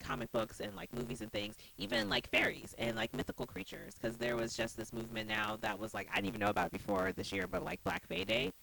comic 0.07 0.31
books 0.31 0.59
and 0.59 0.75
like 0.75 0.93
movies 0.93 1.21
and 1.21 1.31
things, 1.31 1.55
even 1.77 2.09
like 2.09 2.29
fairies 2.29 2.73
and 2.77 2.95
like 2.95 3.13
mythical 3.15 3.45
creatures, 3.45 3.95
because 3.95 4.17
there 4.17 4.35
was 4.35 4.55
just 4.55 4.77
this 4.77 4.93
movement 4.93 5.27
now 5.27 5.57
that 5.61 5.77
was 5.77 5.93
like 5.93 6.07
I 6.11 6.15
didn't 6.15 6.27
even 6.27 6.39
know 6.41 6.49
about 6.49 6.71
before 6.71 7.11
this 7.11 7.31
year, 7.31 7.45
but 7.47 7.63
like 7.63 7.83
Black 7.83 8.07
Fae 8.07 8.23
Day, 8.23 8.53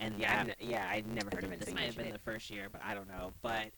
and 0.00 0.14
yeah, 0.18 0.44
I've, 0.46 0.68
yeah, 0.68 0.88
I'd 0.90 1.06
never 1.06 1.30
I 1.32 1.34
heard 1.36 1.44
of 1.44 1.52
it. 1.52 1.60
this 1.60 1.74
might 1.74 1.84
have 1.84 1.96
been 1.96 2.12
the 2.12 2.18
first 2.18 2.50
year, 2.50 2.68
but 2.70 2.82
I 2.84 2.94
don't 2.94 3.08
know. 3.08 3.32
But 3.42 3.68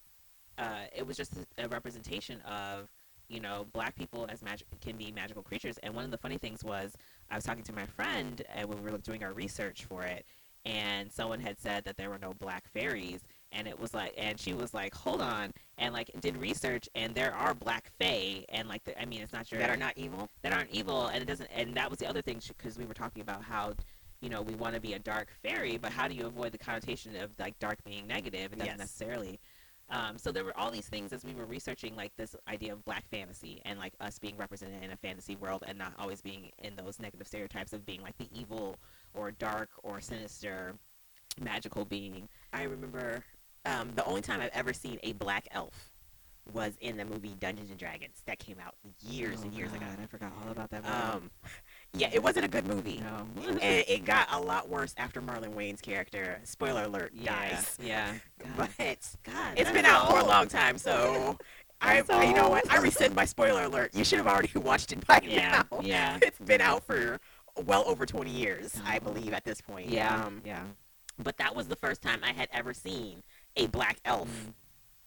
uh, 0.59 0.85
it 0.95 1.07
was 1.07 1.17
just 1.17 1.35
a, 1.37 1.65
a 1.65 1.69
representation 1.69 2.41
of 2.43 2.89
you 3.29 3.41
know 3.41 3.67
black 3.73 3.95
people 3.97 4.27
as 4.29 4.43
magic 4.43 4.67
can 4.81 4.97
be 4.97 5.13
magical 5.13 5.43
creatures. 5.43 5.79
And 5.83 5.95
one 5.95 6.05
of 6.05 6.11
the 6.11 6.19
funny 6.19 6.39
things 6.39 6.65
was 6.65 6.93
I 7.31 7.37
was 7.37 7.45
talking 7.45 7.65
to 7.65 7.73
my 7.73 7.87
friend 7.87 8.43
and 8.55 8.69
when 8.69 8.83
we 8.83 8.91
were 8.91 8.99
doing 8.99 9.23
our 9.23 9.33
research 9.33 9.85
for 9.85 10.03
it, 10.03 10.25
and 10.65 11.13
someone 11.13 11.41
had 11.41 11.61
said 11.61 11.85
that 11.85 11.97
there 11.97 12.11
were 12.11 12.19
no 12.19 12.33
black 12.35 12.65
fairies. 12.73 13.21
And 13.57 13.67
it 13.67 13.79
was 13.79 13.95
like, 13.95 14.13
and 14.19 14.39
she 14.39 14.53
was 14.55 14.75
like, 14.75 14.95
"Hold 14.95 15.21
on," 15.23 15.51
and 15.79 15.93
like 15.95 16.11
did 16.21 16.37
research, 16.37 16.89
and 16.95 17.15
there 17.15 17.35
are 17.35 17.55
black 17.55 17.91
fae, 17.99 18.45
and 18.51 18.69
like, 18.69 18.85
the, 18.85 19.01
I 19.01 19.05
mean, 19.07 19.23
it's 19.23 19.33
not 19.33 19.51
your 19.51 19.61
that 19.61 19.71
are 19.71 19.77
not 19.77 19.95
evil. 19.97 20.29
that 20.43 20.53
aren't 20.53 20.71
evil 20.71 21.07
and 21.07 21.23
it 21.23 21.27
doesn't 21.27 21.49
and 21.55 21.75
that 21.75 21.89
was 21.91 21.99
the 21.99 22.07
other 22.07 22.23
thing 22.23 22.41
because 22.49 22.77
we 22.79 22.85
were 22.85 22.95
talking 22.95 23.23
about 23.23 23.43
how 23.43 23.75
you 24.21 24.29
know 24.29 24.43
we 24.43 24.55
want 24.55 24.75
to 24.75 24.81
be 24.81 24.93
a 24.95 24.99
dark 24.99 25.29
fairy 25.43 25.77
but 25.77 25.91
how 25.93 26.07
do 26.09 26.15
you 26.15 26.27
avoid 26.27 26.53
the 26.53 26.59
connotation 26.59 27.17
of 27.17 27.31
like 27.39 27.59
dark 27.59 27.79
being 27.85 28.07
negative 28.07 28.53
it 28.53 28.59
doesn't 28.59 28.67
Yes. 28.67 28.79
necessarily 28.79 29.39
um, 29.91 30.19
so 30.19 30.33
there 30.33 30.45
were 30.45 30.57
all 30.59 30.71
these 30.71 30.89
things 30.89 31.13
as 31.13 31.25
we 31.25 31.33
were 31.35 31.45
researching 31.47 31.95
like 31.97 32.13
this 32.17 32.35
idea 32.49 32.73
of 32.73 32.85
black 32.85 33.05
fantasy 33.11 33.61
and 33.65 33.79
like 33.79 33.93
us 34.01 34.19
being 34.19 34.37
represented 34.37 34.83
in 34.83 34.91
a 34.91 34.97
fantasy 34.97 35.37
world 35.37 35.65
and 35.67 35.79
not 35.79 35.93
always 35.99 36.21
being 36.21 36.51
in 36.63 36.75
those 36.77 36.99
negative 36.99 37.27
stereotypes 37.27 37.73
of 37.73 37.85
being 37.87 38.01
like 38.03 38.17
the 38.19 38.29
evil 38.35 38.77
or 39.15 39.31
dark 39.31 39.71
or 39.83 40.01
sinister 40.01 40.75
magical 41.41 41.85
being 41.85 42.29
I 42.53 42.63
remember 42.65 43.23
um, 43.67 43.91
the 43.95 44.05
only 44.05 44.21
time 44.23 44.41
I've 44.41 44.51
ever 44.55 44.73
seen 44.73 44.99
a 45.03 45.13
black 45.13 45.49
elf 45.51 45.93
was 46.53 46.75
in 46.81 46.97
the 46.97 47.05
movie 47.05 47.35
Dungeons 47.41 47.71
and 47.71 47.79
Dragons 47.79 48.23
that 48.27 48.39
came 48.39 48.57
out 48.65 48.75
years 49.03 49.43
and 49.43 49.53
Oh, 49.53 49.59
years 49.59 49.73
ago. 49.73 49.85
I 50.01 50.07
forgot 50.07 50.33
all 50.45 50.53
about 50.53 50.71
that 50.71 50.85
movie. 50.85 50.95
Um, 50.95 51.31
yeah, 51.93 52.09
it 52.13 52.23
wasn't 52.23 52.45
a 52.45 52.49
good 52.49 52.67
movie. 52.69 53.03
no 53.03 53.49
and 53.49 53.85
it 53.89 54.05
got 54.05 54.29
a 54.33 54.39
lot 54.41 54.69
worse 54.69 54.95
after 54.97 55.21
Marlon 55.21 55.55
Wayans' 55.55 55.83
character, 55.83 56.39
spoiler 56.45 56.85
alert, 56.85 57.11
yeah 57.15 57.51
dies. 57.51 57.77
yeah 57.83 58.13
God. 58.39 58.71
But 58.79 59.15
God, 59.25 59.55
it's 59.57 59.71
been 59.73 59.85
out 59.87 60.09
for 60.11 60.19
a 60.21 60.25
long 60.25 60.47
time, 60.47 60.79
so 60.79 61.37
I, 61.81 62.01
That's 62.03 62.27
you 62.29 62.35
know 62.35 62.49
what? 62.49 62.71
I 62.73 62.79
rescind 62.79 63.15
my 63.15 63.25
spoiler 63.25 63.65
alert. 63.65 63.91
You 63.95 64.05
should 64.05 64.19
have 64.19 64.27
already 64.29 64.51
watched 64.59 64.93
it 64.93 65.05
by 65.07 65.21
yeah 65.25 65.63
now. 65.71 65.81
yeah 65.81 66.19
It's 66.23 66.39
been 66.39 66.61
out 66.61 66.85
for 66.85 67.19
well 67.65 67.83
over 67.87 68.07
20 68.07 68.31
years, 68.31 68.81
I 68.85 68.99
believe, 69.01 69.33
at 69.33 69.45
this 69.45 69.61
point. 69.61 69.89
Yeah, 69.89 70.23
Um, 70.25 70.43
yeah. 70.45 70.63
but 71.19 71.37
that 71.39 71.57
was 71.57 71.67
the 71.69 71.77
first 71.77 72.03
time 72.03 72.21
I 72.23 72.33
had 72.33 72.49
ever 72.53 72.73
seen 72.73 73.23
a 73.57 73.67
black 73.69 73.99
elf 74.05 74.53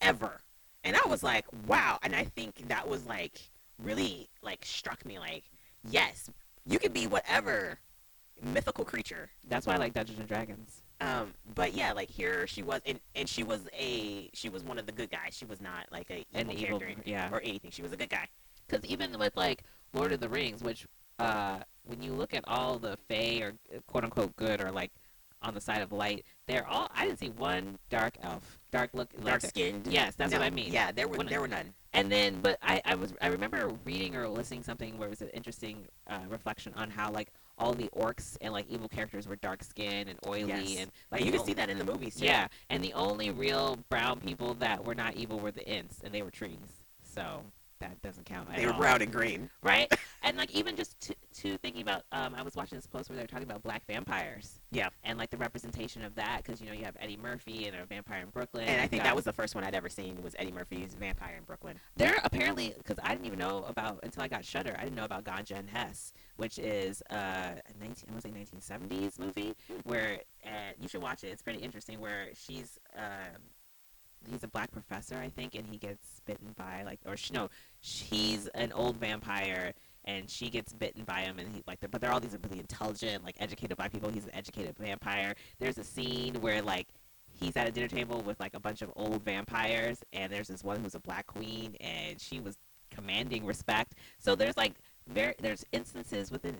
ever. 0.01 0.41
And 0.83 0.95
I 0.95 1.07
was 1.07 1.23
like, 1.23 1.45
wow. 1.67 1.99
And 2.03 2.15
I 2.15 2.23
think 2.23 2.67
that 2.69 2.87
was 2.87 3.05
like 3.05 3.49
really 3.81 4.29
like 4.41 4.65
struck 4.65 5.05
me 5.05 5.19
like, 5.19 5.43
yes, 5.89 6.29
you 6.65 6.79
can 6.79 6.91
be 6.91 7.07
whatever 7.07 7.79
mythical 8.41 8.85
creature. 8.85 9.29
That's 9.47 9.67
why 9.67 9.73
I 9.73 9.77
like 9.77 9.93
Dungeons 9.93 10.19
and 10.19 10.27
Dragons. 10.27 10.83
Um, 11.01 11.33
but 11.55 11.73
yeah, 11.73 11.93
like 11.93 12.09
here 12.09 12.45
she 12.47 12.61
was, 12.61 12.81
and, 12.85 12.99
and 13.15 13.27
she 13.27 13.43
was 13.43 13.61
a 13.77 14.29
she 14.33 14.49
was 14.49 14.63
one 14.63 14.77
of 14.77 14.85
the 14.85 14.91
good 14.91 15.09
guys. 15.09 15.33
She 15.33 15.45
was 15.45 15.61
not 15.61 15.85
like 15.91 16.09
a 16.09 16.25
An 16.37 16.51
evil 16.51 16.63
evil, 16.63 16.79
character 16.79 17.03
yeah. 17.05 17.29
or 17.31 17.41
anything. 17.41 17.71
She 17.71 17.81
was 17.81 17.93
a 17.93 17.97
good 17.97 18.09
guy. 18.09 18.27
Because 18.67 18.85
even 18.85 19.17
with 19.17 19.35
like 19.37 19.63
Lord 19.93 20.11
of 20.11 20.19
the 20.19 20.29
Rings, 20.29 20.61
which 20.61 20.85
uh, 21.17 21.59
when 21.85 22.01
you 22.01 22.13
look 22.13 22.33
at 22.33 22.43
all 22.47 22.79
the 22.79 22.97
Fae 23.07 23.41
or 23.41 23.53
quote 23.87 24.03
unquote 24.03 24.35
good 24.35 24.61
or 24.61 24.71
like 24.71 24.91
on 25.41 25.53
the 25.53 25.61
side 25.61 25.81
of 25.81 25.91
light, 25.91 26.25
they're 26.49 26.67
all. 26.67 26.89
I 26.95 27.05
didn't 27.05 27.19
see 27.19 27.29
one 27.29 27.77
dark 27.89 28.15
elf, 28.23 28.59
dark 28.71 28.89
look, 28.93 29.09
Dark 29.23 29.41
skinned. 29.41 29.87
Yes, 29.87 30.15
that's 30.15 30.33
what 30.33 30.41
I 30.41 30.49
mean. 30.49 30.73
Yeah, 30.73 30.91
there 30.91 31.07
were 31.07 31.21
I- 31.21 31.23
there 31.23 31.41
were 31.41 31.47
none. 31.47 31.73
And 31.93 32.11
then, 32.11 32.39
but 32.41 32.57
I, 32.61 32.81
I 32.85 32.95
was 32.95 33.13
I 33.21 33.27
remember 33.27 33.71
reading 33.85 34.15
or 34.15 34.27
listening 34.27 34.63
something 34.63 34.97
where 34.97 35.07
it 35.07 35.11
was 35.11 35.21
an 35.21 35.29
interesting 35.29 35.87
uh, 36.07 36.19
reflection 36.27 36.73
on 36.75 36.89
how 36.89 37.11
like 37.11 37.31
all 37.57 37.73
the 37.73 37.89
orcs 37.95 38.37
and 38.41 38.53
like 38.53 38.65
evil 38.69 38.87
characters 38.87 39.27
were 39.27 39.35
dark 39.37 39.63
skinned 39.63 40.07
and 40.09 40.17
oily 40.25 40.47
Yes. 40.47 40.77
and 40.79 40.91
Like 41.11 41.25
you 41.25 41.31
can 41.31 41.43
see 41.43 41.53
that 41.53 41.69
in 41.69 41.77
the 41.77 41.83
movies. 41.83 42.15
Too. 42.15 42.25
Yeah, 42.25 42.47
and 42.69 42.83
the 42.83 42.93
only 42.93 43.31
real 43.31 43.77
brown 43.89 44.19
people 44.19 44.53
that 44.55 44.83
were 44.83 44.95
not 44.95 45.15
evil 45.15 45.39
were 45.39 45.51
the 45.51 45.67
Ents, 45.67 46.01
and 46.03 46.13
they 46.13 46.21
were 46.21 46.31
trees. 46.31 46.83
So 47.03 47.43
that 47.79 48.01
doesn't 48.01 48.25
count. 48.25 48.47
they 48.55 48.65
were 48.65 48.73
all. 48.73 48.79
brown 48.79 49.01
and 49.01 49.11
green. 49.11 49.49
right? 49.61 49.91
and 50.23 50.37
like 50.37 50.51
even 50.51 50.75
just 50.75 50.99
to, 51.01 51.15
to 51.33 51.57
thinking 51.57 51.81
about, 51.81 52.03
um, 52.11 52.35
I 52.35 52.41
was 52.41 52.55
watching 52.55 52.77
this 52.77 52.87
post 52.87 53.09
where 53.09 53.15
they 53.15 53.23
were 53.23 53.27
talking 53.27 53.49
about 53.49 53.63
black 53.63 53.83
vampires. 53.87 54.59
Yeah. 54.71 54.89
And 55.03 55.17
like 55.17 55.29
the 55.29 55.37
representation 55.37 56.03
of 56.03 56.15
that, 56.15 56.43
because 56.43 56.61
you 56.61 56.67
know 56.67 56.73
you 56.73 56.85
have 56.85 56.95
Eddie 56.99 57.17
Murphy 57.17 57.67
and 57.67 57.75
a 57.75 57.85
vampire 57.85 58.21
in 58.21 58.29
Brooklyn. 58.29 58.67
And 58.67 58.81
I 58.81 58.87
think 58.87 59.03
that 59.03 59.15
was 59.15 59.25
the 59.25 59.33
first 59.33 59.55
one 59.55 59.63
I'd 59.63 59.75
ever 59.75 59.89
seen 59.89 60.21
was 60.21 60.35
Eddie 60.37 60.51
Murphy's 60.51 60.95
Vampire 60.95 61.35
in 61.37 61.43
Brooklyn. 61.43 61.79
there 61.95 62.19
apparently 62.23 62.73
because 62.77 62.97
I 63.03 63.09
didn't 63.09 63.25
even 63.25 63.39
know 63.39 63.65
about 63.67 63.99
until 64.03 64.23
I 64.23 64.27
got 64.27 64.45
Shudder. 64.45 64.75
I 64.77 64.83
didn't 64.83 64.95
know 64.95 65.05
about 65.05 65.23
Ganja 65.23 65.57
and 65.57 65.69
Hess, 65.69 66.13
which 66.37 66.59
is 66.59 67.01
uh, 67.09 67.15
a 67.15 67.79
19 67.79 68.05
I 68.07 68.11
want 68.11 68.23
to 68.23 68.29
say 68.29 68.33
1970s 68.33 69.19
movie 69.19 69.55
where 69.83 70.19
uh, 70.45 70.71
you 70.79 70.87
should 70.87 71.01
watch 71.01 71.23
it. 71.23 71.27
It's 71.27 71.41
pretty 71.41 71.59
interesting. 71.59 71.99
Where 71.99 72.27
she's 72.33 72.77
um, 72.97 73.41
he's 74.39 74.45
a 74.45 74.47
black 74.47 74.71
professor, 74.71 75.17
I 75.17 75.29
think, 75.29 75.55
and 75.55 75.67
he 75.67 75.77
gets 75.77 76.21
bitten 76.25 76.53
by 76.57 76.83
like 76.85 76.99
or 77.05 77.17
sh- 77.17 77.31
no, 77.31 77.49
he's 77.81 78.47
an 78.49 78.71
old 78.71 78.97
vampire. 78.97 79.73
And 80.05 80.29
she 80.29 80.49
gets 80.49 80.71
bitten 80.73 81.03
by 81.03 81.21
him, 81.21 81.37
and 81.39 81.53
he 81.53 81.61
like, 81.67 81.79
but 81.91 81.99
they're 81.99 82.11
all 82.11 82.21
these 82.21 82.35
really 82.43 82.59
intelligent, 82.59 83.23
like 83.23 83.35
educated 83.39 83.77
black 83.77 83.91
people. 83.91 84.09
He's 84.09 84.23
an 84.23 84.33
educated 84.33 84.75
vampire. 84.79 85.35
There's 85.59 85.77
a 85.77 85.83
scene 85.83 86.35
where 86.35 86.61
like 86.61 86.87
he's 87.33 87.55
at 87.57 87.67
a 87.67 87.71
dinner 87.71 87.89
table 87.89 88.21
with 88.25 88.39
like 88.39 88.55
a 88.55 88.59
bunch 88.59 88.81
of 88.81 88.91
old 88.95 89.23
vampires, 89.23 89.99
and 90.13 90.31
there's 90.31 90.47
this 90.47 90.63
one 90.63 90.79
who's 90.79 90.95
a 90.95 90.99
black 90.99 91.27
queen, 91.27 91.75
and 91.81 92.19
she 92.19 92.39
was 92.39 92.57
commanding 92.89 93.45
respect. 93.45 93.95
So 94.19 94.35
there's 94.35 94.57
like 94.57 94.73
very 95.05 95.35
there's 95.39 95.65
instances 95.73 96.31
within 96.31 96.55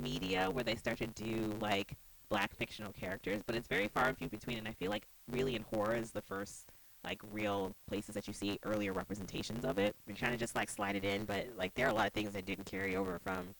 media 0.00 0.50
where 0.50 0.64
they 0.64 0.74
start 0.74 0.98
to 0.98 1.06
do 1.06 1.56
like 1.60 1.94
black 2.30 2.54
fictional 2.56 2.92
characters, 2.92 3.42
but 3.46 3.54
it's 3.54 3.68
very 3.68 3.88
far 3.88 4.06
and 4.06 4.16
few 4.16 4.28
between. 4.28 4.58
And 4.58 4.66
I 4.66 4.72
feel 4.72 4.90
like 4.90 5.06
really 5.30 5.54
in 5.54 5.62
horror 5.62 5.94
is 5.94 6.10
the 6.10 6.22
first 6.22 6.72
like 7.04 7.20
real 7.32 7.74
places 7.86 8.14
that 8.14 8.26
you 8.26 8.34
see 8.34 8.58
earlier 8.64 8.92
representations 8.92 9.64
of 9.64 9.78
it. 9.78 9.94
We 10.06 10.14
kind 10.14 10.34
of 10.34 10.40
just 10.40 10.56
like 10.56 10.68
slide 10.68 10.96
it 10.96 11.04
in, 11.04 11.24
but 11.24 11.46
like 11.56 11.74
there 11.74 11.86
are 11.86 11.90
a 11.90 11.94
lot 11.94 12.06
of 12.06 12.12
things 12.12 12.32
that 12.32 12.44
didn't 12.44 12.64
carry 12.66 12.96
over 12.96 13.18
from 13.18 13.54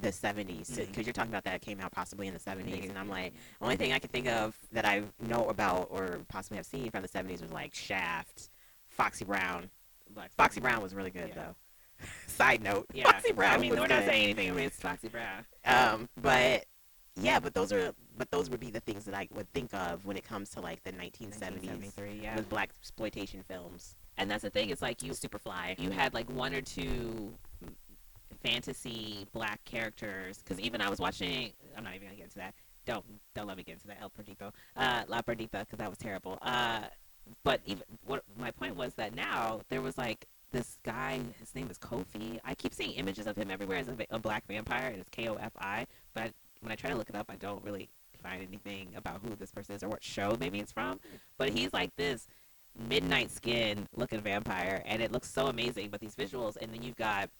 the 0.00 0.08
70s 0.12 0.68
because 0.76 0.88
Mhm. 0.88 1.06
you're 1.06 1.12
talking 1.12 1.30
about 1.32 1.44
that 1.44 1.60
came 1.60 1.80
out 1.80 1.90
possibly 1.92 2.28
in 2.28 2.34
the 2.34 2.38
70s, 2.40 2.74
Maybe. 2.76 2.88
and 2.88 2.98
I'm 2.98 3.08
like, 3.08 3.32
only 3.60 3.76
thing 3.76 3.92
I 3.92 3.98
can 3.98 4.10
think 4.10 4.28
of 4.28 4.56
that 4.72 4.84
I 4.84 5.02
know 5.20 5.48
about 5.48 5.88
or 5.90 6.20
possibly 6.28 6.56
have 6.56 6.66
seen 6.66 6.90
from 6.90 7.02
the 7.02 7.08
70s 7.08 7.42
was 7.42 7.52
like 7.52 7.74
Shaft, 7.74 8.50
Foxy 8.88 9.24
Brown. 9.24 9.70
like 10.16 10.32
Foxy 10.36 10.60
Brown 10.60 10.82
was 10.82 10.94
really 10.94 11.10
good 11.10 11.28
Yeah. 11.30 11.34
though. 11.34 11.54
Side 12.28 12.62
note, 12.62 12.86
Yeah, 12.94 13.10
Foxy 13.10 13.32
Brown. 13.32 13.54
I 13.54 13.58
mean, 13.58 13.70
we're 13.72 13.86
not 13.86 14.04
saying 14.04 14.24
anything 14.24 14.50
against 14.50 14.80
Foxy 14.80 15.08
Brown. 15.08 15.44
Um, 15.64 16.08
but 16.16 16.64
yeah, 17.20 17.40
but 17.40 17.52
those 17.54 17.72
are 17.72 17.92
but 18.18 18.30
those 18.30 18.50
would 18.50 18.60
be 18.60 18.70
the 18.70 18.80
things 18.80 19.04
that 19.04 19.14
I 19.14 19.28
would 19.34 19.50
think 19.52 19.72
of 19.72 20.04
when 20.04 20.16
it 20.16 20.24
comes 20.24 20.50
to 20.50 20.60
like 20.60 20.82
the 20.82 20.92
1970s 20.92 21.64
1973, 21.64 22.20
yeah. 22.22 22.36
with 22.36 22.48
blaxploitation 22.50 23.44
films. 23.44 23.96
And 24.18 24.30
that's 24.30 24.42
the 24.42 24.50
thing. 24.50 24.70
It's 24.70 24.82
like 24.82 25.02
you 25.02 25.12
Superfly. 25.12 25.78
you 25.78 25.90
had 25.90 26.12
like 26.12 26.28
one 26.30 26.52
or 26.52 26.60
two 26.60 27.32
fantasy 28.42 29.26
black 29.32 29.64
characters. 29.64 30.38
Because 30.38 30.60
even 30.60 30.80
I 30.80 30.90
was 30.90 30.98
watching. 30.98 31.52
I'm 31.76 31.84
not 31.84 31.94
even 31.94 32.08
gonna 32.08 32.16
get 32.16 32.24
into 32.24 32.38
that. 32.38 32.54
Don't 32.84 33.04
don't 33.34 33.46
let 33.46 33.56
me 33.56 33.62
get 33.62 33.74
into 33.74 33.86
that 33.88 33.98
El 34.00 34.10
Perdido, 34.10 34.52
uh, 34.76 35.04
La 35.08 35.22
Perdita, 35.22 35.60
because 35.60 35.78
that 35.78 35.88
was 35.88 35.98
terrible. 35.98 36.38
Uh, 36.42 36.80
but 37.44 37.60
even 37.66 37.82
what 38.06 38.22
my 38.38 38.50
point 38.50 38.74
was 38.74 38.94
that 38.94 39.14
now 39.14 39.60
there 39.68 39.82
was 39.82 39.96
like 39.98 40.26
this 40.50 40.78
guy. 40.82 41.20
His 41.38 41.54
name 41.54 41.68
is 41.70 41.78
Kofi. 41.78 42.40
I 42.44 42.54
keep 42.54 42.74
seeing 42.74 42.92
images 42.92 43.26
of 43.26 43.36
him 43.36 43.50
everywhere 43.50 43.78
as 43.78 43.88
a, 43.88 43.96
a 44.10 44.18
black 44.18 44.46
vampire, 44.46 44.88
and 44.88 44.98
it's 44.98 45.10
K 45.10 45.28
O 45.28 45.34
F 45.34 45.52
I. 45.58 45.86
But 46.14 46.32
when 46.60 46.72
I 46.72 46.74
try 46.74 46.90
to 46.90 46.96
look 46.96 47.08
it 47.08 47.14
up, 47.14 47.26
I 47.28 47.36
don't 47.36 47.62
really 47.64 47.88
find 48.18 48.42
anything 48.42 48.92
about 48.96 49.20
who 49.22 49.34
this 49.36 49.50
person 49.50 49.74
is 49.74 49.82
or 49.82 49.88
what 49.88 50.02
show 50.02 50.36
maybe 50.38 50.58
it's 50.58 50.72
from. 50.72 51.00
But 51.36 51.50
he's 51.50 51.72
like 51.72 51.94
this 51.96 52.26
midnight 52.88 53.30
skin 53.30 53.86
looking 53.96 54.20
vampire 54.20 54.82
and 54.86 55.02
it 55.02 55.10
looks 55.10 55.30
so 55.30 55.46
amazing 55.46 55.88
but 55.90 56.00
these 56.00 56.14
visuals. 56.14 56.56
And 56.60 56.72
then 56.72 56.82
you've 56.82 56.96
got 56.96 57.30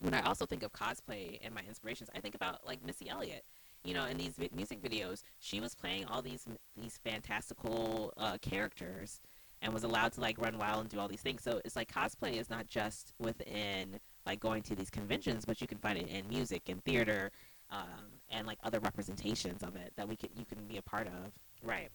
when 0.00 0.12
i 0.12 0.20
also 0.20 0.44
think 0.44 0.62
of 0.62 0.70
cosplay 0.72 1.38
and 1.42 1.54
my 1.54 1.62
inspirations 1.66 2.10
i 2.14 2.20
think 2.20 2.34
about 2.34 2.66
like 2.66 2.84
missy 2.84 3.08
elliott 3.08 3.42
you 3.86 3.94
know 3.94 4.04
in 4.06 4.18
these 4.18 4.34
music 4.54 4.82
videos. 4.82 5.22
She 5.38 5.60
was 5.60 5.74
playing 5.74 6.06
all 6.06 6.20
these 6.20 6.46
these 6.76 6.98
fantastical 7.04 8.12
uh, 8.16 8.36
characters 8.42 9.20
and 9.62 9.72
was 9.72 9.84
allowed 9.84 10.12
to 10.12 10.20
like 10.20 10.38
run 10.38 10.58
wild 10.58 10.82
and 10.82 10.90
do 10.90 10.98
all 10.98 11.08
these 11.08 11.22
things. 11.22 11.42
So 11.42 11.60
it's 11.64 11.76
like 11.76 11.90
cosplay 11.90 12.34
is 12.34 12.50
not 12.50 12.66
just 12.66 13.14
within 13.18 13.98
like 14.26 14.40
going 14.40 14.62
to 14.64 14.74
these 14.74 14.90
conventions 14.90 15.44
but 15.44 15.60
you 15.60 15.66
can 15.66 15.78
find 15.78 15.98
it 15.98 16.08
in 16.08 16.28
music 16.28 16.62
and 16.68 16.82
theater 16.84 17.30
um, 17.70 18.04
and 18.30 18.46
like 18.46 18.58
other 18.62 18.78
representations 18.80 19.62
of 19.62 19.76
it 19.76 19.92
that 19.96 20.08
we 20.08 20.16
can 20.16 20.28
you 20.36 20.44
can 20.44 20.58
be 20.66 20.76
a 20.78 20.82
part 20.82 21.06
of 21.06 21.32
Right. 21.62 21.90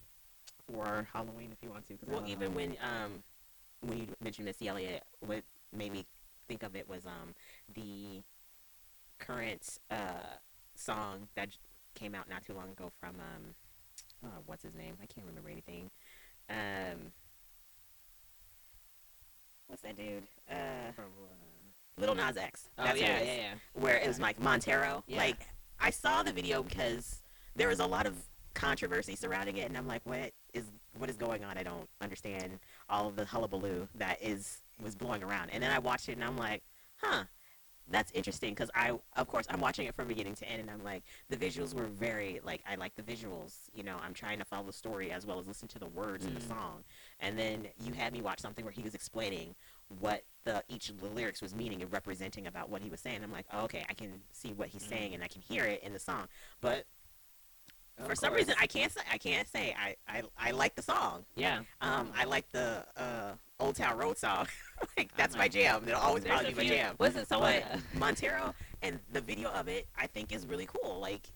or 0.73 1.07
halloween 1.13 1.49
if 1.51 1.57
you 1.63 1.69
want 1.69 1.87
to 1.87 1.97
Well, 2.07 2.23
even 2.27 2.51
Halloween. 2.51 2.77
when 2.81 3.03
um 3.03 3.23
when 3.81 3.97
you 3.99 4.07
mentioned 4.23 4.45
Missy 4.45 4.67
Elliott, 4.67 5.03
what 5.21 5.43
made 5.73 5.91
me 5.91 6.05
think 6.47 6.63
of 6.63 6.75
it 6.75 6.87
was 6.89 7.05
um 7.05 7.33
the 7.73 8.21
current 9.19 9.79
uh 9.89 10.35
song 10.75 11.27
that 11.35 11.49
came 11.95 12.15
out 12.15 12.29
not 12.29 12.45
too 12.45 12.53
long 12.53 12.69
ago 12.69 12.91
from 12.99 13.15
um 13.19 13.55
oh, 14.25 14.41
what's 14.45 14.63
his 14.63 14.75
name? 14.75 14.95
I 15.01 15.05
can't 15.05 15.25
remember 15.27 15.49
anything. 15.49 15.89
Um 16.49 17.11
what's 19.67 19.81
that 19.83 19.95
dude? 19.97 20.23
Uh 20.49 20.91
From, 20.95 21.05
uh, 21.05 22.01
Lil 22.01 22.15
Nas 22.15 22.37
X. 22.37 22.69
Oh 22.77 22.85
yeah, 22.85 22.93
yeah, 22.95 23.23
yeah. 23.23 23.53
where 23.73 23.95
it 23.97 24.07
was 24.07 24.19
like 24.19 24.39
Montero. 24.39 25.03
Yeah. 25.07 25.17
Like 25.17 25.47
I 25.81 25.89
saw 25.89 26.23
the 26.23 26.31
video 26.31 26.63
because 26.63 27.21
there 27.55 27.67
was 27.67 27.79
a 27.79 27.85
lot 27.85 28.05
of 28.05 28.15
controversy 28.53 29.15
surrounding 29.15 29.57
it, 29.57 29.67
and 29.67 29.77
I'm 29.77 29.87
like, 29.87 30.01
what 30.05 30.31
is 30.53 30.65
what 30.97 31.09
is 31.09 31.15
going 31.15 31.43
on? 31.43 31.57
I 31.57 31.63
don't 31.63 31.87
understand 32.01 32.59
all 32.89 33.07
of 33.07 33.15
the 33.15 33.25
hullabaloo 33.25 33.87
that 33.95 34.21
is 34.21 34.59
was 34.81 34.95
blowing 34.95 35.23
around. 35.23 35.49
And 35.51 35.61
then 35.63 35.71
I 35.71 35.79
watched 35.79 36.09
it, 36.09 36.13
and 36.13 36.23
I'm 36.23 36.37
like, 36.37 36.61
huh. 37.01 37.23
That's 37.89 38.11
interesting 38.13 38.51
because 38.53 38.69
I, 38.73 38.91
of 39.17 39.27
course, 39.27 39.45
I'm 39.49 39.59
watching 39.59 39.85
it 39.85 39.93
from 39.95 40.07
beginning 40.07 40.35
to 40.35 40.47
end, 40.49 40.61
and 40.61 40.69
I'm 40.69 40.81
like, 40.81 41.03
the 41.29 41.35
visuals 41.35 41.73
were 41.73 41.87
very 41.87 42.39
like 42.45 42.61
I 42.69 42.75
like 42.75 42.95
the 42.95 43.01
visuals. 43.01 43.53
You 43.73 43.83
know, 43.83 43.97
I'm 44.01 44.13
trying 44.13 44.39
to 44.39 44.45
follow 44.45 44.65
the 44.67 44.71
story 44.71 45.11
as 45.11 45.25
well 45.25 45.39
as 45.39 45.47
listen 45.47 45.67
to 45.69 45.79
the 45.79 45.87
words 45.87 46.25
in 46.25 46.33
the 46.33 46.39
Mm. 46.39 46.47
song. 46.47 46.83
And 47.19 47.37
then 47.37 47.67
you 47.83 47.91
had 47.91 48.13
me 48.13 48.21
watch 48.21 48.39
something 48.39 48.63
where 48.63 48.71
he 48.71 48.81
was 48.83 48.95
explaining 48.95 49.55
what 49.99 50.23
the 50.43 50.63
each 50.69 50.89
of 50.89 50.99
the 50.99 51.07
lyrics 51.07 51.41
was 51.41 51.53
meaning 51.53 51.81
and 51.81 51.91
representing 51.93 52.47
about 52.47 52.69
what 52.69 52.81
he 52.81 52.89
was 52.89 52.99
saying. 52.99 53.19
I'm 53.23 53.31
like, 53.31 53.45
oh, 53.53 53.63
okay, 53.65 53.85
I 53.89 53.93
can 53.93 54.21
see 54.31 54.53
what 54.53 54.69
he's 54.69 54.83
Mm. 54.83 54.89
saying 54.89 55.13
and 55.13 55.23
I 55.23 55.27
can 55.27 55.41
hear 55.41 55.65
it 55.65 55.83
in 55.83 55.93
the 55.93 55.99
song. 55.99 56.27
But 56.61 56.85
Of 57.99 58.07
for 58.07 58.15
some 58.15 58.33
reason, 58.33 58.55
I 58.59 58.65
can't 58.67 58.91
say 58.91 59.01
I 59.11 59.17
can't 59.17 59.47
say 59.47 59.75
I 59.79 59.95
I, 60.07 60.23
I 60.37 60.51
like 60.51 60.75
the 60.75 60.81
song. 60.81 61.25
yeah. 61.35 61.59
Um, 61.81 62.11
I 62.15 62.23
like 62.25 62.49
the 62.51 62.83
uh, 62.97 63.33
Old 63.59 63.75
Town 63.75 63.97
Road 63.97 64.17
song. 64.17 64.47
like 64.97 65.15
that's 65.15 65.35
my 65.37 65.47
jam. 65.47 65.83
It'll 65.87 65.99
always 65.99 66.23
There's 66.23 66.39
probably 66.41 66.53
be 66.63 66.69
my 66.69 66.75
jam. 66.75 66.95
Was 66.97 67.15
it 67.15 67.27
someone? 67.27 67.61
Montero 67.93 68.55
and 68.81 68.99
the 69.13 69.21
video 69.21 69.49
of 69.51 69.67
it, 69.67 69.87
I 69.95 70.07
think 70.07 70.31
is 70.33 70.47
really 70.47 70.65
cool. 70.65 70.99
Like, 70.99 71.29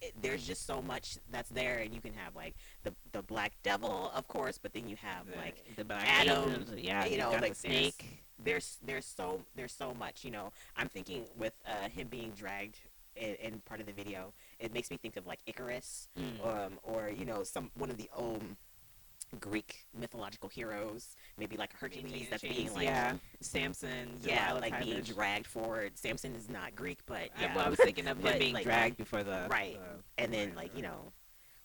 it, 0.00 0.14
there's 0.22 0.46
just 0.46 0.66
so 0.66 0.80
much 0.82 1.16
that's 1.30 1.48
there, 1.50 1.78
and 1.78 1.92
you 1.94 2.00
can 2.00 2.12
have 2.14 2.34
like 2.36 2.54
the 2.84 2.94
the 3.12 3.22
Black 3.22 3.52
Devil, 3.62 4.10
of 4.14 4.26
course, 4.28 4.58
but 4.58 4.72
then 4.72 4.88
you 4.88 4.96
have 4.96 5.26
like 5.36 5.64
the 5.76 5.84
black 5.84 6.04
Adam, 6.06 6.50
Angels, 6.50 6.70
yeah, 6.76 7.04
you 7.06 7.18
know, 7.18 7.30
like 7.30 7.54
the 7.56 7.68
there's- 7.68 7.94
snake. 7.94 8.24
there's 8.42 8.78
there's 8.84 9.04
so 9.06 9.40
there's 9.56 9.72
so 9.72 9.94
much. 9.94 10.24
You 10.24 10.30
know, 10.30 10.52
I'm 10.76 10.88
thinking 10.88 11.24
with 11.36 11.52
uh, 11.66 11.88
him 11.88 12.08
being 12.08 12.30
dragged 12.30 12.78
in, 13.16 13.34
in 13.36 13.58
part 13.60 13.80
of 13.80 13.86
the 13.86 13.92
video, 13.92 14.32
it 14.60 14.72
makes 14.72 14.90
me 14.90 14.96
think 14.96 15.16
of 15.16 15.26
like 15.26 15.40
Icarus, 15.46 16.08
Mm. 16.18 16.46
um, 16.46 16.72
or 16.84 17.10
you 17.10 17.24
know, 17.24 17.42
some 17.42 17.70
one 17.74 17.90
of 17.90 17.96
the 17.96 18.08
um, 18.16 18.56
Greek 19.40 19.86
mythological 19.98 20.48
heroes, 20.48 21.16
maybe 21.36 21.56
like 21.56 21.72
Hercules 21.74 22.26
that's 22.30 22.42
being 22.42 22.72
like 22.74 22.84
yeah, 22.84 23.12
Samson, 23.40 24.18
yeah, 24.22 24.48
Delilah 24.48 24.60
like 24.60 24.84
being 24.84 25.00
dragged 25.02 25.46
forward. 25.46 25.96
Samson 25.98 26.34
is 26.34 26.48
not 26.48 26.74
Greek, 26.74 26.98
but 27.06 27.16
I- 27.16 27.42
yeah, 27.42 27.54
well, 27.56 27.66
I 27.66 27.68
was 27.68 27.78
thinking 27.78 28.06
of 28.08 28.18
him 28.18 28.32
being 28.38 28.54
like, 28.54 28.64
dragged 28.64 28.96
before 28.96 29.22
the 29.22 29.46
right. 29.50 29.78
the- 29.78 30.22
and 30.22 30.32
then 30.32 30.52
like 30.56 30.74
you 30.76 30.82
know 30.82 31.12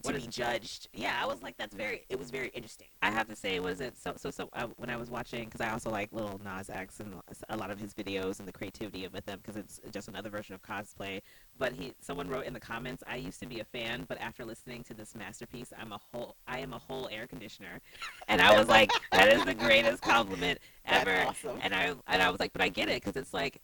to 0.03 0.13
What 0.13 0.21
be 0.21 0.27
judged. 0.27 0.89
Yeah, 0.93 1.17
I 1.21 1.25
was 1.25 1.41
like, 1.41 1.57
that's 1.57 1.75
very. 1.75 2.05
It 2.09 2.19
was 2.19 2.29
very 2.29 2.49
interesting. 2.49 2.87
I 3.01 3.09
have 3.11 3.27
to 3.29 3.35
say, 3.35 3.59
was 3.59 3.81
it 3.81 3.97
so? 3.97 4.13
So, 4.17 4.29
so 4.31 4.49
uh, 4.53 4.67
when 4.77 4.89
I 4.89 4.97
was 4.97 5.09
watching, 5.09 5.45
because 5.45 5.61
I 5.61 5.71
also 5.71 5.89
like 5.89 6.09
Lil 6.11 6.39
Nas 6.43 6.69
X 6.69 6.99
and 6.99 7.15
a 7.49 7.57
lot 7.57 7.71
of 7.71 7.79
his 7.79 7.93
videos 7.93 8.39
and 8.39 8.47
the 8.47 8.51
creativity 8.51 9.05
of 9.05 9.13
with 9.13 9.25
them, 9.25 9.39
because 9.41 9.55
it's 9.55 9.79
just 9.91 10.07
another 10.07 10.29
version 10.29 10.55
of 10.55 10.61
cosplay. 10.61 11.21
But 11.57 11.73
he, 11.73 11.93
someone 12.01 12.27
wrote 12.27 12.45
in 12.45 12.53
the 12.53 12.59
comments, 12.59 13.03
I 13.07 13.15
used 13.17 13.39
to 13.41 13.45
be 13.47 13.59
a 13.59 13.65
fan, 13.65 14.05
but 14.07 14.19
after 14.19 14.43
listening 14.43 14.83
to 14.85 14.93
this 14.93 15.15
masterpiece, 15.15 15.71
I'm 15.79 15.91
a 15.91 15.99
whole, 16.11 16.35
I 16.47 16.59
am 16.59 16.73
a 16.73 16.79
whole 16.79 17.07
air 17.11 17.27
conditioner, 17.27 17.79
and 18.27 18.41
I 18.41 18.57
was 18.57 18.67
like, 18.67 18.91
that 19.11 19.29
is 19.31 19.45
the 19.45 19.53
greatest 19.53 20.01
compliment 20.01 20.59
ever. 20.85 21.25
awesome. 21.27 21.59
And 21.61 21.73
I, 21.73 21.93
and 22.07 22.21
I 22.21 22.29
was 22.29 22.39
like, 22.39 22.51
but 22.53 22.61
I 22.61 22.69
get 22.69 22.89
it, 22.89 23.03
because 23.03 23.15
it's 23.15 23.33
like 23.33 23.61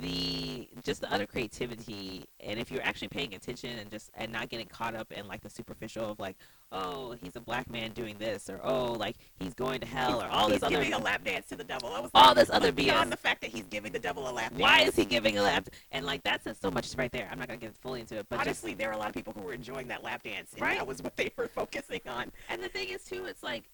the 0.00 0.68
just 0.82 1.00
the 1.00 1.12
utter 1.12 1.24
creativity 1.26 2.24
and 2.40 2.58
if 2.58 2.68
you're 2.70 2.82
actually 2.82 3.06
paying 3.06 3.32
attention 3.34 3.78
and 3.78 3.88
just 3.90 4.10
and 4.16 4.32
not 4.32 4.48
getting 4.48 4.66
caught 4.66 4.94
up 4.96 5.12
in 5.12 5.26
like 5.28 5.40
the 5.40 5.48
superficial 5.48 6.10
of 6.10 6.18
like 6.18 6.36
oh 6.72 7.14
he's 7.22 7.36
a 7.36 7.40
black 7.40 7.70
man 7.70 7.92
doing 7.92 8.16
this 8.18 8.50
or 8.50 8.60
oh 8.64 8.92
like 8.92 9.14
he's 9.38 9.54
going 9.54 9.78
to 9.78 9.86
hell 9.86 10.20
or 10.20 10.26
all 10.26 10.48
he's 10.48 10.56
this 10.56 10.62
other 10.64 10.76
giving 10.76 10.92
a 10.94 10.98
lap 10.98 11.22
dance 11.24 11.46
to 11.46 11.54
the 11.56 11.62
devil. 11.62 11.90
I 11.94 12.00
was 12.00 12.10
all 12.12 12.28
like, 12.28 12.36
this 12.36 12.50
other 12.50 12.72
beyond 12.72 13.06
BS. 13.06 13.10
the 13.12 13.16
fact 13.18 13.40
that 13.42 13.50
he's 13.50 13.66
giving 13.66 13.92
the 13.92 14.00
devil 14.00 14.28
a 14.28 14.32
lap 14.32 14.50
dance. 14.50 14.60
why 14.60 14.80
is 14.82 14.96
he 14.96 15.04
giving 15.04 15.38
a 15.38 15.42
lap 15.42 15.68
and 15.92 16.04
like 16.04 16.24
that 16.24 16.42
says 16.42 16.58
so 16.60 16.70
much 16.72 16.94
right 16.96 17.12
there 17.12 17.28
i'm 17.30 17.38
not 17.38 17.46
gonna 17.46 17.60
get 17.60 17.76
fully 17.76 18.00
into 18.00 18.16
it 18.16 18.26
but 18.28 18.36
just 18.38 18.46
Honestly, 18.48 18.74
there 18.74 18.88
were 18.88 18.94
a 18.94 18.98
lot 18.98 19.08
of 19.08 19.14
people 19.14 19.32
who 19.32 19.42
were 19.42 19.52
enjoying 19.52 19.86
that 19.88 20.02
lap 20.02 20.24
dance, 20.24 20.52
and 20.54 20.62
Right. 20.62 20.78
that 20.78 20.86
was 20.86 21.02
what 21.02 21.14
they 21.16 21.30
were 21.36 21.46
focusing 21.48 22.00
on. 22.08 22.32
And 22.48 22.60
the 22.62 22.68
thing 22.68 22.88
is 22.88 23.04
too, 23.04 23.26
it's 23.26 23.42
like 23.44 23.64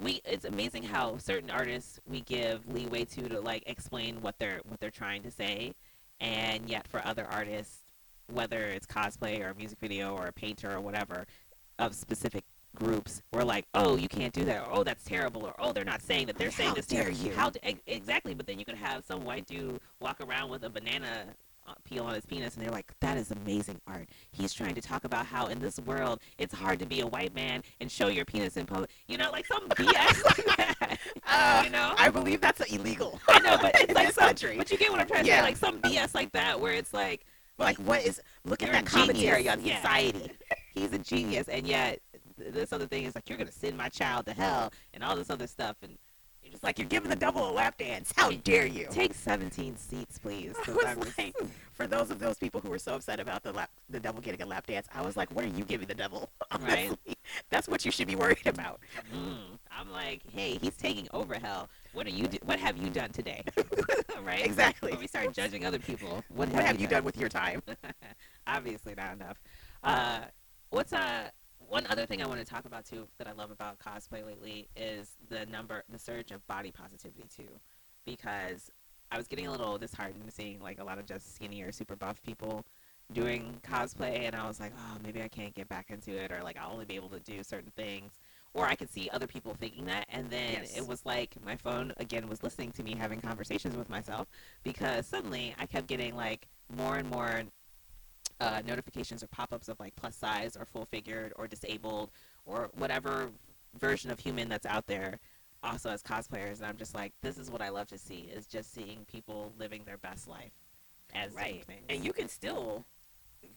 we 0.00 0.20
it's 0.24 0.44
amazing 0.44 0.82
how 0.82 1.16
certain 1.18 1.50
artists 1.50 1.98
we 2.06 2.20
give 2.22 2.60
leeway 2.72 3.04
to 3.04 3.28
to 3.28 3.40
like 3.40 3.62
explain 3.66 4.20
what 4.20 4.38
they're 4.38 4.60
what 4.68 4.80
they're 4.80 4.90
trying 4.90 5.22
to 5.22 5.30
say 5.30 5.72
and 6.20 6.68
yet 6.68 6.86
for 6.86 7.04
other 7.04 7.26
artists 7.30 7.82
whether 8.32 8.66
it's 8.66 8.86
cosplay 8.86 9.40
or 9.40 9.50
a 9.50 9.54
music 9.54 9.78
video 9.78 10.14
or 10.16 10.26
a 10.26 10.32
painter 10.32 10.72
or 10.74 10.80
whatever 10.80 11.26
of 11.78 11.94
specific 11.94 12.44
groups 12.74 13.22
we're 13.32 13.42
like 13.42 13.66
oh 13.74 13.96
you 13.96 14.08
can't 14.08 14.34
do 14.34 14.44
that 14.44 14.66
or 14.66 14.78
oh 14.78 14.84
that's 14.84 15.04
terrible 15.04 15.44
or 15.46 15.54
oh 15.58 15.72
they're 15.72 15.84
not 15.84 16.02
saying 16.02 16.26
that 16.26 16.36
they're 16.36 16.50
saying 16.50 16.70
How 16.70 16.74
this 16.74 16.86
dare 16.86 17.04
terrible." 17.04 17.20
you. 17.24 17.34
how 17.34 17.50
d- 17.50 17.78
exactly 17.86 18.34
but 18.34 18.46
then 18.46 18.58
you 18.58 18.64
could 18.66 18.76
have 18.76 19.04
some 19.04 19.24
white 19.24 19.46
dude 19.46 19.80
walk 20.00 20.20
around 20.20 20.50
with 20.50 20.62
a 20.64 20.68
banana 20.70 21.24
peel 21.84 22.04
on 22.04 22.14
his 22.14 22.24
penis 22.26 22.54
and 22.54 22.64
they're 22.64 22.70
like 22.72 22.92
that 23.00 23.16
is 23.16 23.30
amazing 23.30 23.80
art 23.86 24.08
he's 24.32 24.52
trying 24.52 24.74
to 24.74 24.80
talk 24.80 25.04
about 25.04 25.26
how 25.26 25.46
in 25.46 25.58
this 25.58 25.78
world 25.80 26.20
it's 26.38 26.54
hard 26.54 26.78
to 26.78 26.86
be 26.86 27.00
a 27.00 27.06
white 27.06 27.34
man 27.34 27.62
and 27.80 27.90
show 27.90 28.08
your 28.08 28.24
penis 28.24 28.56
in 28.56 28.66
public 28.66 28.90
you 29.08 29.16
know 29.18 29.30
like 29.30 29.46
some 29.46 29.68
bs 29.70 30.24
like 30.24 30.56
that 30.56 30.98
Uh, 31.26 31.62
you 31.64 31.70
know 31.70 31.94
I 31.98 32.08
believe 32.10 32.40
that's 32.40 32.60
illegal. 32.72 33.18
i 33.28 33.38
know 33.40 33.56
but 33.60 33.72
it's 33.80 33.94
like 33.94 34.12
some, 34.12 34.26
country. 34.26 34.56
but 34.56 34.70
you 34.70 34.78
get 34.78 34.90
what 34.90 35.00
i'm 35.00 35.06
trying 35.08 35.24
to 35.24 35.28
Yeah. 35.28 35.38
say 35.38 35.42
like 35.42 35.56
some 35.56 35.80
bs 35.80 36.14
like 36.14 36.32
that 36.32 36.60
where 36.60 36.72
it's 36.72 36.92
like 36.94 37.24
Like, 37.58 37.78
what 37.78 38.02
is? 38.04 38.20
Look 38.44 38.62
at 38.62 38.70
that 38.72 38.84
commentary 38.86 39.48
on 39.48 39.64
Yeah. 39.64 39.76
society. 39.80 40.30
he's 40.74 40.92
a 40.92 40.98
genius 40.98 41.48
and 41.48 41.66
yet 41.66 42.00
this 42.38 42.72
other 42.72 42.86
thing 42.86 43.04
is 43.04 43.14
like 43.14 43.28
you're 43.28 43.38
gonna 43.38 43.50
send 43.50 43.76
my 43.76 43.88
child 43.88 44.26
to 44.26 44.32
hell 44.34 44.72
and 44.92 45.02
all 45.02 45.16
this 45.16 45.30
other 45.30 45.46
stuff 45.46 45.76
and 45.82 45.96
Like 46.62 46.78
you're 46.78 46.88
giving 46.88 47.10
the 47.10 47.16
devil 47.16 47.48
a 47.48 47.52
lap 47.52 47.76
dance. 47.78 48.12
How 48.16 48.30
dare 48.30 48.66
you? 48.66 48.86
take 48.90 49.14
17 49.14 49.76
seats 49.76 50.18
please 50.18 50.54
I 50.66 50.70
was 50.70 50.84
I'm 50.86 51.02
just- 51.02 51.18
like, 51.18 51.34
for 51.74 51.86
those 51.86 52.10
of 52.10 52.18
those 52.18 52.38
people 52.38 52.60
who 52.60 52.70
were 52.70 52.78
so 52.78 52.94
upset 52.94 53.20
about 53.20 53.42
the 53.42 53.52
lap, 53.52 53.70
the 53.90 54.00
devil 54.00 54.20
getting 54.22 54.40
a 54.40 54.46
lap 54.46 54.66
dance, 54.66 54.86
I 54.94 55.02
was 55.02 55.14
like, 55.16 55.30
what 55.34 55.44
are 55.44 55.48
you 55.48 55.64
giving 55.64 55.86
the 55.86 55.94
devil? 55.94 56.30
Right. 56.60 56.90
That's 57.50 57.68
what 57.68 57.84
you 57.84 57.90
should 57.90 58.06
be 58.06 58.16
worried 58.16 58.46
about. 58.46 58.80
Mm. 59.14 59.58
I'm 59.70 59.90
like, 59.92 60.22
hey, 60.32 60.58
he's 60.60 60.74
taking 60.76 61.06
over 61.12 61.34
hell. 61.34 61.68
What 61.92 62.06
are 62.06 62.10
you? 62.10 62.26
Do- 62.26 62.38
what 62.44 62.58
have 62.58 62.76
you 62.78 62.88
done 62.88 63.10
today? 63.10 63.42
right? 64.24 64.44
Exactly. 64.44 64.92
When 64.92 65.00
we 65.00 65.06
start 65.06 65.32
judging 65.34 65.66
other 65.66 65.78
people, 65.78 66.24
what, 66.28 66.48
What 66.48 66.64
have 66.64 66.80
you 66.80 66.86
done 66.86 67.04
with 67.04 67.16
your 67.18 67.28
time? 67.28 67.62
Obviously 68.46 68.94
not 68.96 69.12
enough. 69.14 69.36
Uh, 69.84 70.20
what's 70.70 70.92
uh 70.92 71.28
one 71.68 71.86
other 71.88 72.06
thing 72.06 72.22
I 72.22 72.26
want 72.26 72.40
to 72.40 72.46
talk 72.46 72.64
about 72.64 72.84
too 72.84 73.08
that 73.18 73.26
I 73.26 73.32
love 73.32 73.50
about 73.50 73.78
cosplay 73.78 74.24
lately 74.24 74.68
is 74.76 75.16
the 75.28 75.46
number, 75.46 75.84
the 75.88 75.98
surge 75.98 76.30
of 76.32 76.46
body 76.46 76.70
positivity 76.72 77.24
too, 77.34 77.60
because 78.04 78.70
I 79.10 79.16
was 79.18 79.26
getting 79.28 79.46
a 79.46 79.50
little 79.50 79.78
disheartened 79.78 80.32
seeing 80.32 80.60
like 80.60 80.80
a 80.80 80.84
lot 80.84 80.98
of 80.98 81.06
just 81.06 81.34
skinnier, 81.34 81.72
super 81.72 81.96
buff 81.96 82.22
people 82.22 82.64
doing 83.12 83.60
cosplay, 83.62 84.26
and 84.26 84.34
I 84.34 84.46
was 84.48 84.58
like, 84.60 84.72
oh, 84.76 84.98
maybe 85.02 85.22
I 85.22 85.28
can't 85.28 85.54
get 85.54 85.68
back 85.68 85.90
into 85.90 86.12
it, 86.16 86.32
or 86.32 86.42
like 86.42 86.56
I'll 86.58 86.72
only 86.72 86.84
be 86.84 86.96
able 86.96 87.10
to 87.10 87.20
do 87.20 87.42
certain 87.42 87.70
things, 87.76 88.18
or 88.54 88.66
I 88.66 88.74
could 88.74 88.90
see 88.90 89.08
other 89.12 89.26
people 89.28 89.54
thinking 89.54 89.84
that, 89.86 90.06
and 90.08 90.28
then 90.30 90.52
Yes. 90.52 90.76
it 90.76 90.86
was 90.86 91.06
like 91.06 91.36
my 91.44 91.56
phone 91.56 91.92
again 91.98 92.28
was 92.28 92.42
listening 92.42 92.72
to 92.72 92.82
me 92.82 92.96
having 92.96 93.20
conversations 93.20 93.76
with 93.76 93.88
myself 93.88 94.26
because 94.64 95.06
suddenly 95.06 95.54
I 95.58 95.66
kept 95.66 95.86
getting 95.86 96.16
like 96.16 96.48
more 96.76 96.96
and 96.96 97.08
more 97.10 97.42
uh, 98.40 98.60
notifications 98.66 99.22
or 99.22 99.26
pop-ups 99.28 99.68
of 99.68 99.78
like 99.80 99.94
plus 99.96 100.14
size 100.16 100.56
or 100.56 100.64
full 100.64 100.84
figured 100.86 101.32
or 101.36 101.46
disabled 101.46 102.10
or 102.44 102.70
whatever 102.74 103.30
version 103.78 104.10
of 104.10 104.18
human 104.18 104.48
that's 104.48 104.66
out 104.66 104.86
there 104.86 105.18
also 105.62 105.90
as 105.90 106.02
cosplayers 106.02 106.58
and 106.58 106.66
i'm 106.66 106.76
just 106.76 106.94
like 106.94 107.12
this 107.22 107.38
is 107.38 107.50
what 107.50 107.62
i 107.62 107.68
love 107.70 107.86
to 107.86 107.98
see 107.98 108.30
is 108.34 108.46
just 108.46 108.72
seeing 108.74 109.04
people 109.10 109.52
living 109.58 109.82
their 109.84 109.96
best 109.98 110.28
life 110.28 110.52
as 111.14 111.32
Right. 111.34 111.64
And 111.88 112.04
you 112.04 112.12
can 112.12 112.28
still 112.28 112.84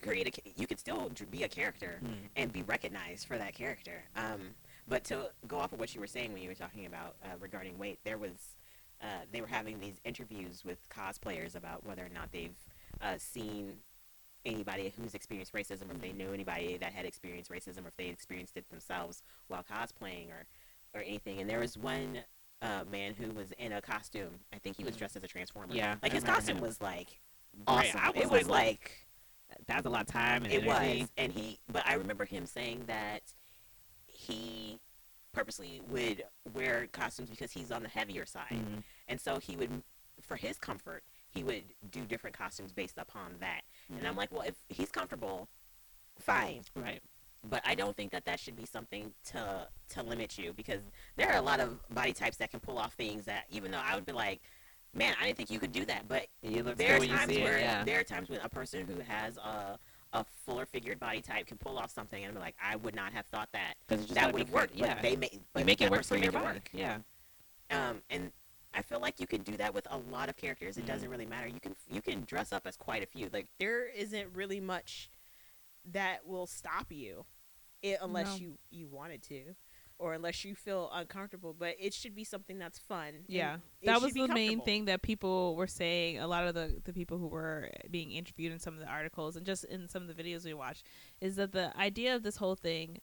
create 0.01 0.37
a, 0.37 0.49
you 0.61 0.67
can 0.67 0.77
still 0.77 1.11
be 1.31 1.43
a 1.43 1.47
character 1.49 1.99
Mm. 2.03 2.13
and 2.35 2.53
be 2.53 2.61
recognized 2.61 3.27
for 3.27 3.37
that 3.37 3.53
character. 3.55 4.03
Um, 4.15 4.51
but 4.87 5.03
to 5.05 5.31
go 5.47 5.57
off 5.57 5.73
of 5.73 5.79
what 5.79 5.93
you 5.93 5.99
were 5.99 6.07
saying 6.07 6.31
when 6.31 6.41
you 6.41 6.47
were 6.49 6.55
talking 6.55 6.85
about 6.85 7.15
uh, 7.23 7.29
regarding 7.39 7.77
weight, 7.77 7.99
there 8.05 8.17
was 8.17 8.55
uh, 9.01 9.05
they 9.31 9.41
were 9.41 9.47
having 9.47 9.79
these 9.79 9.99
interviews 10.05 10.63
with 10.63 10.77
cosplayers 10.89 11.55
about 11.55 11.85
whether 11.85 12.03
or 12.05 12.09
not 12.13 12.31
they've 12.31 12.57
uh, 13.01 13.15
seen 13.17 13.73
anybody 14.45 14.93
who's 14.99 15.13
experienced 15.15 15.53
racism, 15.53 15.89
or 15.89 15.93
if 15.93 16.01
they 16.01 16.11
knew 16.11 16.33
anybody 16.33 16.77
that 16.77 16.93
had 16.93 17.05
experienced 17.05 17.51
racism, 17.51 17.85
or 17.85 17.89
if 17.89 17.97
they 17.97 18.07
experienced 18.07 18.57
it 18.57 18.69
themselves 18.69 19.21
while 19.47 19.63
cosplaying, 19.63 20.29
or 20.29 20.45
or 20.95 21.01
anything. 21.01 21.39
And 21.39 21.47
there 21.49 21.59
was 21.59 21.77
one 21.77 22.19
uh, 22.63 22.83
man 22.91 23.13
who 23.13 23.31
was 23.31 23.51
in 23.59 23.73
a 23.73 23.81
costume. 23.81 24.39
I 24.51 24.57
think 24.57 24.75
he 24.75 24.83
was 24.83 24.95
Mhm. 24.95 24.99
dressed 24.99 25.15
as 25.15 25.23
a 25.23 25.27
transformer. 25.27 25.73
Yeah, 25.73 25.97
like 26.01 26.11
I 26.11 26.15
his 26.15 26.23
costume 26.23 26.57
him. 26.57 26.63
was 26.63 26.81
like 26.81 27.21
Right, 27.67 27.87
awesome. 27.93 27.99
I 28.01 28.09
it 28.09 28.15
was 28.15 28.29
was 28.41 28.47
like, 28.47 29.07
like 29.49 29.65
that's 29.67 29.85
a 29.85 29.89
lot 29.89 30.01
of 30.01 30.07
time 30.07 30.43
and 30.43 30.51
it 30.53 30.63
energy. 30.65 31.01
was, 31.01 31.09
and 31.17 31.31
he. 31.31 31.59
But 31.67 31.85
I 31.87 31.93
remember 31.93 32.25
him 32.25 32.45
saying 32.45 32.85
that 32.87 33.21
he 34.07 34.79
purposely 35.31 35.81
would 35.89 36.23
wear 36.53 36.87
costumes 36.87 37.29
because 37.29 37.51
he's 37.51 37.71
on 37.71 37.83
the 37.83 37.89
heavier 37.89 38.25
side, 38.25 38.47
Mhm. 38.51 38.83
and 39.07 39.21
so 39.21 39.39
he 39.39 39.55
would, 39.55 39.83
for 40.21 40.35
his 40.35 40.57
comfort, 40.57 41.03
he 41.29 41.43
would 41.43 41.63
do 41.91 42.03
different 42.05 42.35
costumes 42.35 42.71
based 42.73 42.97
upon 42.97 43.37
that. 43.39 43.61
And 43.97 44.07
I'm 44.07 44.15
like, 44.15 44.31
well, 44.31 44.43
if 44.43 44.55
he's 44.69 44.89
comfortable, 44.91 45.47
fine. 46.19 46.61
right 46.75 47.01
But 47.49 47.61
I 47.65 47.75
don't 47.75 47.95
think 47.95 48.11
that 48.11 48.25
that 48.25 48.39
should 48.39 48.55
be 48.55 48.65
something 48.65 49.11
to 49.31 49.67
to 49.89 50.03
limit 50.03 50.37
you 50.37 50.53
because 50.53 50.81
there 51.15 51.29
are 51.31 51.37
a 51.37 51.41
lot 51.41 51.59
of 51.59 51.79
body 51.93 52.13
types 52.13 52.37
that 52.37 52.51
can 52.51 52.59
pull 52.59 52.77
off 52.77 52.93
things 52.93 53.25
that 53.25 53.45
even 53.49 53.71
though 53.71 53.81
I 53.83 53.95
would 53.95 54.05
be 54.05 54.11
like, 54.11 54.41
man, 54.93 55.15
I 55.19 55.25
didn't 55.25 55.37
think 55.37 55.49
you 55.49 55.59
could 55.59 55.71
do 55.71 55.85
that, 55.85 56.07
but 56.07 56.27
you 56.43 56.63
look 56.63 56.77
there 56.77 56.97
are 56.97 57.05
times 57.05 57.37
where 57.37 57.57
it 57.57 57.61
yeah 57.61 57.83
there 57.83 57.99
are 57.99 58.03
times 58.03 58.29
when 58.29 58.39
a 58.41 58.49
person 58.49 58.85
who 58.85 58.99
has 59.01 59.37
a 59.37 59.79
a 60.11 60.25
fuller 60.45 60.65
figured 60.65 60.99
body 60.99 61.21
type 61.21 61.45
can 61.45 61.57
pull 61.57 61.77
off 61.77 61.91
something 61.91 62.23
and 62.25 62.33
be 62.33 62.39
like, 62.39 62.55
I 62.63 62.75
would 62.77 62.95
not 62.95 63.13
have 63.13 63.25
thought 63.27 63.49
that 63.53 63.75
that 63.87 64.33
would 64.33 64.49
work. 64.51 64.71
yeah 64.73 64.95
But 64.95 65.03
they 65.03 65.15
make 65.15 65.39
you 65.55 65.65
make 65.65 65.81
it 65.81 65.89
work 65.91 66.03
for 66.03 66.17
your 66.17 66.31
body 66.31 66.45
work. 66.45 66.69
yeah 66.73 66.97
Um, 67.69 68.01
and 68.09 68.31
I 68.73 68.81
feel 68.81 68.99
like 68.99 69.19
you 69.19 69.27
can 69.27 69.41
do 69.41 69.57
that 69.57 69.73
with 69.73 69.87
a 69.89 69.97
lot 69.97 70.29
of 70.29 70.35
characters. 70.37 70.77
It 70.77 70.83
Mhm. 70.83 70.87
doesn't 70.87 71.09
really 71.09 71.25
matter. 71.25 71.47
You 71.47 71.59
can 71.59 71.75
you 71.89 72.01
can 72.01 72.23
dress 72.25 72.51
up 72.53 72.67
as 72.67 72.77
quite 72.77 73.03
a 73.03 73.07
few. 73.07 73.29
Like 73.29 73.49
there 73.59 73.87
isn't 73.87 74.35
really 74.35 74.59
much 74.59 75.09
that 75.85 76.25
will 76.25 76.45
stop 76.45 76.91
you 76.91 77.25
i 77.83 77.97
unless 78.01 78.27
No. 78.27 78.35
you 78.45 78.57
you 78.69 78.87
wanted 78.89 79.23
to 79.23 79.55
or 79.97 80.13
unless 80.13 80.43
you 80.43 80.53
feel 80.53 80.89
uncomfortable 80.93 81.53
but 81.53 81.75
it 81.79 81.93
should 81.93 82.13
be 82.13 82.23
something 82.25 82.59
that's 82.59 82.77
fun 82.77 83.23
Yeah, 83.27 83.59
that 83.85 84.01
was 84.01 84.13
the 84.13 84.27
main 84.27 84.59
thing 84.61 84.85
that 84.85 85.01
people 85.01 85.55
were 85.55 85.67
saying. 85.67 86.19
A 86.19 86.27
lot 86.27 86.45
of 86.45 86.53
the 86.53 86.81
the 86.83 86.93
people 86.93 87.17
who 87.17 87.27
were 87.27 87.71
being 87.89 88.11
interviewed 88.11 88.51
in 88.51 88.59
some 88.59 88.73
of 88.73 88.81
the 88.81 88.85
articles 88.87 89.35
and 89.37 89.45
just 89.45 89.63
in 89.63 89.87
some 89.87 90.07
of 90.07 90.13
the 90.15 90.21
videos 90.21 90.43
we 90.45 90.53
watched 90.53 90.85
is 91.21 91.37
that 91.37 91.53
the 91.53 91.75
idea 91.77 92.15
of 92.15 92.21
this 92.23 92.35
whole 92.37 92.55
thing 92.55 92.99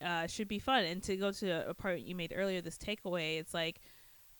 uh, 0.00 0.28
should 0.28 0.46
be 0.46 0.60
fun. 0.60 0.84
And 0.84 1.02
to 1.02 1.16
go 1.16 1.32
to 1.32 1.68
a 1.68 1.74
part 1.74 1.98
you 2.00 2.14
made 2.14 2.32
earlier, 2.34 2.60
this 2.60 2.78
takeaway, 2.78 3.38
it's 3.40 3.52
like 3.52 3.80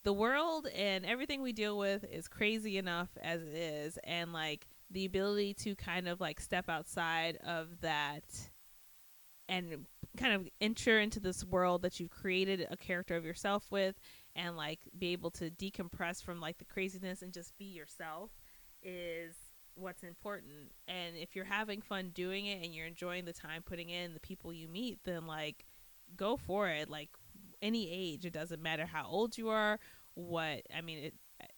the 0.03 0.13
world 0.13 0.67
and 0.75 1.05
everything 1.05 1.41
we 1.41 1.53
deal 1.53 1.77
with 1.77 2.05
is 2.05 2.27
crazy 2.27 2.77
enough 2.77 3.09
as 3.21 3.41
it 3.41 3.53
is, 3.53 3.97
and 4.03 4.33
like 4.33 4.67
the 4.91 5.05
ability 5.05 5.53
to 5.53 5.75
kind 5.75 6.07
of 6.07 6.19
like 6.19 6.39
step 6.39 6.69
outside 6.69 7.37
of 7.45 7.81
that 7.81 8.23
and 9.47 9.85
kind 10.17 10.33
of 10.33 10.47
enter 10.61 10.99
into 10.99 11.19
this 11.19 11.43
world 11.43 11.81
that 11.81 11.99
you've 11.99 12.09
created 12.09 12.67
a 12.69 12.77
character 12.77 13.15
of 13.15 13.25
yourself 13.25 13.65
with 13.71 13.99
and 14.35 14.55
like 14.57 14.79
be 14.97 15.11
able 15.11 15.31
to 15.31 15.49
decompress 15.51 16.23
from 16.23 16.39
like 16.39 16.57
the 16.57 16.65
craziness 16.65 17.21
and 17.21 17.33
just 17.33 17.57
be 17.57 17.65
yourself 17.65 18.31
is 18.81 19.35
what's 19.75 20.03
important 20.03 20.71
and 20.87 21.15
if 21.15 21.35
you're 21.35 21.45
having 21.45 21.81
fun 21.81 22.09
doing 22.13 22.47
it 22.47 22.63
and 22.63 22.73
you're 22.73 22.85
enjoying 22.85 23.25
the 23.25 23.33
time 23.33 23.61
putting 23.63 23.89
in 23.89 24.13
the 24.13 24.19
people 24.19 24.51
you 24.51 24.67
meet 24.67 24.99
then 25.03 25.25
like 25.25 25.65
go 26.15 26.37
for 26.37 26.69
it. 26.69 26.89
Like 26.89 27.09
any 27.61 27.89
age, 27.91 28.25
it 28.25 28.33
doesn't 28.33 28.61
matter 28.61 28.85
how 28.85 29.05
old 29.07 29.37
you 29.37 29.49
are. 29.49 29.79
What 30.15 30.63
I 30.75 30.81
mean, 30.81 30.99
it 30.99 31.13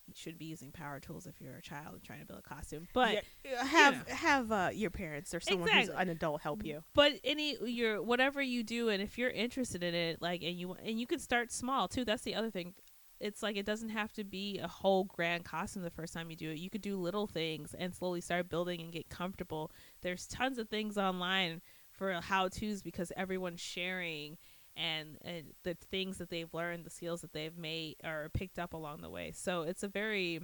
you 0.06 0.14
should 0.16 0.38
be 0.38 0.46
using 0.46 0.72
power 0.72 1.00
tools 1.00 1.26
if 1.26 1.42
you're 1.42 1.56
a 1.56 1.62
child 1.62 1.94
and 1.94 2.04
trying 2.04 2.20
to 2.20 2.26
build 2.26 2.40
a 2.46 2.48
costume. 2.48 2.88
But 2.94 3.24
Yeah, 3.44 3.64
have 3.64 4.08
have 4.10 4.52
uh, 4.52 4.70
your 4.74 4.92
parents 4.92 5.34
or 5.34 5.40
someone 5.40 5.70
Exactly. 5.70 5.94
who's 5.94 6.02
an 6.02 6.10
adult 6.10 6.42
help 6.42 6.64
you. 6.64 6.84
but 6.94 7.14
any 7.24 7.58
your 7.66 8.02
whatever 8.04 8.42
you 8.42 8.62
do 8.64 8.90
and 8.90 9.02
if 9.02 9.18
you're 9.18 9.32
interested 9.32 9.82
in 9.84 9.96
it 9.96 10.22
like 10.22 10.44
and 10.44 10.60
you 10.60 10.74
and 10.74 11.00
you 11.00 11.08
can 11.08 11.18
start 11.20 11.52
small 11.52 11.88
too 11.88 12.06
that's 12.06 12.22
the 12.24 12.36
other 12.36 12.52
thing 12.52 12.76
it's 13.20 13.42
like 13.42 13.56
it 13.56 13.66
doesn't 13.66 13.90
have 13.90 14.12
to 14.14 14.24
be 14.24 14.60
a 14.60 14.68
whole 14.68 15.04
grand 15.06 15.46
costume 15.46 15.82
the 15.84 15.90
first 15.90 16.14
time 16.14 16.30
you 16.30 16.36
do 16.38 16.52
it 16.52 16.58
you 16.60 16.70
could 16.70 16.82
do 16.82 16.96
little 16.98 17.26
things 17.28 17.74
and 17.78 17.96
slowly 17.96 18.22
start 18.22 18.50
building 18.50 18.82
and 18.82 18.92
get 18.92 19.10
comfortable 19.10 19.72
there's 20.02 20.28
tons 20.28 20.58
of 20.60 20.70
things 20.70 20.98
online 20.98 21.62
for 21.92 22.14
how 22.22 22.48
to's 22.48 22.82
because 22.84 23.12
everyone's 23.18 23.62
sharing 23.62 24.38
and, 24.76 25.18
and 25.24 25.54
the 25.64 25.76
things 25.90 26.18
that 26.18 26.30
they've 26.30 26.54
learned 26.54 26.86
the 26.86 26.90
skills 26.90 27.22
that 27.22 27.34
they've 27.34 27.58
made 27.58 27.96
or 28.04 28.30
picked 28.34 28.58
up 28.60 28.74
along 28.74 29.02
the 29.02 29.10
way 29.10 29.32
so 29.34 29.64
it's 29.64 29.84
a 29.84 29.88
very 29.88 30.42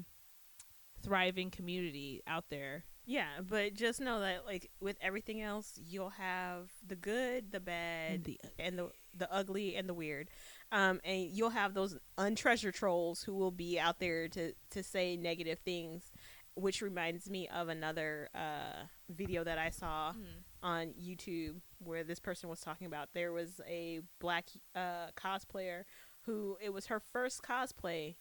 thriving 1.01 1.49
community 1.51 2.21
out 2.28 2.45
there 2.49 2.84
Yeah, 3.05 3.39
but 3.47 3.73
just 3.73 4.01
know 4.01 4.19
that 4.19 4.45
like 4.45 4.69
with 4.82 4.97
everything 4.99 5.41
else, 5.41 5.80
you'll 5.82 6.09
have 6.09 6.69
the 6.86 6.97
good, 6.97 7.51
the 7.51 7.61
bad, 7.61 8.11
and 8.15 8.23
the 8.25 8.39
and 8.59 8.78
the 8.78 8.89
the 9.15 9.32
ugly 9.34 9.75
and 9.78 9.88
the 9.88 9.93
weird. 9.93 10.30
Um, 10.73 10.99
and 11.05 11.30
you'll 11.32 11.51
have 11.51 11.73
those 11.73 11.97
untreasure 12.17 12.73
trolls 12.73 13.23
who 13.23 13.34
will 13.34 13.51
be 13.51 13.80
out 13.80 13.99
there 13.99 14.28
to 14.30 14.51
to 14.71 14.84
say 14.84 15.15
negative 15.15 15.59
things, 15.59 16.11
which 16.55 16.82
reminds 16.82 17.30
me 17.30 17.47
of 17.47 17.69
another 17.69 18.28
uh, 18.36 18.88
video 19.07 19.45
that 19.45 19.57
I 19.57 19.69
saw 19.69 20.11
Hmm. 20.11 20.41
On 20.64 20.93
YouTube 20.99 21.62
where 21.80 22.03
this 22.03 22.20
person 22.20 22.49
was 22.49 22.60
talking 22.62 22.88
about 22.88 23.10
there 23.14 23.32
was 23.32 23.62
a 23.68 24.01
black 24.20 24.45
uh, 24.76 25.08
cosplayer 25.16 25.84
who 26.22 26.58
it 26.62 26.74
was 26.74 26.88
her 26.88 26.99
first 26.99 27.41
cosplay, 27.43 28.16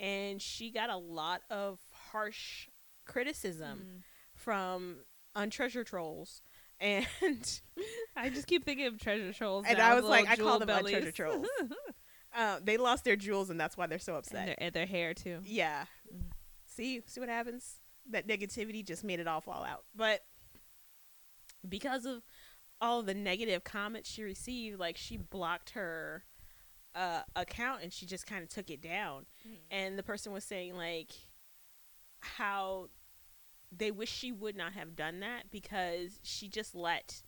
and 0.00 0.40
she 0.40 0.70
got 0.70 0.88
a 0.90 0.96
lot 0.96 1.42
of 1.50 1.78
harsh 2.12 2.68
criticism 3.04 3.78
Mm. 3.78 4.02
from 4.34 4.96
untreasured 5.34 5.86
trolls 5.86 6.40
and 6.80 7.06
I 8.16 8.28
just 8.30 8.46
keep 8.46 8.64
thinking 8.64 8.86
of 8.86 8.98
treasure 8.98 9.32
trolls. 9.32 9.64
And 9.68 9.78
I 9.80 9.94
was 9.94 10.04
like, 10.04 10.28
I 10.28 10.36
call 10.36 10.58
them 10.58 10.68
untreasured 10.68 11.14
bellies. 11.14 11.14
trolls. 11.14 11.46
uh, 12.36 12.58
they 12.62 12.76
lost 12.76 13.04
their 13.04 13.16
jewels 13.16 13.50
and 13.50 13.58
that's 13.60 13.76
why 13.76 13.86
they're 13.86 13.98
so 13.98 14.12
and, 14.14 14.18
upset 14.18 14.46
their, 14.46 14.54
and 14.58 14.74
their 14.74 14.86
hair 14.86 15.14
too. 15.14 15.40
yeah 15.44 15.84
Mm. 16.12 16.22
see 16.66 17.02
see 17.06 17.20
what 17.20 17.28
happens 17.28 17.76
that 18.10 18.26
negativity 18.26 18.84
just 18.84 19.04
made 19.04 19.20
it 19.20 19.28
all 19.28 19.40
fall 19.40 19.64
out 19.64 19.84
but 19.94 20.20
because 21.68 22.04
of 22.04 22.22
all 22.80 23.02
the 23.02 23.14
negative 23.14 23.62
comments 23.64 24.10
she 24.10 24.22
received 24.22 24.78
like 24.78 24.96
she 24.96 25.16
blocked 25.16 25.70
her 25.70 26.24
uh, 26.94 27.22
account 27.36 27.82
and 27.82 27.92
she 27.92 28.06
just 28.06 28.26
kind 28.26 28.42
of 28.42 28.48
took 28.48 28.70
it 28.70 28.82
down. 28.82 29.26
And 29.70 29.98
the 29.98 30.02
person 30.02 30.32
was 30.32 30.44
saying 30.44 30.76
like 30.76 31.10
how 32.20 32.88
they 33.76 33.90
wish 33.90 34.10
she 34.10 34.32
would 34.32 34.56
not 34.56 34.72
have 34.72 34.94
done 34.94 35.20
that 35.20 35.50
because 35.50 36.20
she 36.22 36.48
just 36.48 36.74
let 36.74 37.22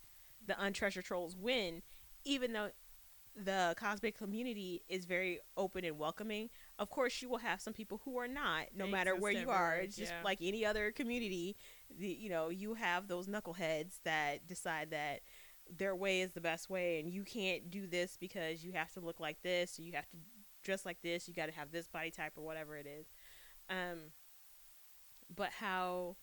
the 0.45 0.61
untreasured 0.63 1.05
trolls 1.05 1.35
win 1.35 1.81
even 2.23 2.53
though 2.53 2.69
the 3.35 3.75
cosplay 3.79 4.13
community 4.13 4.83
is 4.87 5.05
very 5.05 5.39
open 5.57 5.83
and 5.83 5.97
welcoming 5.97 6.49
of 6.77 6.89
course 6.89 7.21
you 7.21 7.29
will 7.29 7.37
have 7.37 7.61
some 7.61 7.73
people 7.73 8.01
who 8.03 8.17
are 8.17 8.27
not 8.27 8.65
no 8.75 8.85
They 8.85 8.91
matter 8.91 9.15
where 9.15 9.31
you 9.31 9.49
are. 9.49 9.75
it's 9.77 9.95
just 9.95 10.11
yeah. 10.11 10.21
like 10.23 10.39
any 10.41 10.65
other 10.65 10.91
community 10.91 11.55
the, 11.97 12.07
you 12.07 12.29
know 12.29 12.49
you 12.49 12.73
have 12.73 13.07
those 13.07 13.27
knuckleheads 13.27 13.95
that 14.03 14.45
decide 14.47 14.91
that 14.91 15.21
their 15.69 15.95
way 15.95 16.21
is 16.21 16.31
the 16.33 16.41
best 16.41 16.69
way 16.69 16.99
and 16.99 17.09
you 17.09 17.23
can't 17.23 17.71
do 17.71 17.87
this 17.87 18.17
because 18.19 18.63
you 18.63 18.71
have 18.73 18.91
to 18.93 18.99
look 18.99 19.19
like 19.19 19.41
this 19.41 19.79
you 19.79 19.93
have 19.93 20.07
to 20.09 20.17
dress 20.63 20.85
like 20.85 21.01
this 21.01 21.27
you 21.27 21.33
got 21.33 21.45
to 21.47 21.51
have 21.53 21.71
this 21.71 21.87
body 21.87 22.11
type 22.11 22.33
or 22.37 22.43
whatever 22.43 22.75
it 22.77 22.85
is. 22.87 23.07
Um 23.69 24.11
but 25.35 25.49
how 25.59 26.17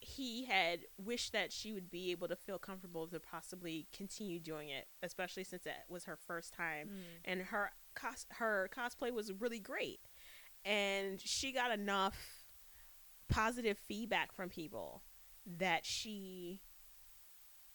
he 0.00 0.44
had 0.44 0.80
wished 0.96 1.32
that 1.32 1.52
she 1.52 1.72
would 1.72 1.90
be 1.90 2.12
able 2.12 2.28
to 2.28 2.36
feel 2.36 2.58
comfortable 2.58 3.08
to 3.08 3.18
possibly 3.18 3.88
continue 3.92 4.38
doing 4.38 4.68
it 4.68 4.86
especially 5.02 5.42
since 5.42 5.66
it 5.66 5.72
was 5.88 6.04
her 6.04 6.16
first 6.16 6.52
time 6.54 6.88
and 7.24 7.40
her 7.42 7.72
cos- 8.00 8.26
her 8.30 8.68
cosplay 8.76 9.12
was 9.12 9.32
really 9.32 9.60
great 9.60 10.00
and 10.64 11.20
she 11.20 11.52
got 11.52 11.70
enough 11.70 12.44
positive 13.28 13.78
feedback 13.78 14.32
from 14.32 14.48
people 14.48 15.02
that 15.58 15.84
she 15.86 16.60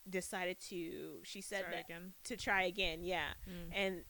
decided 0.10 0.60
to 0.60 1.20
she 1.24 1.42
said 1.42 1.62
Sorry 1.62 1.72
that 1.76 1.86
again. 1.86 2.14
to 2.26 2.36
try 2.36 2.64
again 2.64 3.04
yeah 3.04 3.30
Mm. 3.50 3.72
and 3.74 4.04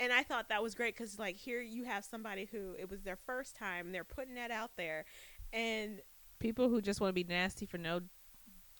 and 0.00 0.12
I 0.12 0.22
thought 0.24 0.48
that 0.50 0.62
was 0.62 0.74
great 0.74 0.94
because 0.96 1.18
like 1.18 1.36
here 1.36 1.60
you 1.62 1.84
have 1.84 2.04
somebody 2.04 2.48
who 2.50 2.74
it 2.78 2.90
was 2.90 3.02
their 3.02 3.16
first 3.16 3.54
time 3.56 3.92
they're 3.92 4.04
putting 4.04 4.34
that 4.34 4.50
out 4.50 4.72
there 4.76 5.04
and 5.52 6.00
People 6.38 6.68
who 6.68 6.82
just 6.82 7.00
want 7.00 7.08
to 7.10 7.14
be 7.14 7.24
nasty 7.24 7.64
for 7.64 7.78
no. 7.78 8.00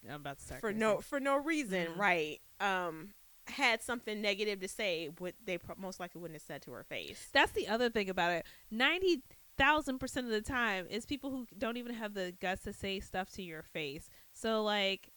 I'm 0.07 0.16
about 0.16 0.38
to 0.40 0.44
start 0.44 0.61
for 0.61 0.72
no 0.74 1.01
for 1.01 1.18
no 1.20 1.38
reason 1.38 1.86
Mhm. 1.94 1.97
right 1.99 2.40
um 2.61 3.14
had 3.49 3.82
something 3.82 4.20
negative 4.20 4.61
to 4.61 4.68
say 4.68 5.11
what 5.18 5.34
they 5.44 5.59
most 5.76 6.01
likely 6.01 6.20
wouldn't 6.20 6.36
have 6.36 6.47
said 6.47 6.62
to 6.62 6.72
her 6.72 6.84
face 6.84 7.28
That's 7.32 7.53
the 7.53 7.68
other 7.68 7.90
thing 7.90 8.11
about 8.11 8.32
it. 8.32 8.47
Ninety 8.70 9.22
thousand 9.57 9.99
percent 9.99 10.26
of 10.26 10.32
the 10.32 10.42
time, 10.42 10.86
is 10.90 11.07
people 11.07 11.30
who 11.30 11.47
don't 11.57 11.76
even 11.76 11.94
have 11.94 12.14
the 12.14 12.34
guts 12.40 12.62
to 12.64 12.72
say 12.72 13.01
stuff 13.01 13.30
to 13.30 13.42
your 13.42 13.62
face. 13.62 14.09
So 14.32 14.62
like, 14.62 15.11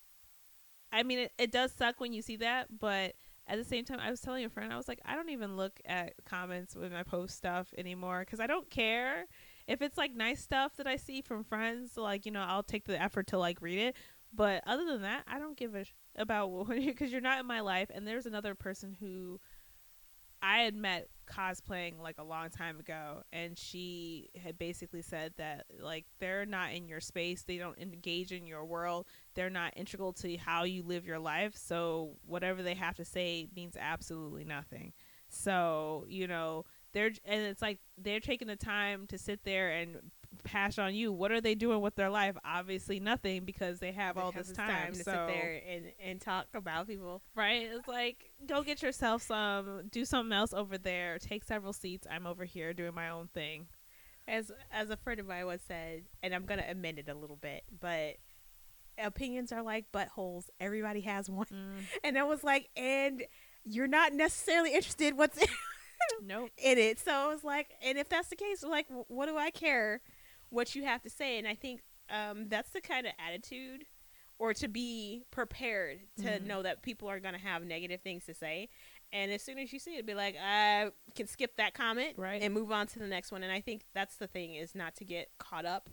I 0.91 1.03
mean, 1.03 1.19
it, 1.19 1.33
it 1.37 1.51
does 1.51 1.71
suck 1.71 1.99
when 1.99 2.13
you 2.13 2.21
see 2.21 2.37
that, 2.37 2.67
but 2.79 3.15
at 3.47 3.57
the 3.57 3.63
same 3.63 3.83
time, 3.83 3.99
I 3.99 4.11
was 4.11 4.21
telling 4.21 4.45
a 4.45 4.49
friend, 4.49 4.71
I 4.71 4.77
was 4.77 4.87
like, 4.87 5.01
I 5.05 5.15
don't 5.15 5.29
even 5.29 5.57
look 5.57 5.79
at 5.85 6.13
comments 6.23 6.75
when 6.75 6.93
I 6.93 7.03
post 7.03 7.35
stuff 7.35 7.73
anymore 7.77 8.19
because 8.19 8.39
I 8.39 8.47
don't 8.47 8.69
care 8.69 9.25
if 9.67 9.81
it's 9.81 9.97
like 9.97 10.15
nice 10.15 10.41
stuff 10.41 10.77
that 10.77 10.87
I 10.87 10.97
see 10.97 11.21
from 11.21 11.43
friends. 11.43 11.97
Like, 11.97 12.25
you 12.25 12.31
know, 12.31 12.45
I'll 12.47 12.63
take 12.63 12.85
the 12.85 13.01
effort 13.01 13.27
to 13.27 13.39
like 13.39 13.61
read 13.61 13.79
it. 13.79 13.95
But 14.31 14.63
other 14.67 14.85
than 14.85 15.01
that, 15.01 15.23
I 15.27 15.39
don't 15.39 15.57
give 15.57 15.73
a 15.73 15.83
sh- 15.83 15.93
about 16.15 16.67
because 16.69 17.11
you're 17.11 17.21
not 17.21 17.39
in 17.39 17.45
my 17.45 17.61
life. 17.61 17.89
And 17.93 18.07
there's 18.07 18.25
another 18.25 18.55
person 18.55 18.95
who 18.99 19.39
I 20.41 20.59
had 20.59 20.75
met 20.75 21.09
cosplaying 21.29 21.99
like 21.99 22.17
a 22.17 22.23
long 22.23 22.49
time 22.49 22.79
ago, 22.79 23.23
and 23.33 23.57
she 23.57 24.29
had 24.41 24.57
basically 24.57 25.01
said 25.01 25.33
that 25.37 25.65
like 25.79 26.05
they're 26.19 26.45
not 26.45 26.73
in 26.73 26.87
your 26.87 27.01
space, 27.01 27.43
they 27.43 27.57
don't 27.57 27.77
engage 27.77 28.31
in 28.31 28.47
your 28.47 28.65
world, 28.65 29.05
they're 29.35 29.49
not 29.49 29.73
integral 29.75 30.13
to 30.13 30.37
how 30.37 30.63
you 30.63 30.83
live 30.83 31.05
your 31.05 31.19
life. 31.19 31.55
So 31.57 32.15
whatever 32.25 32.63
they 32.63 32.73
have 32.75 32.95
to 32.95 33.05
say 33.05 33.47
means 33.55 33.75
absolutely 33.77 34.45
nothing. 34.45 34.93
So 35.27 36.05
you 36.07 36.27
know 36.27 36.63
they're 36.93 37.11
and 37.25 37.41
it's 37.41 37.61
like 37.61 37.79
they're 37.97 38.19
taking 38.19 38.47
the 38.47 38.55
time 38.55 39.07
to 39.07 39.17
sit 39.17 39.43
there 39.43 39.69
and 39.71 39.97
pass 40.51 40.77
on 40.79 40.93
you. 40.95 41.11
What 41.11 41.31
are 41.31 41.41
they 41.41 41.55
doing 41.55 41.81
with 41.81 41.95
their 41.95 42.09
life? 42.09 42.35
Obviously 42.43 42.99
nothing 42.99 43.45
because 43.45 43.79
they 43.79 43.91
have 43.91 44.15
They 44.15 44.21
all 44.21 44.31
have 44.31 44.47
this 44.47 44.55
time, 44.55 44.93
to 44.93 45.03
so, 45.03 45.11
sit 45.11 45.27
there 45.27 45.61
and 45.67 45.85
and 46.03 46.21
talk 46.21 46.47
about 46.53 46.87
people 46.87 47.21
Right? 47.35 47.69
It's 47.71 47.87
like 47.87 48.31
go 48.45 48.63
get 48.63 48.81
yourself 48.81 49.21
some, 49.21 49.87
do 49.91 50.05
something 50.05 50.33
else 50.33 50.53
over 50.53 50.77
there, 50.77 51.17
take 51.19 51.43
several 51.43 51.73
seats. 51.73 52.07
I'm 52.09 52.25
over 52.25 52.45
here 52.45 52.73
doing 52.73 52.93
my 52.95 53.09
own 53.09 53.27
thing. 53.27 53.67
as 54.27 54.51
as 54.71 54.89
a 54.89 54.97
friend 54.97 55.19
of 55.19 55.27
mine 55.27 55.45
once 55.45 55.63
said 55.67 56.03
and 56.21 56.35
i'm 56.35 56.45
gonna 56.45 56.65
amend 56.69 56.99
it 56.99 57.09
a 57.09 57.15
little 57.15 57.35
bit 57.37 57.63
but 57.79 58.17
opinions 58.97 59.51
are 59.51 59.63
like 59.63 59.85
buttholes 59.91 60.49
everybody 60.59 61.01
has 61.01 61.29
one 61.29 61.45
Mm, 61.47 61.83
and 62.03 62.17
i 62.17 62.23
was 62.23 62.43
like 62.43 62.69
and 62.75 63.23
you're 63.65 63.87
not 63.87 64.13
necessarily 64.13 64.73
interested 64.73 65.17
what's 65.17 65.37
in 65.37 65.47
nope. 66.25 66.49
in 66.57 66.77
it. 66.77 66.97
So 66.99 67.11
I 67.11 67.27
was 67.27 67.43
like, 67.43 67.71
and 67.83 67.97
if 67.97 68.07
that's 68.07 68.29
the 68.29 68.35
case, 68.37 68.63
like, 68.63 68.87
what 69.09 69.25
do 69.27 69.37
I 69.37 69.51
care 69.51 69.99
what 70.49 70.75
you 70.75 70.83
have 70.85 71.01
to 71.03 71.09
say? 71.09 71.37
And 71.37 71.47
I 71.47 71.55
think 71.55 71.81
um, 72.09 72.47
that's 72.49 72.71
the 72.71 72.81
kind 72.81 73.05
of 73.05 73.13
attitude 73.23 73.85
or 74.39 74.53
to 74.53 74.67
be 74.67 75.23
prepared 75.31 75.99
to 76.17 76.23
Mhm. 76.39 76.45
know 76.45 76.63
that 76.63 76.81
people 76.81 77.07
are 77.09 77.19
going 77.19 77.33
to 77.35 77.39
have 77.39 77.63
negative 77.65 78.01
things 78.01 78.25
to 78.25 78.33
say. 78.33 78.69
And 79.11 79.31
as 79.31 79.43
soon 79.43 79.59
as 79.59 79.71
you 79.73 79.79
see 79.79 79.97
it, 79.97 80.05
be 80.05 80.13
like, 80.13 80.35
I 80.41 80.91
can 81.15 81.27
skip 81.27 81.55
that 81.57 81.73
comment 81.73 82.13
Right. 82.17 82.41
and 82.41 82.53
move 82.53 82.71
on 82.71 82.87
to 82.87 82.99
the 82.99 83.07
next 83.07 83.31
one. 83.31 83.43
And 83.43 83.51
I 83.51 83.59
think 83.61 83.83
that's 83.93 84.15
the 84.17 84.27
thing 84.27 84.55
is 84.55 84.73
not 84.73 84.95
to 84.95 85.05
get 85.05 85.29
caught 85.37 85.65
up 85.65 85.89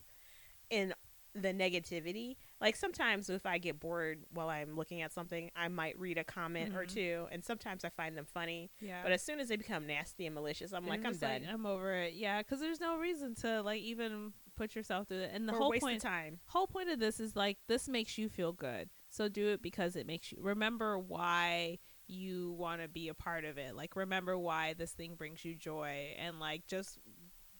in 0.70 0.94
the 1.34 1.52
negativity. 1.52 2.36
Like 2.62 2.76
sometimes 2.76 3.28
if 3.28 3.44
I 3.44 3.58
get 3.58 3.78
bored 3.78 4.24
while 4.30 4.48
I'm 4.48 4.74
looking 4.74 5.02
at 5.02 5.12
something, 5.12 5.50
I 5.54 5.68
might 5.68 5.98
read 5.98 6.16
a 6.16 6.24
comment 6.24 6.74
or 6.74 6.84
Mhm. 6.86 6.94
two, 6.94 7.28
and 7.30 7.44
sometimes 7.44 7.84
I 7.84 7.90
find 7.90 8.16
them 8.16 8.24
funny. 8.24 8.70
Yeah. 8.80 9.02
But 9.02 9.12
as 9.12 9.22
soon 9.22 9.38
as 9.40 9.48
they 9.48 9.56
become 9.56 9.86
nasty 9.86 10.24
and 10.24 10.34
malicious, 10.34 10.72
I'm 10.72 10.84
And 10.84 10.88
like, 10.88 11.04
I'm 11.04 11.18
done. 11.18 11.46
I'm 11.46 11.66
over 11.66 11.92
it. 11.94 12.14
Yeah, 12.14 12.38
because 12.38 12.60
there's 12.60 12.80
no 12.80 12.96
reason 12.96 13.34
to 13.36 13.60
like 13.62 13.82
even 13.82 14.32
put 14.56 14.74
yourself 14.74 15.08
through 15.08 15.20
it. 15.20 15.30
And 15.32 15.48
the 15.48 15.52
or 15.52 15.58
whole 15.58 15.72
point, 15.78 15.96
of 15.96 16.02
time. 16.02 16.40
whole 16.46 16.66
point 16.66 16.88
of 16.88 16.98
this 16.98 17.20
is 17.20 17.36
like 17.36 17.58
this 17.68 17.88
makes 17.88 18.18
you 18.18 18.28
feel 18.28 18.52
good. 18.52 18.90
So 19.10 19.28
do 19.28 19.48
it 19.48 19.62
because 19.62 19.96
it 19.96 20.06
makes 20.06 20.32
you 20.32 20.38
remember 20.40 20.98
why 20.98 21.78
you 22.08 22.52
want 22.52 22.82
to 22.82 22.88
be 22.88 23.08
a 23.08 23.14
part 23.14 23.44
of 23.44 23.58
it. 23.58 23.76
Like 23.76 23.96
remember 23.96 24.36
why 24.38 24.74
this 24.74 24.92
thing 24.92 25.14
brings 25.14 25.44
you 25.44 25.54
joy, 25.54 26.14
and 26.18 26.40
like 26.40 26.66
just 26.66 26.98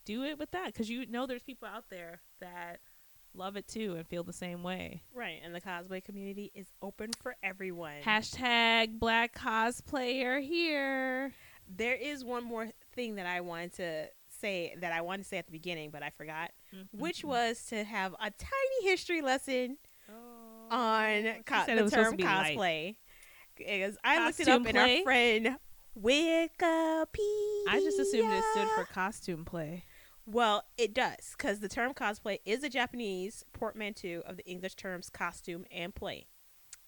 do 0.04 0.24
it 0.24 0.38
with 0.38 0.50
that 0.52 0.66
because 0.66 0.88
you 0.88 1.06
know 1.06 1.26
there's 1.26 1.42
people 1.42 1.68
out 1.68 1.84
there 1.90 2.20
that 2.40 2.80
love 3.34 3.56
it 3.56 3.68
too 3.68 3.94
and 3.96 4.06
feel 4.06 4.22
the 4.24 4.32
same 4.32 4.62
way. 4.62 5.02
Right, 5.14 5.40
and 5.44 5.54
the 5.54 5.60
cosplay 5.60 6.02
community 6.02 6.50
is 6.54 6.66
open 6.82 7.10
for 7.22 7.36
everyone. 7.42 8.02
Hashtag 8.04 8.98
black 8.98 9.36
cosplayer 9.36 10.42
here. 10.42 11.32
there 11.68 11.94
is 11.94 12.24
one 12.24 12.44
more 12.44 12.68
thing 12.94 13.16
that 13.16 13.26
I 13.26 13.40
wanted 13.40 13.72
to 13.74 14.08
say 14.46 14.74
that 14.80 14.92
I 14.92 15.00
wanted 15.00 15.22
to 15.24 15.28
say 15.28 15.38
at 15.38 15.46
the 15.46 15.52
beginning, 15.52 15.90
but 15.90 16.02
I 16.02 16.10
forgot, 16.10 16.50
which 16.92 17.18
Mm-hmm. 17.18 17.28
was 17.28 17.64
to 17.66 17.84
have 17.84 18.12
a 18.14 18.30
tiny 18.30 18.82
history 18.90 19.20
lesson 19.22 19.78
on 20.70 21.24
co- 21.44 21.64
the 21.66 21.90
term 21.90 22.12
to 22.12 22.16
be 22.16 22.24
light. 22.24 22.56
cosplay. 22.56 22.96
Because 23.56 23.96
I 24.04 24.24
looked 24.26 24.40
it 24.40 24.48
up 24.48 24.66
in 24.66 24.76
our 24.76 25.02
friend 25.02 25.56
Wikipedia. 25.98 27.06
I 27.68 27.80
just 27.82 27.98
assumed 27.98 28.32
it 28.32 28.44
stood 28.52 28.68
for 28.76 28.84
costume 28.84 29.44
play. 29.44 29.84
Well, 30.26 30.64
it 30.76 30.92
does, 30.92 31.34
because 31.38 31.60
the 31.60 31.68
term 31.68 31.94
cosplay 31.94 32.40
is 32.44 32.64
a 32.64 32.68
Japanese 32.68 33.44
portmanteau 33.52 34.22
of 34.26 34.36
the 34.36 34.44
English 34.44 34.74
terms 34.74 35.08
costume 35.08 35.64
and 35.70 35.94
play. 35.94 36.26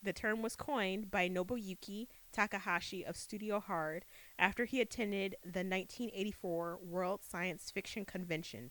The 0.02 0.12
term 0.12 0.42
was 0.42 0.56
coined 0.56 1.10
by 1.10 1.28
Nobuyuki 1.28 2.08
Takahashi 2.38 3.04
of 3.04 3.16
Studio 3.16 3.58
Hard 3.58 4.04
after 4.38 4.64
he 4.64 4.80
attended 4.80 5.34
the 5.42 5.64
1984 5.64 6.78
World 6.80 7.24
Science 7.28 7.68
Fiction 7.68 8.04
Convention, 8.04 8.70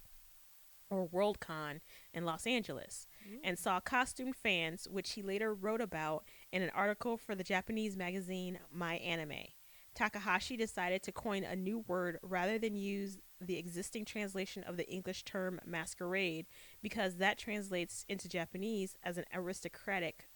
or 0.90 1.06
Worldcon, 1.06 1.82
in 2.14 2.24
Los 2.24 2.48
Angeles, 2.48 3.08
and 3.44 3.58
mm. 3.58 3.60
saw 3.60 3.82
costumed 3.82 4.38
fans, 4.38 4.88
which 4.90 5.12
he 5.12 5.22
later 5.22 5.54
wrote 5.54 5.82
about 5.82 6.24
in 6.50 6.62
an 6.62 6.70
article 6.74 7.18
for 7.18 7.36
the 7.36 7.44
Japanese 7.44 7.98
magazine 7.98 8.58
My 8.72 8.96
Anime. 9.00 9.50
Takahashi 9.94 10.56
decided 10.56 11.04
to 11.04 11.12
coin 11.12 11.44
a 11.44 11.54
new 11.54 11.80
word 11.90 12.20
rather 12.22 12.58
than 12.58 12.74
use 12.74 13.18
the 13.42 13.58
existing 13.58 14.06
translation 14.06 14.64
of 14.64 14.78
the 14.78 14.90
English 14.90 15.26
term 15.26 15.60
masquerade 15.66 16.46
because 16.82 17.16
that 17.16 17.38
translates 17.38 18.06
into 18.08 18.30
Japanese 18.30 18.96
as 19.04 19.18
an 19.18 19.26
aristocratic 19.34 20.30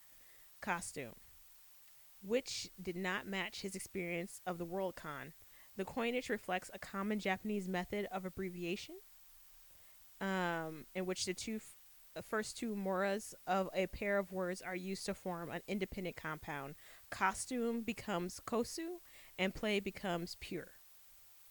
costume, 0.59 1.13
which 2.22 2.69
did 2.82 2.95
not 2.95 3.28
match 3.28 3.61
his 3.61 3.76
experience 3.76 4.41
of 4.45 4.57
the 4.57 4.65
Worldcon. 4.65 5.34
The 5.78 5.86
coinage 5.86 6.30
reflects 6.30 6.69
a 6.74 6.80
common 6.80 7.19
Japanese 7.19 7.67
method 7.67 8.07
of 8.11 8.26
abbreviation, 8.26 8.95
um, 10.19 10.86
in 10.93 11.05
which 11.05 11.26
the 11.26 11.34
two 11.34 11.55
f- 11.55 11.76
the 12.13 12.22
first 12.22 12.57
two 12.57 12.76
moras 12.76 13.34
of 13.47 13.69
a 13.74 13.88
pair 13.88 14.17
of 14.17 14.34
words 14.34 14.61
are 14.61 14.76
used 14.76 15.05
to 15.05 15.13
form 15.13 15.49
an 15.49 15.61
independent 15.65 16.17
compound. 16.17 16.76
Costume 17.09 17.82
becomes 17.82 18.41
kosu, 18.45 18.99
and 19.39 19.55
play 19.55 19.80
becomes 19.80 20.36
pure. 20.41 20.74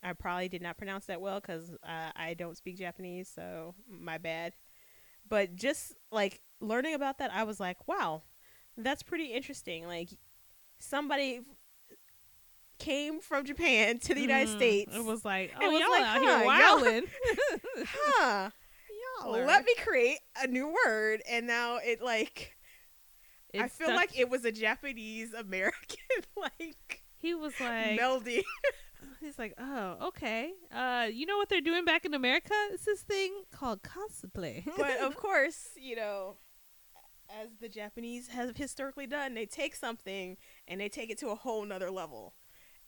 I 0.03 0.13
probably 0.13 0.49
did 0.49 0.63
not 0.63 0.79
pronounce 0.79 1.07
that 1.07 1.21
well 1.21 1.41
because 1.41 1.71
uh, 1.83 2.11
I 2.15 2.35
don't 2.35 2.57
speak 2.57 2.79
Japanese, 2.79 3.31
so 3.35 3.75
my 3.89 4.19
bad. 4.19 4.53
But 5.29 5.57
just 5.57 5.95
like 6.11 6.43
learning 6.61 6.95
about 6.95 7.19
that, 7.19 7.33
I 7.33 7.45
was 7.45 7.61
like, 7.61 7.89
wow, 7.89 8.23
that's 8.77 9.03
pretty 9.03 9.27
interesting. 9.27 9.87
Like 9.87 10.11
somebody 10.81 11.43
came 12.79 13.21
from 13.21 13.45
Japan 13.45 13.99
to 14.01 14.15
the 14.15 14.21
United 14.21 14.49
Mhm. 14.51 14.57
States. 14.57 14.97
It 14.97 15.05
was 15.05 15.25
like, 15.25 15.51
It 15.51 15.57
oh, 15.61 15.71
was 15.71 15.81
y'all 15.81 15.91
like, 15.91 16.03
out 16.03 16.07
huh, 16.17 16.21
here 16.21 16.37
y'all- 16.39 16.47
wilding. 16.47 17.07
huh. 17.87 18.51
y'all 19.23 19.37
are- 19.37 19.47
Let 19.47 19.65
me 19.65 19.75
create 19.83 20.19
a 20.37 20.47
new 20.47 20.75
word, 20.85 21.23
and 21.29 21.47
now 21.47 21.77
it 21.77 22.01
like 22.03 22.57
I 23.59 23.69
feel 23.69 23.89
like 23.95 24.17
it 24.19 24.29
was 24.31 24.45
a 24.45 24.53
Japanese 24.53 25.33
American 25.35 25.99
like 26.37 27.03
he 27.19 27.35
was 27.35 27.53
like, 27.61 27.99
melding. 28.01 28.43
he's 29.21 29.39
like, 29.39 29.53
oh, 29.59 30.09
okay. 30.09 30.53
Uh, 30.73 31.09
you 31.13 31.27
know 31.27 31.37
what 31.37 31.49
they're 31.51 31.61
doing 31.61 31.85
back 31.85 32.05
in 32.07 32.15
America? 32.15 32.55
It's 32.73 32.85
this 32.87 33.03
thing 33.03 33.43
called 33.53 33.83
cosplay. 33.83 34.65
but 34.79 34.99
of 35.01 35.17
course, 35.17 35.69
you 35.77 35.97
know, 35.97 36.37
as 37.41 37.49
the 37.61 37.69
Japanese 37.69 38.29
have 38.29 38.57
historically 38.57 39.07
done, 39.07 39.35
they 39.35 39.47
take 39.47 39.75
something 39.75 40.37
and 40.67 40.81
they 40.81 40.89
take 40.89 41.11
it 41.11 41.19
to 41.19 41.29
a 41.29 41.35
whole 41.35 41.65
nother 41.65 41.91
level. 41.91 42.35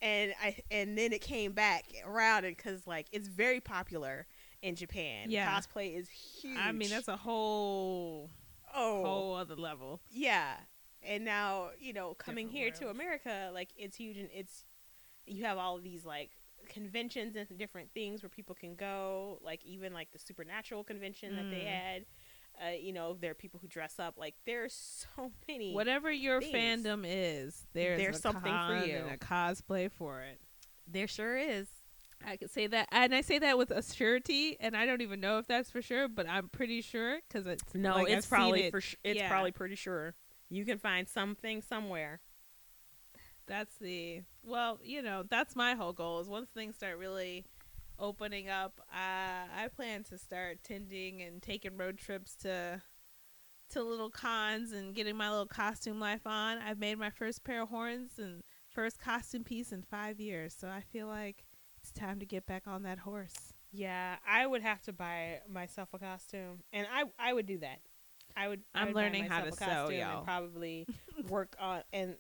And 0.01 0.35
I 0.43 0.57
and 0.71 0.99
then 0.99 1.13
it 1.13 1.21
came 1.21 1.53
back 1.53 1.85
around 2.05 2.43
because 2.43 2.87
like 2.87 3.07
it's 3.13 3.29
very 3.29 3.61
popular 3.61 4.27
in 4.63 4.75
Japan. 4.75 5.31
Yeah. 5.31 5.49
cosplay 5.49 5.97
is 5.97 6.09
huge. 6.09 6.59
I 6.59 6.73
mean, 6.73 6.91
that's 6.91 7.09
a 7.09 7.17
whole 7.17 8.31
oh 8.75 9.05
whole 9.05 9.35
other 9.37 9.55
level. 9.57 10.01
yeah. 10.11 10.55
And 11.05 11.25
now 11.25 11.71
you 11.81 11.93
know 11.93 12.15
coming 12.15 12.47
Different 12.49 12.77
here 12.79 12.87
to. 12.87 12.89
America, 12.91 13.51
like 13.53 13.71
it's 13.77 13.97
huge 13.97 14.17
and 14.19 14.29
it's 14.35 14.65
you 15.27 15.45
have 15.45 15.59
all 15.59 15.77
of 15.77 15.85
these 15.85 16.05
like 16.05 16.31
conventions 16.69 17.35
and 17.37 17.47
different 17.59 17.91
things 17.93 18.23
where 18.23 18.31
people 18.31 18.55
can 18.55 18.75
go 18.77 19.39
like 19.45 19.65
even 19.65 19.93
like 19.93 20.11
the 20.13 20.19
supernatural 20.19 20.85
convention 20.85 21.35
that 21.37 21.51
they 21.51 21.65
Mm. 21.65 21.67
had 21.71 22.07
uh, 22.61 22.71
you 22.71 22.93
know 22.93 23.17
there 23.21 23.31
are 23.31 23.35
people 23.35 23.59
who 23.61 23.69
dress 23.69 23.99
up 23.99 24.15
like 24.19 24.35
there's 24.47 24.73
so 25.17 25.31
many 25.49 25.73
Whatever 25.75 26.11
your 26.11 26.41
things. 26.41 26.85
fandom 26.85 27.05
is, 27.07 27.67
there's, 27.73 27.99
There's 27.99 28.21
something 28.21 28.43
for 28.67 28.85
you. 28.85 28.97
and 28.97 29.11
a 29.11 29.17
cosplay 29.17 29.91
for 29.91 30.21
it. 30.23 30.41
there 30.87 31.07
sure 31.09 31.37
is 31.37 31.69
I 32.25 32.37
could 32.37 32.53
say 32.53 32.69
that, 32.69 32.89
and 32.93 33.13
I 33.13 33.21
say 33.21 33.41
that 33.41 33.59
with 33.59 33.73
a 33.73 33.83
surety, 33.83 34.57
and 34.61 34.77
I 34.77 34.87
don't 34.87 35.01
even 35.01 35.19
know 35.19 35.39
if 35.39 35.49
that's 35.49 35.73
for 35.73 35.83
sure, 35.83 36.07
but 36.07 36.29
I'm 36.29 36.49
pretty 36.49 36.81
sure 36.81 37.19
because 37.27 37.49
it's 37.49 37.75
no 37.75 37.95
like, 37.97 38.09
it's 38.11 38.27
I've 38.27 38.31
probably 38.31 38.63
it. 38.65 38.71
for 38.71 38.81
sure 38.81 38.99
it's 39.03 39.19
Yeah. 39.19 39.29
probably 39.29 39.51
pretty 39.51 39.75
sure 39.75 40.15
you 40.49 40.65
can 40.65 40.79
find 40.79 41.09
something 41.09 41.63
somewhere 41.63 42.21
That's 43.47 43.75
the 43.79 44.23
well, 44.45 44.79
you 44.85 45.03
know, 45.03 45.25
that's 45.29 45.57
my 45.57 45.75
whole 45.75 45.93
goal. 45.93 46.21
Is 46.21 46.29
once 46.29 46.49
things 46.55 46.77
start 46.77 46.97
really 46.97 47.45
opening 48.03 48.51
up, 48.51 48.81
uh, 48.93 49.47
I 49.57 49.69
plan 49.75 50.03
to 50.05 50.19
start 50.19 50.59
tending 50.63 51.23
and 51.23 51.41
taking 51.43 51.77
road 51.79 51.97
trips 51.99 52.35
to 52.43 52.83
to 53.71 53.83
little 53.83 54.11
cons 54.11 54.73
and 54.73 54.95
getting 54.95 55.17
my 55.17 55.31
little 55.31 55.47
costume 55.47 55.99
life 55.99 56.27
on. 56.27 56.59
I've 56.59 56.79
made 56.79 56.99
my 56.99 57.09
first 57.09 57.43
pair 57.45 57.63
of 57.63 57.71
horns 57.71 58.19
and 58.19 58.43
first 58.69 59.01
costume 59.01 59.45
piece 59.45 59.73
in 59.73 59.83
five 59.83 60.21
years, 60.21 60.55
so 60.59 60.69
I 60.69 60.83
feel 60.83 61.07
like 61.07 61.47
it's 61.81 61.91
time 61.93 62.19
to 62.21 62.27
get 62.27 62.45
back 62.45 62.65
on 62.67 62.83
that 62.83 62.99
horse. 62.99 63.55
yeah 63.73 64.17
i 64.29 64.47
would 64.47 64.61
have 64.63 64.83
to 64.83 64.93
buy 64.93 65.41
myself 65.49 65.89
a 65.95 65.99
costume 65.99 66.61
and 66.75 66.87
i 66.93 67.05
i 67.19 67.33
would 67.33 67.47
do 67.47 67.57
that 67.59 67.81
i 68.37 68.47
would 68.47 68.61
I 68.75 68.83
I'm 68.83 68.89
would 68.89 68.95
buy 68.95 69.03
learning 69.05 69.25
how 69.25 69.41
to 69.41 69.49
a 69.49 69.53
sew, 69.53 69.89
y'all. 69.89 70.19
and 70.19 70.25
probably 70.27 70.87
work 71.29 71.57
on 71.59 71.83
and 71.93 72.17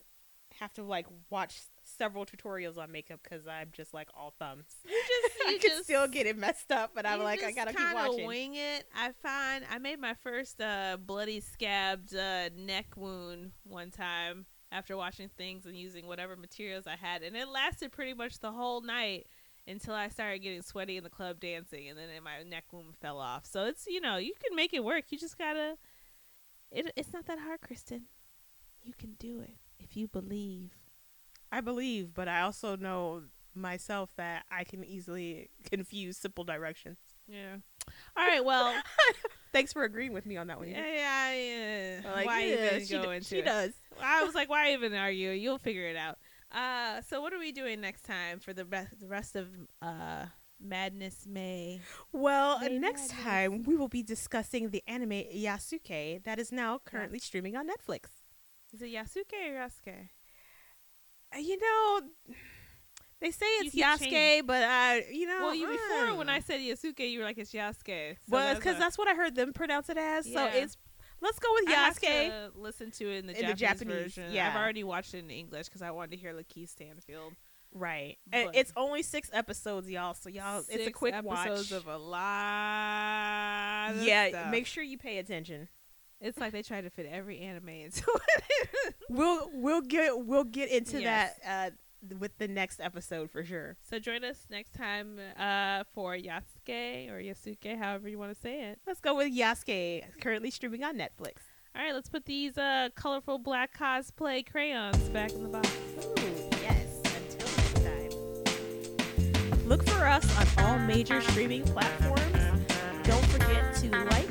have 0.58 0.72
to 0.74 0.82
like 0.82 1.06
watch 1.30 1.60
several 2.02 2.26
tutorials 2.26 2.78
on 2.78 2.90
makeup 2.90 3.20
because 3.22 3.46
i'm 3.46 3.68
just 3.72 3.94
like 3.94 4.08
all 4.16 4.34
thumbs 4.38 4.64
I 5.46 5.52
you 5.52 5.58
could 5.58 5.70
just- 5.70 5.84
still 5.84 6.06
get 6.08 6.26
it 6.26 6.36
messed 6.38 6.70
up, 6.70 6.92
but 6.94 7.04
I'm 7.04 7.20
like, 7.22 7.42
I 7.42 7.50
gotta 7.50 7.72
keep 7.72 7.94
watching. 7.94 8.26
Wing 8.26 8.54
it. 8.54 8.84
I 8.94 9.10
find 9.22 9.64
I 9.70 9.78
made 9.78 9.98
my 10.00 10.14
first 10.14 10.60
uh, 10.60 10.96
bloody 11.04 11.40
scabbed 11.40 12.14
uh, 12.14 12.48
neck 12.56 12.86
wound 12.96 13.50
one 13.64 13.90
time 13.90 14.46
after 14.70 14.96
watching 14.96 15.28
things 15.36 15.66
and 15.66 15.76
using 15.76 16.06
whatever 16.06 16.36
materials 16.36 16.86
I 16.86 16.94
had, 16.96 17.22
and 17.22 17.36
it 17.36 17.48
lasted 17.48 17.90
pretty 17.92 18.14
much 18.14 18.38
the 18.38 18.52
whole 18.52 18.80
night 18.82 19.26
until 19.66 19.94
I 19.94 20.08
started 20.08 20.38
getting 20.42 20.62
sweaty 20.62 20.96
in 20.96 21.02
the 21.04 21.10
club 21.10 21.40
dancing, 21.40 21.88
and 21.88 21.98
then 21.98 22.08
my 22.22 22.42
neck 22.48 22.64
wound 22.72 22.94
fell 23.00 23.18
off. 23.18 23.44
So 23.44 23.64
it's 23.64 23.86
you 23.88 24.00
know 24.00 24.16
you 24.16 24.32
can 24.42 24.54
make 24.56 24.72
it 24.72 24.84
work. 24.84 25.06
You 25.10 25.18
just 25.18 25.36
gotta. 25.36 25.74
It 26.70 26.92
it's 26.96 27.12
not 27.12 27.26
that 27.26 27.40
hard, 27.40 27.60
Kristen. 27.62 28.04
You 28.82 28.94
can 28.96 29.14
do 29.18 29.40
it 29.40 29.56
if 29.80 29.96
you 29.96 30.06
believe. 30.08 30.70
I 31.52 31.60
believe, 31.60 32.14
but 32.14 32.26
I 32.28 32.40
also 32.40 32.74
know 32.76 33.22
myself 33.54 34.10
that 34.16 34.44
I 34.50 34.64
can 34.64 34.82
easily 34.84 35.50
confuse 35.70 36.16
simple 36.16 36.42
directions. 36.44 36.96
Yeah. 37.28 37.56
All 38.16 38.26
right. 38.26 38.44
Well. 38.44 38.74
Thanks 39.52 39.70
for 39.74 39.84
agreeing 39.84 40.14
with 40.14 40.24
me 40.24 40.38
on 40.38 40.46
that 40.46 40.58
one. 40.58 40.68
yeah. 40.68 40.82
Yeah. 40.86 41.34
yeah. 42.04 42.12
Like, 42.14 42.26
Why 42.26 42.44
yeah, 42.46 42.54
even 42.76 42.86
she, 42.86 42.94
go 42.94 43.02
d- 43.02 43.16
into 43.16 43.28
she 43.28 43.38
it? 43.40 43.44
does. 43.44 43.72
I 44.02 44.24
was 44.24 44.34
like, 44.40 44.48
why 44.48 44.72
even 44.72 44.94
argue? 44.94 45.30
You'll 45.30 45.58
figure 45.58 45.86
it 45.88 45.96
out. 45.96 46.16
Uh, 46.50 47.02
so 47.02 47.20
what 47.20 47.34
are 47.34 47.38
we 47.38 47.52
doing 47.52 47.80
next 47.82 48.04
time 48.04 48.38
for 48.40 48.54
the 48.54 48.64
rest, 48.64 48.98
the 48.98 49.06
rest 49.06 49.36
of 49.36 49.48
uh 49.82 50.24
Madness 50.58 51.26
May? 51.28 51.80
Well, 52.12 52.60
May 52.60 52.78
next 52.78 53.10
Madness. 53.10 53.24
time 53.24 53.62
we 53.64 53.76
will 53.76 53.88
be 53.88 54.02
discussing 54.02 54.70
the 54.70 54.82
anime 54.86 55.10
Yasuke 55.34 56.24
that 56.24 56.38
is 56.38 56.50
now 56.50 56.80
currently 56.84 57.18
streaming 57.18 57.54
on 57.56 57.66
Netflix. 57.68 58.06
Is 58.72 58.80
it 58.80 58.86
Yasuke 58.90 59.32
or 59.50 59.66
Yasuke? 59.66 60.08
Uh, 61.34 61.38
You 61.38 61.58
know, 61.58 62.00
they 63.20 63.30
say 63.30 63.46
it's 63.60 63.74
Yasuke, 63.74 64.46
but 64.46 64.62
uh, 64.62 65.00
you 65.10 65.26
know, 65.26 65.38
well, 65.42 65.54
you 65.54 65.66
before 65.68 66.16
when 66.16 66.28
I 66.28 66.40
said 66.40 66.60
Yasuke, 66.60 67.08
you 67.10 67.20
were 67.20 67.24
like 67.24 67.38
it's 67.38 67.52
Yasuke. 67.52 68.14
So 68.14 68.16
well, 68.28 68.54
because 68.54 68.76
a- 68.76 68.78
that's 68.80 68.98
what 68.98 69.08
I 69.08 69.14
heard 69.14 69.34
them 69.34 69.52
pronounce 69.52 69.88
it 69.88 69.96
as. 69.98 70.30
So 70.32 70.44
it's 70.46 70.76
let's 71.20 71.38
go 71.38 71.48
with 71.54 71.68
I 71.68 71.72
have 71.72 71.98
Yasuke. 71.98 72.28
to 72.52 72.58
listen 72.58 72.90
to 72.92 73.04
it 73.12 73.18
in 73.18 73.26
the 73.28 73.40
In 73.40 73.46
the 73.46 73.54
Japanese, 73.54 73.58
Japanese, 73.86 74.14
version. 74.14 74.32
yeah. 74.32 74.48
I've 74.50 74.56
already 74.60 74.82
watched 74.84 75.14
it 75.14 75.18
in 75.18 75.30
English 75.30 75.66
because 75.68 75.82
I 75.82 75.90
wanted 75.92 76.10
to 76.12 76.16
hear 76.16 76.32
LaKeith 76.34 76.68
Stanfield. 76.70 77.34
Right. 77.74 78.18
But- 78.30 78.54
it's 78.54 78.72
only 78.76 79.02
six 79.02 79.30
episodes, 79.32 79.88
y'all. 79.88 80.14
So 80.14 80.28
y'all, 80.28 80.62
it's 80.68 80.88
a 80.88 80.90
quick 80.90 81.14
episodes 81.14 81.70
watch. 81.70 81.80
of 81.80 81.86
a 81.86 81.96
lot. 81.96 83.92
of 83.96 84.02
yeah, 84.02 84.28
stuff. 84.30 84.50
make 84.50 84.66
sure 84.66 84.82
you 84.82 84.98
pay 84.98 85.18
attention. 85.18 85.68
It's 86.22 86.38
like 86.38 86.52
they 86.52 86.62
try 86.62 86.80
to 86.80 86.88
fit 86.90 87.06
every 87.10 87.40
anime 87.40 87.68
into 87.68 88.04
it. 88.38 88.94
We'll 89.10 89.50
we'll 89.52 89.80
get 89.82 90.24
we'll 90.24 90.44
get 90.44 90.70
into 90.70 91.00
Yes. 91.02 91.38
that 91.44 91.72
uh, 91.74 92.14
with 92.18 92.36
the 92.38 92.48
next 92.48 92.80
episode 92.80 93.30
for 93.30 93.44
sure. 93.44 93.76
So 93.82 93.98
join 93.98 94.24
us 94.24 94.46
next 94.50 94.72
time 94.74 95.18
uh, 95.38 95.84
for 95.94 96.16
Yasuke 96.16 97.10
or 97.10 97.20
Yasuke, 97.20 97.76
however 97.78 98.08
you 98.08 98.18
want 98.18 98.32
to 98.34 98.40
say 98.40 98.62
it. 98.70 98.78
Let's 98.86 99.00
go 99.00 99.16
with 99.16 99.36
Yasuke, 99.36 100.04
currently 100.20 100.50
streaming 100.50 100.84
on 100.84 100.96
Netflix. 100.96 101.42
All 101.74 101.82
right, 101.82 101.94
let's 101.94 102.08
put 102.08 102.24
these 102.26 102.56
uh, 102.58 102.90
colorful 102.94 103.38
black 103.38 103.76
cosplay 103.76 104.44
crayons 104.48 104.96
back 105.08 105.32
in 105.32 105.42
the 105.42 105.48
box. 105.48 105.68
Ooh, 106.18 106.50
yes. 106.60 107.00
Until 107.16 107.48
next 107.56 108.10
time. 109.56 109.68
Look 109.68 109.82
for 109.88 110.06
us 110.06 110.58
on 110.58 110.64
all 110.64 110.78
major 110.80 111.20
streaming 111.22 111.62
platforms. 111.64 112.22
Don't 113.04 113.24
forget 113.26 113.74
to 113.76 113.88
like, 114.10 114.21